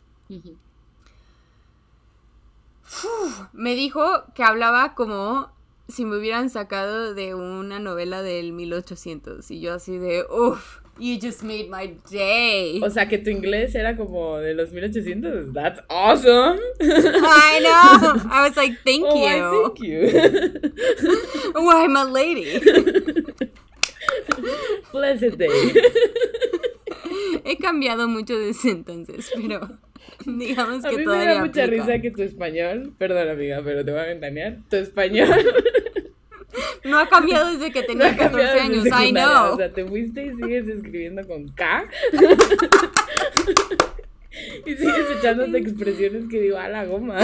Me 3.54 3.76
dijo 3.76 4.04
que 4.34 4.44
hablaba 4.44 4.94
como 4.96 5.50
si 5.88 6.06
me 6.06 6.18
hubieran 6.18 6.50
sacado 6.50 7.14
de 7.14 7.36
una 7.36 7.80
novela 7.80 8.22
del 8.22 8.54
1800 8.54 9.50
y 9.52 9.60
yo 9.60 9.74
así 9.76 9.98
de, 9.98 10.24
uff, 10.30 10.80
you 10.98 11.18
just 11.22 11.44
made 11.44 11.68
my 11.70 12.00
day. 12.10 12.82
O 12.84 12.90
sea, 12.90 13.08
que 13.08 13.18
tu 13.18 13.30
inglés 13.30 13.76
era 13.76 13.96
como 13.98 14.38
de 14.38 14.54
los 14.56 14.72
1800. 14.72 15.54
That's 15.54 15.82
awesome. 15.90 16.60
I 16.82 17.60
know. 17.62 18.32
I 18.32 18.48
was 18.48 18.56
like, 18.56 18.78
thank 18.84 19.04
Oh, 19.06 19.16
you. 19.16 19.74
thank 19.74 19.80
you. 19.82 21.62
Why, 21.62 21.84
I'm 21.84 21.96
a 21.98 22.06
lady. 22.06 22.60
Blessed 24.92 25.38
day. 25.38 25.74
He 27.44 27.58
cambiado 27.58 28.08
mucho 28.08 28.38
desde 28.40 28.72
entonces, 28.72 29.30
pero 29.36 29.78
Digamos 30.26 30.86
A 30.86 30.90
que 30.90 30.98
mí 30.98 30.98
me 31.00 31.04
todavía 31.06 31.34
da 31.36 31.40
mucha 31.46 31.64
aplica. 31.64 31.86
risa 31.86 32.02
que 32.02 32.12
tu 32.12 32.22
español, 32.24 32.94
perdón 32.98 33.30
amiga, 33.30 33.62
pero 33.64 33.84
te 33.86 33.92
voy 33.92 34.00
a 34.02 34.06
ventanear, 34.06 34.58
tu 34.70 34.76
español 34.78 35.30
No 36.86 37.00
ha 37.00 37.10
cambiado 37.10 37.52
desde 37.52 37.72
que 37.72 37.82
no 37.82 37.88
tenía 37.88 38.16
cambiado 38.16 38.58
14 38.58 38.60
años. 38.62 38.86
I 38.86 39.12
know. 39.12 39.54
O 39.54 39.58
sea, 39.58 39.74
te 39.74 39.86
fuiste 39.86 40.26
y 40.26 40.34
sigues 40.36 40.68
escribiendo 40.68 41.28
con 41.28 41.50
K. 41.50 41.84
y 44.66 44.76
sigues 44.76 45.06
echándote 45.18 45.58
expresiones 45.58 46.28
que 46.30 46.40
digo, 46.42 46.58
a 46.58 46.70
la 46.70 46.86
goma. 46.86 47.18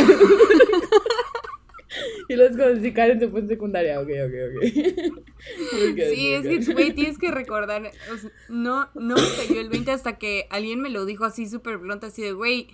y 2.29 2.35
como 2.35 2.81
si 2.81 2.93
Karen 2.93 3.31
fue 3.31 3.41
en 3.41 3.47
secundaria, 3.47 3.99
ok, 3.99 4.07
ok, 4.07 4.33
ok. 4.47 4.63
Good, 5.71 6.13
Sí, 6.13 6.33
es 6.33 6.47
que, 6.47 6.73
güey, 6.73 6.93
tienes 6.93 7.17
que 7.17 7.31
recordar. 7.31 7.91
o 8.11 8.17
sea, 8.17 8.31
no, 8.49 8.89
no 8.95 9.15
me 9.15 9.47
cayó 9.47 9.59
el 9.59 9.69
20 9.69 9.91
hasta 9.91 10.17
que 10.17 10.47
alguien 10.49 10.81
me 10.81 10.89
lo 10.89 11.05
dijo 11.05 11.25
así 11.25 11.47
súper 11.47 11.79
pronto, 11.79 12.07
así 12.07 12.21
de, 12.21 12.33
güey, 12.33 12.67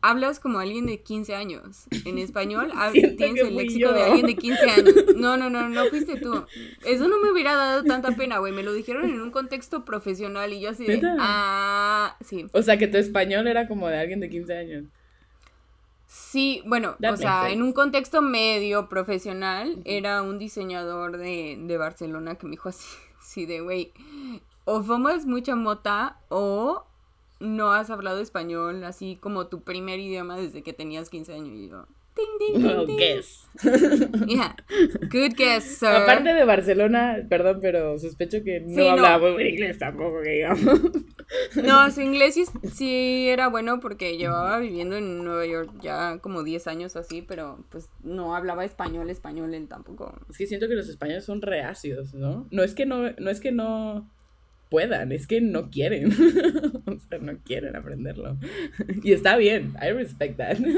hablas 0.00 0.40
como 0.40 0.58
alguien 0.58 0.86
de 0.86 1.00
15 1.00 1.34
años. 1.34 1.86
En 2.04 2.18
español 2.18 2.72
tienes 3.16 3.44
el 3.44 3.56
léxico 3.56 3.92
de 3.92 4.02
alguien 4.02 4.26
de 4.26 4.36
15 4.36 4.70
años. 4.70 4.94
No, 5.18 5.36
no, 5.36 5.50
no, 5.50 5.68
no 5.68 5.84
fuiste 5.86 6.20
tú. 6.20 6.44
Eso 6.84 7.08
no 7.08 7.20
me 7.20 7.32
hubiera 7.32 7.54
dado 7.54 7.82
tanta 7.82 8.12
pena, 8.12 8.38
güey. 8.38 8.52
Me 8.52 8.62
lo 8.62 8.72
dijeron 8.72 9.04
en 9.08 9.20
un 9.20 9.30
contexto 9.32 9.84
profesional 9.84 10.52
y 10.52 10.60
yo 10.60 10.70
así 10.70 10.84
de, 10.84 11.00
ah, 11.18 12.16
sí. 12.20 12.46
O 12.52 12.62
sea, 12.62 12.78
que 12.78 12.86
tu 12.86 12.98
español 12.98 13.48
era 13.48 13.66
como 13.66 13.88
de 13.88 13.98
alguien 13.98 14.20
de 14.20 14.28
15 14.30 14.56
años. 14.56 14.84
Sí, 16.08 16.62
bueno, 16.64 16.96
That 17.00 17.12
o 17.12 17.16
sea, 17.18 17.50
en 17.50 17.62
un 17.62 17.74
contexto 17.74 18.22
medio 18.22 18.88
profesional, 18.88 19.82
era 19.84 20.22
un 20.22 20.38
diseñador 20.38 21.18
de, 21.18 21.58
de 21.60 21.76
Barcelona 21.76 22.36
que 22.36 22.46
me 22.46 22.52
dijo 22.52 22.70
así, 22.70 22.88
así 23.20 23.44
de, 23.44 23.60
güey, 23.60 23.92
o 24.64 24.82
fumas 24.82 25.26
mucha 25.26 25.54
mota 25.54 26.18
o 26.30 26.86
no 27.40 27.72
has 27.72 27.90
hablado 27.90 28.20
español 28.20 28.82
así 28.84 29.16
como 29.20 29.46
tu 29.46 29.60
primer 29.60 30.00
idioma 30.00 30.36
desde 30.36 30.62
que 30.62 30.72
tenías 30.72 31.10
15 31.10 31.34
años. 31.34 31.58
Y 31.58 31.68
yo, 31.68 31.86
ding, 32.86 32.96
guess. 32.98 33.44
Yeah, 34.28 34.54
good 35.10 35.34
guess, 35.36 35.64
sir. 35.64 35.88
Aparte 35.88 36.32
de 36.32 36.44
Barcelona, 36.44 37.26
perdón, 37.28 37.58
pero 37.60 37.98
sospecho 37.98 38.44
que 38.44 38.60
no 38.60 38.68
Sí, 38.68 38.76
no. 38.76 38.90
hablaba 38.90 39.18
muy 39.18 39.32
buen 39.32 39.46
inglés 39.48 39.78
tampoco, 39.78 40.22
que 40.22 40.30
digamos. 40.30 40.64
No, 41.62 41.90
su 41.90 42.00
inglés 42.00 42.34
sí, 42.34 42.44
sí 42.72 43.28
era 43.28 43.48
bueno 43.48 43.80
porque 43.80 44.16
llevaba 44.16 44.58
viviendo 44.58 44.96
en 44.96 45.22
Nueva 45.24 45.44
York 45.44 45.70
ya 45.82 46.18
como 46.22 46.42
10 46.42 46.66
años 46.68 46.96
así, 46.96 47.20
pero 47.20 47.58
pues 47.70 47.90
no 48.02 48.34
hablaba 48.34 48.64
español, 48.64 49.10
español 49.10 49.52
él 49.52 49.68
tampoco. 49.68 50.14
Es 50.30 50.38
que 50.38 50.46
siento 50.46 50.68
que 50.68 50.74
los 50.74 50.88
españoles 50.88 51.26
son 51.26 51.42
reacios, 51.42 52.14
¿no? 52.14 52.46
No 52.50 52.62
es 52.62 52.74
que 52.74 52.86
no, 52.86 53.10
no 53.18 53.28
es 53.30 53.40
que 53.40 53.52
no 53.52 54.08
puedan, 54.70 55.12
es 55.12 55.26
que 55.26 55.40
no 55.40 55.70
quieren. 55.70 56.12
o 56.86 56.98
sea, 57.08 57.18
no 57.20 57.38
quieren 57.44 57.76
aprenderlo. 57.76 58.36
y 59.02 59.12
está 59.12 59.36
bien, 59.36 59.74
I 59.82 59.92
respect 59.92 60.36
that. 60.38 60.56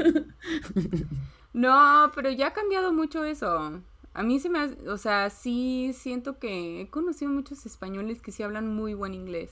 No, 1.53 2.11
pero 2.15 2.31
ya 2.31 2.47
ha 2.47 2.53
cambiado 2.53 2.93
mucho 2.93 3.25
eso. 3.25 3.81
A 4.13 4.23
mí 4.23 4.39
se 4.39 4.49
me 4.49 4.59
hace, 4.59 4.87
o 4.89 4.97
sea, 4.97 5.29
sí 5.29 5.91
siento 5.93 6.39
que 6.39 6.81
he 6.81 6.89
conocido 6.89 7.29
muchos 7.31 7.65
españoles 7.65 8.21
que 8.21 8.31
sí 8.31 8.41
hablan 8.43 8.73
muy 8.73 8.93
buen 8.93 9.13
inglés. 9.13 9.51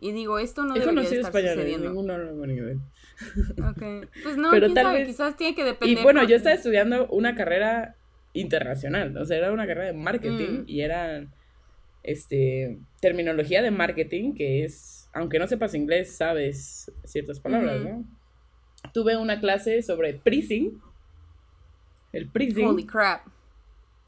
Y 0.00 0.12
digo, 0.12 0.38
esto 0.38 0.62
no 0.64 0.74
He 0.74 0.80
debería 0.80 0.94
conocido 1.02 1.20
estar 1.20 1.30
españoles, 1.30 1.54
sucediendo. 1.56 1.88
ninguno 1.90 2.14
habla 2.14 2.32
buen 2.32 2.50
inglés. 2.50 2.78
Ok. 3.62 4.08
Pues 4.22 4.36
no, 4.36 4.50
Pero 4.50 4.72
tal 4.72 4.84
sabe, 4.84 4.98
vez- 5.00 5.08
quizás 5.08 5.36
tiene 5.36 5.54
que 5.54 5.64
depender. 5.64 5.98
Y 5.98 6.02
bueno, 6.02 6.24
yo 6.24 6.36
estaba 6.36 6.54
estudiando 6.54 7.06
una 7.08 7.34
carrera 7.34 7.96
internacional, 8.32 9.16
o 9.16 9.24
sea, 9.24 9.36
era 9.38 9.52
una 9.52 9.66
carrera 9.66 9.86
de 9.88 9.92
marketing 9.92 10.62
Mm. 10.62 10.64
y 10.66 10.80
era 10.80 11.26
este 12.04 12.78
terminología 13.00 13.62
de 13.62 13.70
marketing 13.70 14.34
que 14.34 14.64
es, 14.64 15.08
aunque 15.12 15.38
no 15.38 15.48
sepas 15.48 15.74
inglés, 15.74 16.16
sabes 16.16 16.92
ciertas 17.04 17.40
palabras. 17.40 17.82
¿no? 17.82 18.04
Tuve 18.92 19.16
una 19.16 19.40
clase 19.40 19.82
sobre 19.82 20.14
pricing. 20.14 20.80
El 22.12 22.28
pricing. 22.28 22.66
Holy 22.66 22.86
crap. 22.86 23.26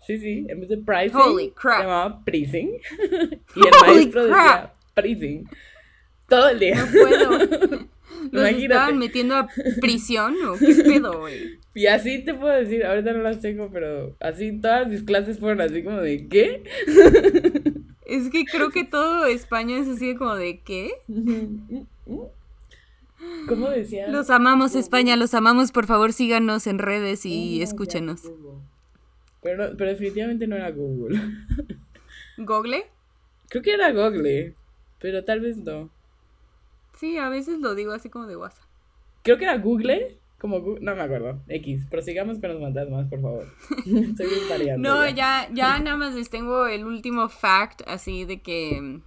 Sí, 0.06 0.18
sí, 0.18 0.46
en 0.48 0.60
vez 0.60 0.68
de 0.68 0.76
pricing, 0.76 1.16
Holy 1.16 1.50
crap. 1.50 1.78
se 1.78 1.82
llamaba 1.82 2.24
pricing. 2.24 2.70
y 3.00 3.60
el 3.66 3.74
Holy 3.82 3.94
maestro 3.94 4.22
decía 4.24 4.36
crap. 4.36 4.74
pricing. 4.94 5.48
Todo 6.28 6.48
el 6.50 6.58
día. 6.58 6.76
No 6.76 6.92
puedo. 6.92 7.88
¿Los 8.32 8.48
estaban 8.50 8.98
metiendo 8.98 9.36
a 9.36 9.48
prisión 9.80 10.34
o 10.46 10.58
qué 10.58 10.74
pedo, 10.84 11.20
güey? 11.20 11.58
Y 11.74 11.86
así 11.86 12.24
te 12.24 12.34
puedo 12.34 12.54
decir, 12.54 12.84
ahorita 12.84 13.12
no 13.12 13.22
las 13.22 13.40
tengo, 13.40 13.70
pero 13.70 14.16
así 14.20 14.60
todas 14.60 14.88
mis 14.88 15.02
clases 15.02 15.38
fueron 15.38 15.60
así 15.60 15.82
como 15.82 16.00
de 16.00 16.26
¿qué? 16.28 16.62
Es 18.06 18.30
que 18.30 18.44
creo 18.44 18.70
que 18.70 18.84
todo 18.84 19.26
España 19.26 19.78
es 19.78 19.88
así 19.88 20.14
como 20.14 20.36
de 20.36 20.60
¿qué? 20.60 20.92
¿Cómo 23.48 23.68
decía? 23.68 24.06
Los 24.08 24.30
amamos 24.30 24.76
España, 24.76 25.16
los 25.16 25.34
amamos, 25.34 25.72
por 25.72 25.86
favor 25.86 26.12
síganos 26.12 26.68
en 26.68 26.78
redes 26.78 27.26
y 27.26 27.58
No, 27.58 27.64
escúchenos. 27.64 28.22
Pero, 29.42 29.76
pero 29.76 29.90
definitivamente 29.90 30.46
no 30.46 30.54
era 30.54 30.70
Google. 30.70 31.20
¿Google? 32.38 32.86
Creo 33.48 33.62
que 33.62 33.72
era 33.72 33.90
Google, 33.92 34.54
pero 35.00 35.24
tal 35.24 35.40
vez 35.40 35.56
no. 35.56 35.90
Sí, 36.94 37.18
a 37.18 37.28
veces 37.28 37.58
lo 37.58 37.74
digo 37.74 37.92
así 37.92 38.08
como 38.08 38.26
de 38.26 38.36
WhatsApp. 38.36 38.64
Creo 39.22 39.36
que 39.36 39.44
era 39.44 39.58
Google, 39.58 40.16
como 40.38 40.58
no 40.80 40.94
me 40.94 41.02
acuerdo. 41.02 41.40
X, 41.48 41.86
prosigamos 41.90 42.38
con 42.38 42.50
los 42.50 42.60
fantasmas, 42.60 43.08
por 43.08 43.20
favor. 43.22 43.46
Estoy 43.86 44.28
variando 44.48 44.88
No, 44.88 45.08
ya, 45.08 45.48
ya 45.52 45.78
nada 45.78 45.96
más 45.96 46.14
les 46.14 46.28
tengo 46.28 46.66
el 46.66 46.84
último 46.84 47.28
fact 47.28 47.82
así 47.86 48.24
de 48.24 48.40
que... 48.42 49.00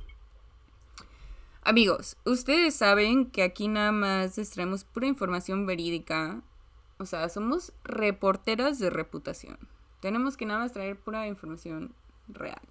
Amigos, 1.61 2.17
ustedes 2.25 2.73
saben 2.73 3.29
que 3.29 3.43
aquí 3.43 3.67
nada 3.67 3.91
más 3.91 4.37
les 4.37 4.49
traemos 4.49 4.85
pura 4.85 5.07
información 5.07 5.67
verídica. 5.67 6.41
O 6.97 7.05
sea, 7.05 7.29
somos 7.29 7.73
reporteras 7.83 8.79
de 8.79 8.89
reputación. 8.89 9.57
Tenemos 9.99 10.35
que 10.35 10.45
nada 10.45 10.61
más 10.61 10.73
traer 10.73 10.97
pura 10.97 11.27
información 11.27 11.93
real. 12.27 12.61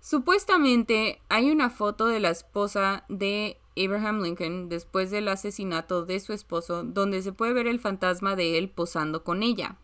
Supuestamente 0.00 1.20
hay 1.28 1.50
una 1.50 1.70
foto 1.70 2.06
de 2.06 2.18
la 2.18 2.30
esposa 2.30 3.04
de 3.08 3.58
Abraham 3.76 4.22
Lincoln 4.22 4.68
después 4.68 5.10
del 5.10 5.28
asesinato 5.28 6.04
de 6.04 6.20
su 6.20 6.32
esposo 6.32 6.82
donde 6.84 7.22
se 7.22 7.32
puede 7.32 7.52
ver 7.52 7.66
el 7.66 7.80
fantasma 7.80 8.36
de 8.36 8.58
él 8.58 8.68
posando 8.70 9.24
con 9.24 9.42
ella. 9.42 9.76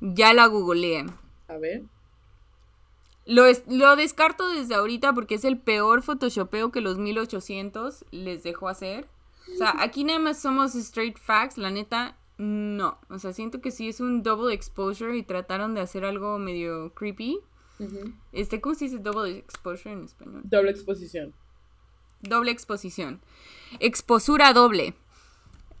Ya 0.00 0.32
la 0.32 0.46
googleé. 0.46 1.06
A 1.48 1.56
ver. 1.58 1.82
Lo, 3.26 3.44
es- 3.46 3.64
lo 3.68 3.94
descarto 3.96 4.48
desde 4.48 4.74
ahorita 4.74 5.12
porque 5.12 5.34
es 5.34 5.44
el 5.44 5.58
peor 5.58 6.02
photoshopeo 6.02 6.72
que 6.72 6.80
los 6.80 6.98
1800 6.98 8.04
les 8.10 8.42
dejó 8.42 8.68
hacer. 8.68 9.06
O 9.54 9.56
sea, 9.58 9.74
aquí 9.82 10.04
nada 10.04 10.18
más 10.18 10.40
somos 10.40 10.74
straight 10.74 11.18
facts, 11.18 11.58
la 11.58 11.70
neta, 11.70 12.16
no. 12.38 12.98
O 13.10 13.18
sea, 13.18 13.32
siento 13.32 13.60
que 13.60 13.70
sí 13.70 13.88
es 13.88 14.00
un 14.00 14.22
double 14.22 14.54
exposure 14.54 15.16
y 15.16 15.22
trataron 15.22 15.74
de 15.74 15.80
hacer 15.80 16.04
algo 16.04 16.38
medio 16.38 16.92
creepy. 16.94 17.40
Este, 18.32 18.60
¿cómo 18.60 18.74
se 18.74 18.86
dice 18.86 18.98
double 18.98 19.38
exposure 19.38 19.92
en 19.92 20.04
español? 20.04 20.42
Doble 20.44 20.70
exposición. 20.70 21.34
Doble 22.20 22.50
exposición. 22.50 23.20
Exposura 23.80 24.52
doble. 24.52 24.94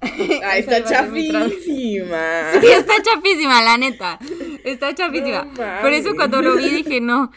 Está 0.00 0.84
chafísima. 0.84 1.48
Sí, 1.64 2.66
está 2.66 3.02
chafísima, 3.02 3.62
la 3.62 3.76
neta. 3.76 4.18
Está 4.64 4.94
chafísima. 4.94 5.44
No 5.44 5.80
Por 5.80 5.92
eso 5.92 6.14
cuando 6.14 6.40
lo 6.40 6.56
vi 6.56 6.68
dije, 6.82 7.00
no, 7.00 7.32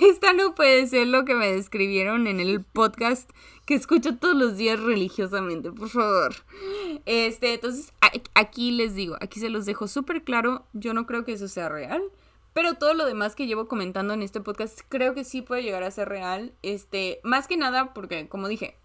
esta 0.00 0.32
no 0.32 0.54
puede 0.54 0.86
ser 0.86 1.06
lo 1.08 1.24
que 1.24 1.34
me 1.34 1.52
describieron 1.52 2.26
en 2.26 2.40
el 2.40 2.64
podcast 2.64 3.30
que 3.66 3.74
escucho 3.74 4.16
todos 4.16 4.36
los 4.36 4.56
días 4.56 4.80
religiosamente, 4.80 5.72
por 5.72 5.88
favor. 5.88 6.34
Este, 7.04 7.54
entonces, 7.54 7.92
aquí 8.34 8.70
les 8.70 8.94
digo, 8.94 9.16
aquí 9.20 9.40
se 9.40 9.50
los 9.50 9.66
dejo 9.66 9.88
súper 9.88 10.22
claro, 10.22 10.64
yo 10.72 10.94
no 10.94 11.04
creo 11.04 11.24
que 11.24 11.32
eso 11.32 11.48
sea 11.48 11.68
real. 11.68 12.02
Pero 12.56 12.72
todo 12.72 12.94
lo 12.94 13.04
demás 13.04 13.34
que 13.34 13.46
llevo 13.46 13.68
comentando 13.68 14.14
en 14.14 14.22
este 14.22 14.40
podcast 14.40 14.80
creo 14.88 15.12
que 15.12 15.24
sí 15.24 15.42
puede 15.42 15.62
llegar 15.62 15.82
a 15.82 15.90
ser 15.90 16.08
real. 16.08 16.54
Este, 16.62 17.20
más 17.22 17.48
que 17.48 17.58
nada 17.58 17.92
porque, 17.92 18.30
como 18.30 18.48
dije, 18.48 18.78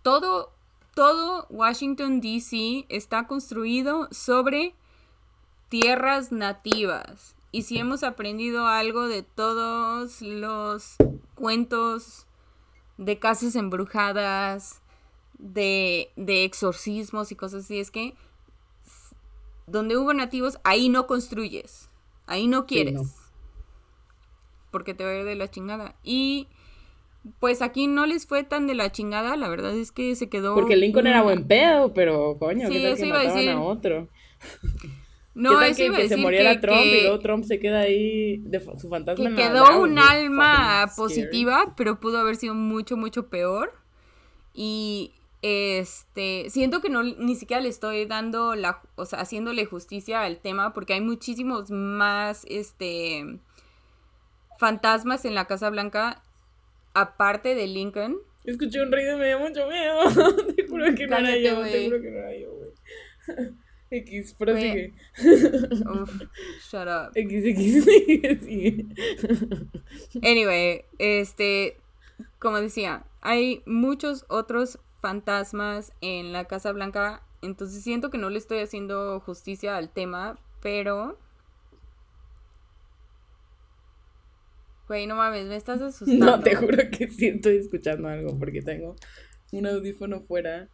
todo, 0.00 0.50
todo 0.94 1.46
Washington, 1.50 2.22
D.C. 2.22 2.86
está 2.88 3.26
construido 3.26 4.08
sobre 4.10 4.74
tierras 5.68 6.32
nativas. 6.32 7.36
Y 7.50 7.64
si 7.64 7.76
hemos 7.76 8.02
aprendido 8.02 8.66
algo 8.66 9.06
de 9.06 9.22
todos 9.22 10.22
los 10.22 10.96
cuentos 11.34 12.26
de 12.96 13.18
casas 13.18 13.54
embrujadas, 13.54 14.80
de, 15.38 16.10
exorcismos 16.16 17.32
y 17.32 17.36
cosas 17.36 17.64
así, 17.64 17.80
es 17.80 17.90
que 17.90 18.14
donde 19.66 19.98
hubo 19.98 20.14
nativos, 20.14 20.58
ahí 20.64 20.88
no 20.88 21.06
construyes, 21.06 21.91
ahí 22.26 22.46
no 22.46 22.66
quieres. 22.66 22.94
no. 22.94 23.02
Porque 24.70 24.94
te 24.94 25.04
va 25.04 25.10
a 25.10 25.18
ir 25.18 25.24
de 25.24 25.34
la 25.34 25.50
chingada. 25.50 25.96
Y 26.02 26.48
pues 27.38 27.60
aquí 27.62 27.86
no 27.86 28.06
les 28.06 28.26
fue 28.26 28.42
tan 28.42 28.66
de 28.66 28.74
la 28.74 28.90
chingada, 28.90 29.36
la 29.36 29.48
verdad 29.48 29.74
es 29.76 29.92
que 29.92 30.16
se 30.16 30.28
quedó... 30.28 30.54
Porque 30.54 30.76
Lincoln 30.76 31.06
era 31.06 31.22
buen 31.22 31.46
pedo, 31.46 31.92
pero 31.94 32.36
coño, 32.38 32.66
Sí, 32.68 32.74
¿qué 32.74 32.82
tal 32.82 32.92
eso 32.92 33.02
que 33.02 33.08
iba 33.08 33.18
a 33.20 33.22
decir. 33.22 33.50
a 33.50 33.60
otro? 33.60 34.08
No, 35.34 35.48
¿Qué 35.48 35.56
tal 35.66 35.76
que, 35.76 35.86
iba 35.86 35.98
se 36.08 36.16
muriera 36.18 36.52
que- 36.56 36.60
Trump 36.60 36.82
y 36.84 37.00
luego 37.04 37.18
Trump 37.20 37.44
se 37.44 37.58
queda 37.58 37.80
ahí 37.80 38.36
de 38.42 38.60
su 38.78 38.86
fantasma 38.90 39.30
que 39.30 39.34
quedó 39.34 39.80
un 39.80 39.98
alma 39.98 40.90
positiva, 40.94 41.72
pero 41.74 41.98
pudo 42.00 42.18
haber 42.18 42.36
sido 42.36 42.54
mucho, 42.54 42.98
mucho 42.98 43.28
peor. 43.30 43.72
Y 44.52 45.14
este, 45.42 46.46
siento 46.50 46.80
que 46.80 46.88
no 46.88 47.02
ni 47.02 47.34
siquiera 47.34 47.60
le 47.60 47.68
estoy 47.68 48.06
dando 48.06 48.54
la, 48.54 48.80
o 48.94 49.04
sea, 49.04 49.20
haciéndole 49.20 49.66
justicia 49.66 50.22
al 50.22 50.38
tema 50.38 50.72
porque 50.72 50.92
hay 50.92 51.00
muchísimos 51.00 51.70
más 51.70 52.46
este 52.48 53.40
fantasmas 54.58 55.24
en 55.24 55.34
la 55.34 55.46
Casa 55.46 55.68
Blanca 55.68 56.22
aparte 56.94 57.56
de 57.56 57.66
Lincoln. 57.66 58.18
Escuché 58.44 58.82
un 58.82 58.92
ruido 58.92 59.16
y 59.16 59.18
me 59.18 59.26
dio 59.26 59.40
mucho 59.40 59.68
miedo. 59.68 60.46
te 60.54 60.66
juro 60.68 60.94
que 60.94 61.06
no 61.08 61.18
era 61.18 61.36
yo, 61.36 61.62
te 61.62 61.84
juro 61.86 62.00
que 62.00 62.10
no 62.10 62.18
era 62.18 62.38
yo, 62.38 62.50
güey. 62.52 63.50
X, 63.90 64.34
prosigue. 64.34 64.94
Uf, 65.18 66.22
shut 66.70 66.88
up. 66.88 67.12
X, 67.14 67.44
X, 67.44 67.84
sigue. 68.44 68.86
Anyway, 70.22 70.84
este, 70.98 71.76
como 72.38 72.60
decía, 72.60 73.04
hay 73.20 73.62
muchos 73.66 74.24
otros 74.28 74.78
fantasmas 75.02 75.92
en 76.00 76.32
la 76.32 76.46
Casa 76.46 76.72
Blanca, 76.72 77.22
entonces 77.42 77.82
siento 77.82 78.08
que 78.08 78.16
no 78.16 78.30
le 78.30 78.38
estoy 78.38 78.60
haciendo 78.60 79.20
justicia 79.20 79.76
al 79.76 79.90
tema, 79.90 80.38
pero... 80.62 81.18
Güey, 84.88 85.06
no 85.06 85.16
mames, 85.16 85.46
me 85.46 85.56
estás 85.56 85.82
asustando. 85.82 86.24
No, 86.24 86.40
te 86.40 86.54
juro 86.54 86.78
que 86.90 87.08
sí 87.08 87.26
estoy 87.26 87.56
escuchando 87.56 88.08
algo 88.08 88.38
porque 88.38 88.62
tengo 88.62 88.96
un 89.52 89.66
audífono 89.66 90.20
fuera. 90.22 90.68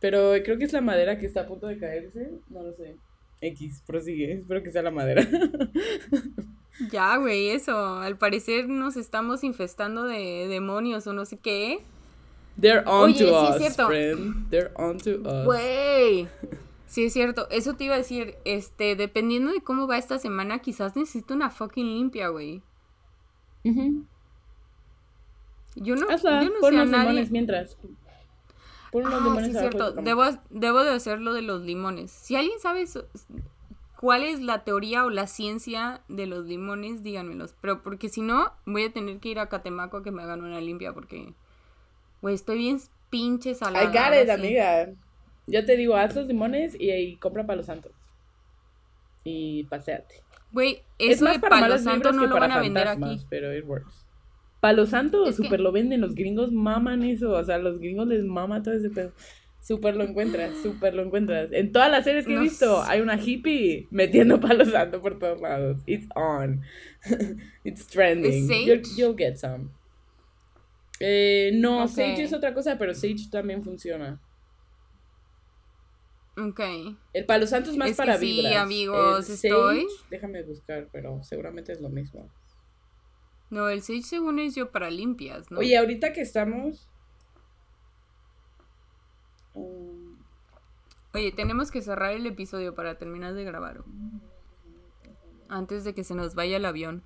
Pero 0.00 0.32
creo 0.44 0.58
que 0.58 0.64
es 0.64 0.72
la 0.72 0.80
madera 0.80 1.18
que 1.18 1.26
está 1.26 1.42
a 1.42 1.46
punto 1.46 1.66
de 1.66 1.78
caerse. 1.78 2.30
No 2.50 2.62
lo 2.62 2.74
sé. 2.74 2.96
X, 3.40 3.82
prosigue. 3.86 4.32
Espero 4.32 4.62
que 4.62 4.70
sea 4.70 4.82
la 4.82 4.90
madera. 4.90 5.26
Ya, 6.90 7.16
güey, 7.18 7.50
eso. 7.50 8.00
Al 8.00 8.18
parecer 8.18 8.68
nos 8.68 8.96
estamos 8.96 9.44
infestando 9.44 10.02
de 10.02 10.48
demonios 10.48 11.06
o 11.06 11.12
no 11.12 11.24
sé 11.24 11.38
qué. 11.38 11.78
They're 12.60 12.84
on 12.86 13.10
Oye, 13.10 13.18
to 13.18 13.24
sí 13.26 13.30
us, 13.34 13.50
es 13.50 13.58
cierto. 13.74 13.86
friend. 13.88 14.48
They're 14.50 14.72
on 14.76 14.98
to 14.98 15.10
us. 15.28 15.44
Güey. 15.46 16.28
Sí, 16.86 17.06
es 17.06 17.12
cierto. 17.12 17.48
Eso 17.50 17.74
te 17.74 17.84
iba 17.84 17.94
a 17.94 17.98
decir. 17.98 18.36
Este, 18.44 18.94
dependiendo 18.94 19.50
de 19.50 19.62
cómo 19.62 19.88
va 19.88 19.98
esta 19.98 20.20
semana, 20.20 20.60
quizás 20.60 20.94
necesito 20.94 21.34
una 21.34 21.50
fucking 21.50 21.86
limpia, 21.86 22.28
güey. 22.28 22.62
Ujú. 23.64 24.04
Yo 25.74 25.96
no, 25.96 26.08
Hazla, 26.08 26.44
yo 26.44 26.50
no 26.50 26.60
pon 26.60 26.70
sé 26.72 26.78
a 26.78 26.82
los 26.82 26.90
nadie. 26.90 27.08
limones 27.10 27.30
mientras. 27.32 27.76
Pon 28.92 29.06
unos 29.06 29.12
Ah, 29.14 29.24
limones 29.24 29.44
sí, 29.46 29.50
es 29.50 29.54
de 29.54 29.60
cierto. 29.60 29.92
Debo, 29.92 30.22
debo 30.50 30.84
de 30.84 30.90
hacer 30.90 31.20
lo 31.20 31.32
de 31.34 31.42
los 31.42 31.62
limones. 31.62 32.12
Si 32.12 32.36
alguien 32.36 32.60
sabe 32.60 32.82
eso- 32.82 33.08
cuál 33.98 34.22
es 34.22 34.40
la 34.40 34.62
teoría 34.62 35.04
o 35.04 35.10
la 35.10 35.26
ciencia 35.26 36.02
de 36.08 36.26
los 36.28 36.46
limones, 36.46 37.02
díganmelos. 37.02 37.56
Pero 37.60 37.82
porque 37.82 38.08
si 38.08 38.20
no, 38.22 38.52
voy 38.66 38.84
a 38.84 38.92
tener 38.92 39.18
que 39.18 39.30
ir 39.30 39.40
a 39.40 39.48
Catemaco 39.48 39.96
a 39.96 40.02
que 40.04 40.12
me 40.12 40.22
hagan 40.22 40.42
una 40.44 40.60
limpia 40.60 40.92
porque, 40.92 41.34
güey, 42.24 42.34
estoy 42.34 42.56
bien 42.58 42.78
pinche 43.10 43.54
salada. 43.54 43.84
I 43.84 43.86
got 43.88 44.22
it, 44.24 44.30
amiga. 44.30 44.88
Yo 45.46 45.64
te 45.66 45.76
digo, 45.76 45.94
haz 45.94 46.16
los 46.16 46.26
limones 46.26 46.74
y, 46.78 46.90
y 46.90 47.16
compra 47.16 47.44
palo 47.46 47.62
santo. 47.62 47.90
Y 49.24 49.64
paseate. 49.64 50.22
Güey, 50.52 50.82
Es 50.98 51.16
eso 51.16 51.24
más 51.24 51.34
de 51.34 51.40
para 51.40 51.60
Palo 51.60 51.78
Santo 51.78 52.12
no 52.12 52.22
que 52.22 52.26
lo 52.28 52.34
para 52.34 52.46
van 52.48 52.52
a 52.52 52.60
vender 52.60 52.84
fantasmas, 52.86 53.18
aquí. 53.20 53.26
pero 53.28 53.54
it 53.54 53.64
works. 53.66 54.06
Palo 54.60 54.86
santo 54.86 55.26
Es 55.26 55.36
que- 55.36 55.42
super 55.42 55.60
lo 55.60 55.72
venden, 55.72 56.00
los 56.00 56.14
gringos 56.14 56.50
maman 56.52 57.02
eso, 57.02 57.30
o 57.32 57.44
sea, 57.44 57.58
los 57.58 57.78
gringos 57.78 58.06
les 58.06 58.24
mama 58.24 58.62
todo 58.62 58.74
ese 58.74 58.88
pedo. 58.90 59.12
Súper 59.60 59.96
lo 59.96 60.04
encuentras, 60.04 60.56
súper 60.62 60.94
lo 60.94 61.02
encuentras. 61.02 61.50
En 61.52 61.72
todas 61.72 61.90
las 61.90 62.04
series 62.04 62.26
que 62.26 62.34
he 62.34 62.38
visto, 62.38 62.82
sé. 62.84 62.90
hay 62.90 63.00
una 63.00 63.16
hippie 63.16 63.86
metiendo 63.90 64.38
palo 64.40 64.64
santo 64.64 65.00
por 65.02 65.18
todos 65.18 65.40
lados. 65.40 65.82
It's 65.86 66.06
on. 66.14 66.62
It's 67.64 67.86
trending. 67.86 68.50
¿Es 68.50 68.66
You'll, 68.66 68.82
you'll 68.96 69.16
get 69.16 69.36
some. 69.36 69.70
Eh, 71.06 71.50
no, 71.54 71.84
Ok. 71.84 71.90
Sage 71.90 72.22
es 72.22 72.32
otra 72.32 72.54
cosa, 72.54 72.78
pero 72.78 72.94
Sage 72.94 73.28
también 73.30 73.62
funciona. 73.62 74.20
Ok. 76.38 76.60
El 77.12 77.26
palo 77.26 77.46
santo 77.46 77.70
es 77.70 77.76
más 77.76 77.90
Es 77.90 77.96
que 77.96 78.02
para 78.02 78.16
sí, 78.18 78.40
vibras. 78.40 78.56
amigos, 78.56 79.28
El 79.28 79.34
estoy- 79.34 79.82
Sage, 79.82 80.06
déjame 80.10 80.42
buscar, 80.44 80.88
pero 80.90 81.22
seguramente 81.22 81.72
es 81.72 81.80
lo 81.82 81.90
mismo. 81.90 82.28
No, 83.50 83.68
el 83.68 83.82
Sage 83.82 84.02
según 84.02 84.38
es 84.38 84.54
yo 84.54 84.70
para 84.72 84.90
limpias, 84.90 85.50
¿no? 85.50 85.58
Oye, 85.58 85.76
ahorita 85.76 86.12
que 86.14 86.22
estamos. 86.22 86.88
um, 89.52 90.16
Oye, 91.12 91.30
tenemos 91.32 91.70
que 91.70 91.82
cerrar 91.82 92.12
el 92.14 92.26
episodio 92.26 92.74
para 92.74 92.98
terminar 92.98 93.34
de 93.34 93.44
grabar. 93.44 93.84
Antes 95.48 95.84
de 95.84 95.94
que 95.94 96.02
se 96.02 96.14
nos 96.14 96.34
vaya 96.34 96.56
el 96.56 96.64
avión. 96.64 97.04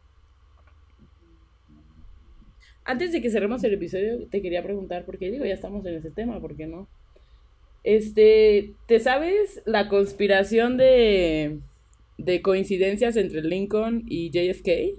Antes 2.89 3.12
de 3.12 3.20
que 3.22 3.30
cerremos 3.30 3.62
el 3.64 3.74
episodio, 3.74 4.26
te 4.28 4.43
quería 4.43 4.62
preguntar, 4.62 5.05
porque 5.05 5.30
digo, 5.30 5.45
ya 5.45 5.55
estamos 5.55 5.84
en 5.86 5.95
ese 5.95 6.11
tema, 6.11 6.41
¿por 6.41 6.57
qué 6.57 6.66
no? 6.66 6.89
Este, 7.84 8.72
¿te 8.86 8.99
sabes 8.99 9.62
la 9.64 9.89
conspiración 9.89 10.76
de, 10.76 11.59
de 12.18 12.43
coincidencias 12.43 13.16
entre 13.16 13.43
Lincoln 13.43 14.05
y 14.09 14.30
JFK? 14.30 14.99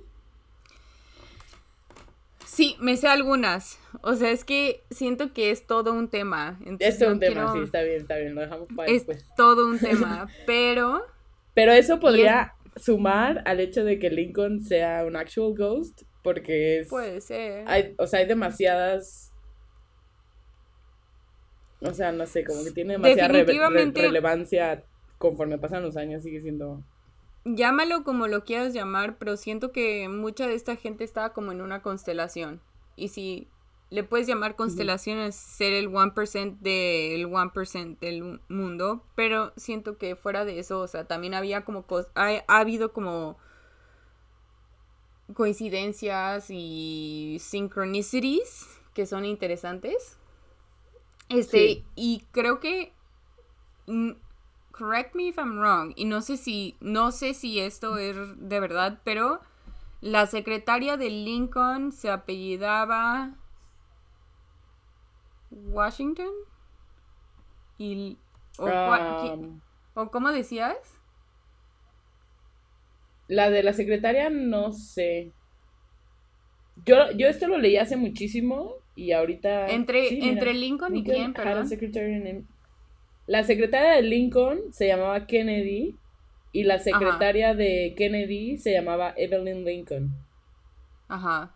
Sí, 2.45 2.75
me 2.79 2.97
sé 2.97 3.07
algunas. 3.07 3.79
O 4.01 4.15
sea, 4.15 4.31
es 4.31 4.43
que 4.43 4.81
siento 4.89 5.33
que 5.33 5.51
es 5.51 5.65
todo 5.67 5.93
un 5.93 6.09
tema. 6.09 6.57
entonces 6.61 6.95
es 6.95 7.01
no 7.01 7.13
un 7.13 7.19
tema, 7.19 7.33
quiero- 7.33 7.53
sí, 7.53 7.59
está 7.63 7.83
bien, 7.83 8.01
está 8.01 8.17
bien, 8.17 8.35
lo 8.35 8.41
dejamos 8.41 8.67
para 8.75 8.87
Es 8.91 9.05
después. 9.05 9.25
todo 9.37 9.67
un 9.67 9.79
tema, 9.79 10.27
pero 10.45 11.01
Pero 11.53 11.71
eso 11.71 11.99
podría 11.99 12.53
sumar 12.75 13.43
al 13.45 13.59
hecho 13.59 13.83
de 13.83 13.99
que 13.99 14.09
Lincoln 14.09 14.61
sea 14.61 15.03
un 15.05 15.15
actual 15.15 15.53
ghost, 15.55 16.03
porque 16.23 16.79
es... 16.79 16.89
puede 16.89 17.21
ser. 17.21 17.67
Hay, 17.67 17.95
o 17.97 18.07
sea, 18.07 18.19
hay 18.19 18.25
demasiadas. 18.27 19.31
O 21.81 21.93
sea, 21.93 22.11
no 22.11 22.25
sé, 22.25 22.43
como 22.43 22.63
que 22.63 22.71
tiene 22.71 22.93
demasiada 22.93 23.27
re- 23.29 23.33
re- 23.33 23.39
Definitivamente- 23.45 24.01
relevancia 24.01 24.83
conforme 25.17 25.57
pasan 25.57 25.83
los 25.83 25.95
años, 25.97 26.23
sigue 26.23 26.41
siendo. 26.41 26.83
Llámalo 27.45 28.03
como 28.03 28.27
lo 28.27 28.43
quieras 28.43 28.73
llamar, 28.73 29.17
pero 29.17 29.37
siento 29.37 29.71
que 29.71 30.09
mucha 30.09 30.45
de 30.47 30.55
esta 30.55 30.75
gente 30.75 31.03
estaba 31.05 31.31
como 31.33 31.51
en 31.53 31.61
una 31.61 31.81
constelación. 31.81 32.61
Y 32.97 33.07
si 33.09 33.47
le 33.89 34.03
puedes 34.03 34.27
llamar 34.27 34.55
constelación 34.57 35.19
es 35.19 35.35
ser 35.35 35.71
el 35.73 35.89
1% 35.89 36.59
del 36.59 37.27
1% 37.27 37.97
del 37.99 38.41
mundo, 38.49 39.03
pero 39.15 39.53
siento 39.55 39.97
que 39.97 40.15
fuera 40.17 40.43
de 40.45 40.59
eso, 40.59 40.79
o 40.81 40.87
sea, 40.87 41.05
también 41.05 41.33
había 41.33 41.63
como 41.63 41.85
ha, 42.13 42.29
ha 42.47 42.59
habido 42.59 42.91
como 42.91 43.37
coincidencias 45.33 46.47
y 46.49 47.37
synchronicities 47.39 48.67
que 48.93 49.05
son 49.05 49.25
interesantes. 49.25 50.17
Este, 51.29 51.57
Sí. 51.57 51.85
y 51.95 52.23
creo 52.31 52.59
que 52.59 52.91
mm, 53.87 54.11
correct 54.71 55.13
me 55.15 55.27
if 55.27 55.37
I'm 55.37 55.59
wrong, 55.59 55.93
y 55.95 56.05
no 56.05 56.21
sé 56.21 56.37
si 56.37 56.75
no 56.79 57.11
sé 57.11 57.33
si 57.33 57.59
esto 57.59 57.97
es 57.97 58.15
de 58.37 58.59
verdad, 58.59 58.99
pero 59.03 59.39
la 60.01 60.25
secretaria 60.25 60.97
de 60.97 61.09
Lincoln 61.09 61.91
se 61.91 62.09
apellidaba 62.09 63.35
Washington 65.51 66.31
y 67.77 68.17
o, 68.57 68.65
Um, 68.67 69.61
o 69.95 70.11
cómo 70.11 70.29
decías? 70.31 70.98
La 73.29 73.49
de 73.49 73.63
la 73.63 73.71
secretaria, 73.73 74.29
no 74.29 74.73
sé. 74.73 75.31
Yo, 76.85 77.11
yo 77.11 77.27
esto 77.27 77.47
lo 77.47 77.57
leí 77.57 77.77
hace 77.77 77.95
muchísimo 77.95 78.73
y 78.95 79.11
ahorita. 79.11 79.67
Entre 79.67 80.09
sí, 80.09 80.15
mira, 80.15 80.27
entre 80.27 80.53
Lincoln 80.55 80.95
y 80.95 80.97
Lincoln 80.97 81.15
quién, 81.15 81.33
perdón. 81.33 82.47
La 83.27 83.43
secretaria 83.43 83.91
de 83.93 84.01
Lincoln 84.01 84.73
se 84.73 84.87
llamaba 84.87 85.27
Kennedy 85.27 85.95
y 86.51 86.63
la 86.63 86.79
secretaria 86.79 87.53
de 87.53 87.93
Kennedy 87.95 88.57
se 88.57 88.73
llamaba 88.73 89.13
Evelyn 89.15 89.63
Lincoln. 89.63 90.11
Ajá. 91.07 91.53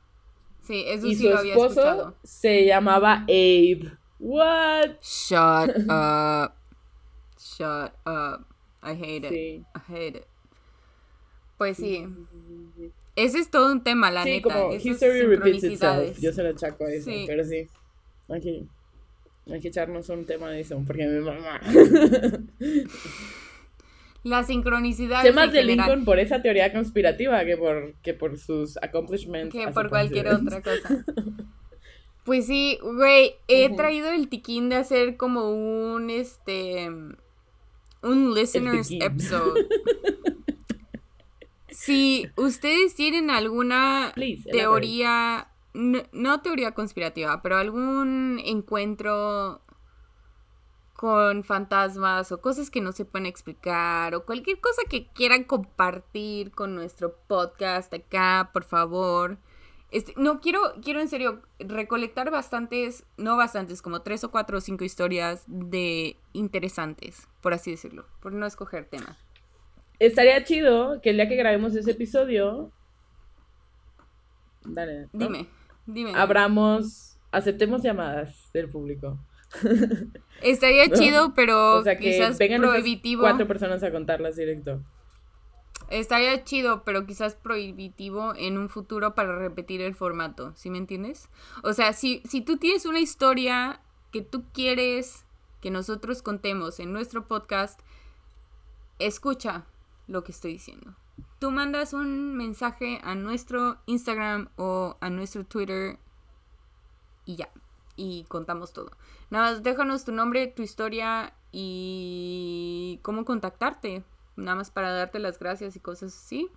Sí, 0.62 0.84
eso 0.88 1.08
y 1.08 1.16
sí 1.16 1.24
su 1.24 1.30
lo 1.32 1.38
había 1.40 1.54
esposo 1.54 1.82
escuchado. 1.82 2.16
se 2.24 2.66
llamaba 2.66 3.24
Abe. 3.24 3.92
What? 4.20 4.92
Shut 5.02 5.76
up. 5.90 6.54
Shut 7.40 7.94
up. 8.06 8.46
I 8.84 8.94
hate 8.94 9.26
it. 9.26 9.30
Sí. 9.32 9.66
I 9.76 9.92
hate 9.92 10.18
it. 10.20 10.26
Pues 11.58 11.78
sí. 11.78 12.06
Ese 13.16 13.40
es 13.40 13.50
todo 13.52 13.72
un 13.72 13.84
tema, 13.84 14.10
la 14.12 14.24
Sí, 14.24 14.30
neta. 14.32 14.44
como 14.44 14.74
history 14.74 15.22
repeats 15.22 15.64
itself. 15.64 16.18
Yo 16.20 16.34
se 16.34 16.44
lo 16.44 16.50
achaco 16.50 16.86
a 16.86 16.92
eso, 16.92 17.06
Sí. 17.10 17.26
pero 17.28 17.44
sí. 17.44 17.68
Hay 18.30 18.42
que, 18.42 18.64
hay 19.52 19.60
que 19.60 19.68
echarnos 19.68 20.10
un 20.10 20.26
tema 20.26 20.50
de 20.50 20.62
eso, 20.62 20.82
porque 20.88 21.06
mi 21.08 21.20
mamá. 21.20 21.62
La 24.24 24.44
sincronicidad. 24.46 25.22
sé 25.22 25.32
más 25.32 25.52
de 25.52 25.64
Lincoln 25.64 26.06
por 26.06 26.20
esa 26.20 26.42
teoría 26.42 26.72
conspirativa 26.74 27.44
que 27.46 27.58
por, 27.58 27.94
que 28.02 28.14
por 28.14 28.38
sus 28.40 28.78
accomplishments. 28.78 29.54
que 29.54 29.68
por 29.70 29.90
cualquier 29.90 30.28
otra 30.30 30.62
cosa. 30.64 31.06
Pues 32.24 32.46
sí, 32.48 32.80
güey, 32.82 33.34
he 33.50 33.76
traído 33.76 34.10
el 34.10 34.30
tiquín 34.30 34.70
de 34.70 34.78
hacer 34.78 35.18
como 35.18 35.52
un 35.52 36.10
este 36.10 36.90
un 38.02 38.34
listeners 38.34 38.90
episode. 38.92 39.68
Si 41.74 42.30
ustedes 42.36 42.96
tienen 42.96 43.30
alguna 43.30 44.12
Please, 44.16 44.50
teoría 44.50 45.50
no, 45.74 46.04
no 46.12 46.42
teoría 46.42 46.74
conspirativa, 46.74 47.42
pero 47.42 47.58
algún 47.58 48.40
encuentro 48.44 49.62
con 50.94 51.44
fantasmas 51.44 52.32
o 52.32 52.40
cosas 52.40 52.70
que 52.70 52.80
no 52.80 52.92
se 52.92 53.06
pueden 53.06 53.26
explicar 53.26 54.16
o 54.16 54.26
cualquier 54.26 54.62
cosa 54.62 54.84
que 54.90 55.08
quieran 55.08 55.44
compartir 55.44 56.52
con 56.52 56.76
nuestro 56.76 57.18
podcast 57.28 57.94
acá, 57.94 58.52
por 58.54 58.64
favor. 58.64 59.38
Este, 59.92 60.14
no, 60.16 60.40
quiero, 60.40 60.60
quiero 60.82 61.02
en 61.02 61.10
serio 61.10 61.42
recolectar 61.60 62.32
bastantes, 62.32 63.06
no 63.18 63.36
bastantes, 63.38 63.82
como 63.82 64.02
tres 64.02 64.24
o 64.24 64.32
cuatro 64.32 64.58
o 64.58 64.62
cinco 64.62 64.84
historias 64.84 65.44
de 65.48 66.18
interesantes, 66.32 67.28
por 67.42 67.54
así 67.54 67.72
decirlo, 67.72 68.06
por 68.20 68.34
no 68.34 68.46
escoger 68.46 68.86
tema. 68.86 69.18
Estaría 70.00 70.44
chido 70.44 71.00
que 71.02 71.12
el 71.12 71.18
día 71.18 71.28
que 71.30 71.36
grabemos 71.36 71.76
ese 71.76 71.92
episodio. 71.92 72.72
Dale. 74.66 75.08
¿no? 75.14 75.20
Dime, 75.28 75.48
dime. 75.86 76.14
Abramos. 76.16 77.18
Aceptemos 77.32 77.82
llamadas 77.82 78.50
del 78.54 78.70
público. 78.70 79.18
Estaría 80.42 80.88
No. 80.88 80.96
chido, 80.96 81.34
pero 81.36 81.78
o 81.80 81.84
sea, 81.84 81.98
que 81.98 82.12
quizás 82.12 82.38
vengan 82.38 82.62
prohibitivo. 82.62 83.22
cuatro 83.22 83.48
personas 83.48 83.84
a 83.84 83.92
contarlas 83.92 84.36
directo. 84.36 84.84
Estaría 85.90 86.44
chido, 86.44 86.84
pero 86.84 87.06
quizás 87.06 87.36
prohibitivo 87.36 88.34
en 88.36 88.58
un 88.58 88.70
futuro 88.70 89.16
para 89.16 89.38
repetir 89.38 89.82
el 89.82 89.96
formato, 89.96 90.54
¿sí 90.56 90.70
me 90.70 90.78
entiendes? 90.78 91.30
O 91.64 91.74
sea, 91.74 91.94
si, 91.94 92.22
si 92.26 92.42
tú 92.42 92.58
tienes 92.58 92.86
una 92.86 93.00
historia 93.00 93.82
que 94.12 94.22
tú 94.22 94.46
quieres 94.54 95.26
que 95.62 95.72
nosotros 95.72 96.22
contemos 96.22 96.80
en 96.80 96.94
nuestro 96.94 97.28
podcast, 97.28 97.80
escucha 99.00 99.66
lo 100.08 100.24
que 100.24 100.32
estoy 100.32 100.54
diciendo. 100.54 100.96
Tú 101.40 101.52
mandas 101.52 101.94
un 101.94 102.36
mensaje 102.36 103.00
a 103.04 103.16
nuestro 103.16 103.78
Instagram 103.86 104.50
o 104.56 104.98
a 105.00 105.10
nuestro 105.10 105.46
Twitter 105.46 106.00
y 107.26 107.36
ya. 107.36 107.50
Y 107.96 108.26
contamos 108.28 108.74
todo. 108.74 108.92
Nada 109.30 109.52
más 109.52 109.64
déjanos 109.64 110.06
tu 110.06 110.12
nombre, 110.12 110.48
tu 110.48 110.64
historia 110.64 111.34
y 111.52 113.00
cómo 113.04 113.26
contactarte. 113.26 114.04
Nada 114.36 114.56
más 114.56 114.72
para 114.72 114.92
darte 114.92 115.20
las 115.20 115.38
gracias 115.38 115.76
y 115.76 115.80
cosas 115.80 116.16
así. 116.16 116.50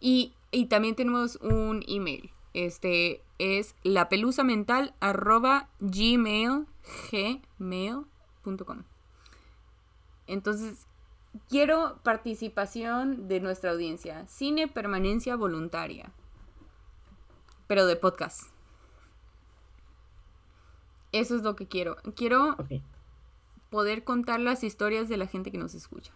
Y, 0.00 0.34
y 0.52 0.66
también 0.66 0.94
tenemos 0.94 1.36
un 1.36 1.82
email. 1.88 2.30
Este 2.54 3.22
es 3.38 3.74
lapeluzamental 3.82 4.94
arroba. 5.00 5.68
Entonces, 10.26 10.86
quiero 11.48 11.98
participación 12.02 13.28
de 13.28 13.40
nuestra 13.40 13.70
audiencia. 13.72 14.26
Cine 14.26 14.68
permanencia 14.68 15.36
voluntaria. 15.36 16.10
Pero 17.66 17.86
de 17.86 17.96
podcast. 17.96 18.42
Eso 21.12 21.36
es 21.36 21.42
lo 21.42 21.56
que 21.56 21.66
quiero. 21.66 21.96
Quiero 22.16 22.56
poder 23.70 24.04
contar 24.04 24.40
las 24.40 24.62
historias 24.64 25.08
de 25.08 25.16
la 25.16 25.26
gente 25.26 25.50
que 25.50 25.58
nos 25.58 25.74
escucha. 25.74 26.12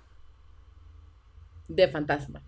De 1.69 1.89
fantasma. 1.89 2.43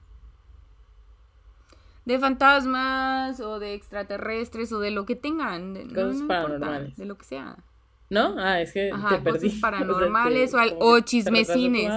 De 2.05 2.19
fantasmas 2.19 3.41
o 3.41 3.59
de 3.59 3.73
extraterrestres 3.75 4.73
o 4.73 4.81
de 4.81 4.91
lo 4.91 5.07
que 5.07 5.17
tengan. 5.17 5.73
de- 5.75 5.89
Cosas 5.89 6.17
no 6.17 6.29
paranormales. 6.29 6.97
de 6.97 7.05
lo 7.07 7.17
que 7.17 7.25
sea. 7.25 7.57
¿No? 8.15 8.37
Ah, 8.39 8.61
es 8.61 8.73
que 8.73 8.93
Ajá, 8.93 9.09
te 9.09 9.25
cosas 9.25 9.43
perdí. 9.43 9.49
paranormales 9.61 10.55
o 10.55 10.59
o 10.79 10.97
te 10.99 11.05
chismecines. 11.05 11.93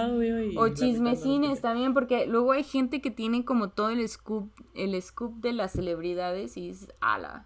O 0.58 0.70
chismecines 0.70 1.62
también, 1.62 1.94
porque 1.94 2.26
luego 2.26 2.54
hay 2.54 2.64
gente 2.64 3.02
que 3.02 3.12
tiene 3.12 3.46
como 3.46 3.70
todo 3.70 3.90
el 3.90 4.08
scoop, 4.10 4.50
el 4.74 5.00
scoop 5.02 5.36
de 5.42 5.54
las 5.54 5.74
celebridades 5.74 6.58
y 6.58 6.70
es 6.70 6.92
ala. 7.02 7.46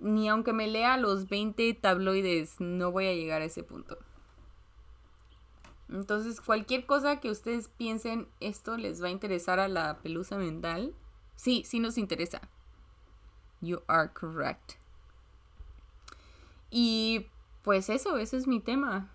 Ni 0.00 0.28
aunque 0.28 0.52
me 0.52 0.66
lea 0.66 0.96
los 0.96 1.28
20 1.28 1.72
tabloides, 1.74 2.60
no 2.60 2.90
voy 2.90 3.06
a 3.06 3.14
llegar 3.14 3.42
a 3.42 3.44
ese 3.44 3.62
punto. 3.62 3.96
Entonces, 5.88 6.40
cualquier 6.40 6.86
cosa 6.86 7.20
que 7.20 7.30
ustedes 7.30 7.68
piensen, 7.68 8.26
esto 8.40 8.76
les 8.76 9.00
va 9.00 9.06
a 9.06 9.10
interesar 9.10 9.60
a 9.60 9.68
la 9.68 9.98
pelusa 9.98 10.36
mental. 10.36 10.94
Sí, 11.36 11.62
sí 11.64 11.78
nos 11.78 11.96
interesa. 11.96 12.40
You 13.60 13.82
are 13.86 14.10
correct. 14.12 14.72
Y 16.70 17.26
pues 17.64 17.88
eso, 17.90 18.18
eso 18.18 18.36
es 18.36 18.46
mi 18.46 18.60
tema. 18.60 19.10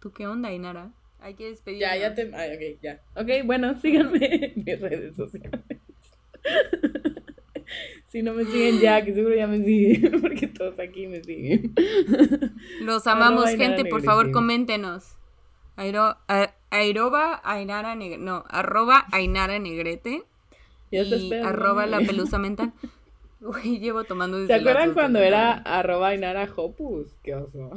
¿Tú 0.00 0.12
qué 0.12 0.26
onda, 0.28 0.52
Inara? 0.52 0.92
Hay 1.20 1.34
que 1.34 1.46
despedirnos. 1.48 1.90
Ya, 1.90 1.96
ya 1.96 2.14
te. 2.14 2.30
Ay, 2.34 2.54
ok, 2.54 2.80
ya. 2.80 3.00
Ok, 3.16 3.44
bueno, 3.44 3.76
síganme 3.80 4.18
en 4.22 4.62
mis 4.64 4.80
redes 4.80 5.16
sociales. 5.16 5.60
si 8.06 8.22
no 8.22 8.32
me 8.34 8.44
siguen 8.44 8.78
ya, 8.80 9.04
que 9.04 9.12
seguro 9.12 9.34
ya 9.34 9.46
me 9.46 9.62
siguen, 9.64 10.20
porque 10.20 10.46
todos 10.46 10.78
aquí 10.78 11.06
me 11.06 11.22
siguen. 11.22 11.74
Los 12.82 13.06
amamos, 13.06 13.50
gente. 13.50 13.84
Por 13.86 14.02
favor, 14.02 14.30
coméntenos. 14.30 15.16
Airo, 15.76 16.16
a- 16.28 16.54
aeroba 16.70 17.40
Ainara 17.44 17.94
Negrete. 17.94 18.22
No, 18.22 18.44
arroba 18.48 19.06
Ainara 19.12 19.58
Negrete. 19.58 20.24
Ya 20.90 21.02
y 21.02 21.34
arroba 21.34 21.86
la 21.86 21.98
pelusa 22.00 22.38
mental. 22.38 22.72
Uy, 23.40 23.78
llevo 23.78 24.04
tomando 24.04 24.36
¿Se 24.36 24.42
desde 24.42 24.54
las 24.54 24.60
acuerdan 24.60 24.94
cuando 24.94 25.20
era 25.20 25.52
arroba 25.52 26.14
Inara 26.14 26.48
Hopus? 26.56 27.14
Qué 27.22 27.34
oso. 27.34 27.70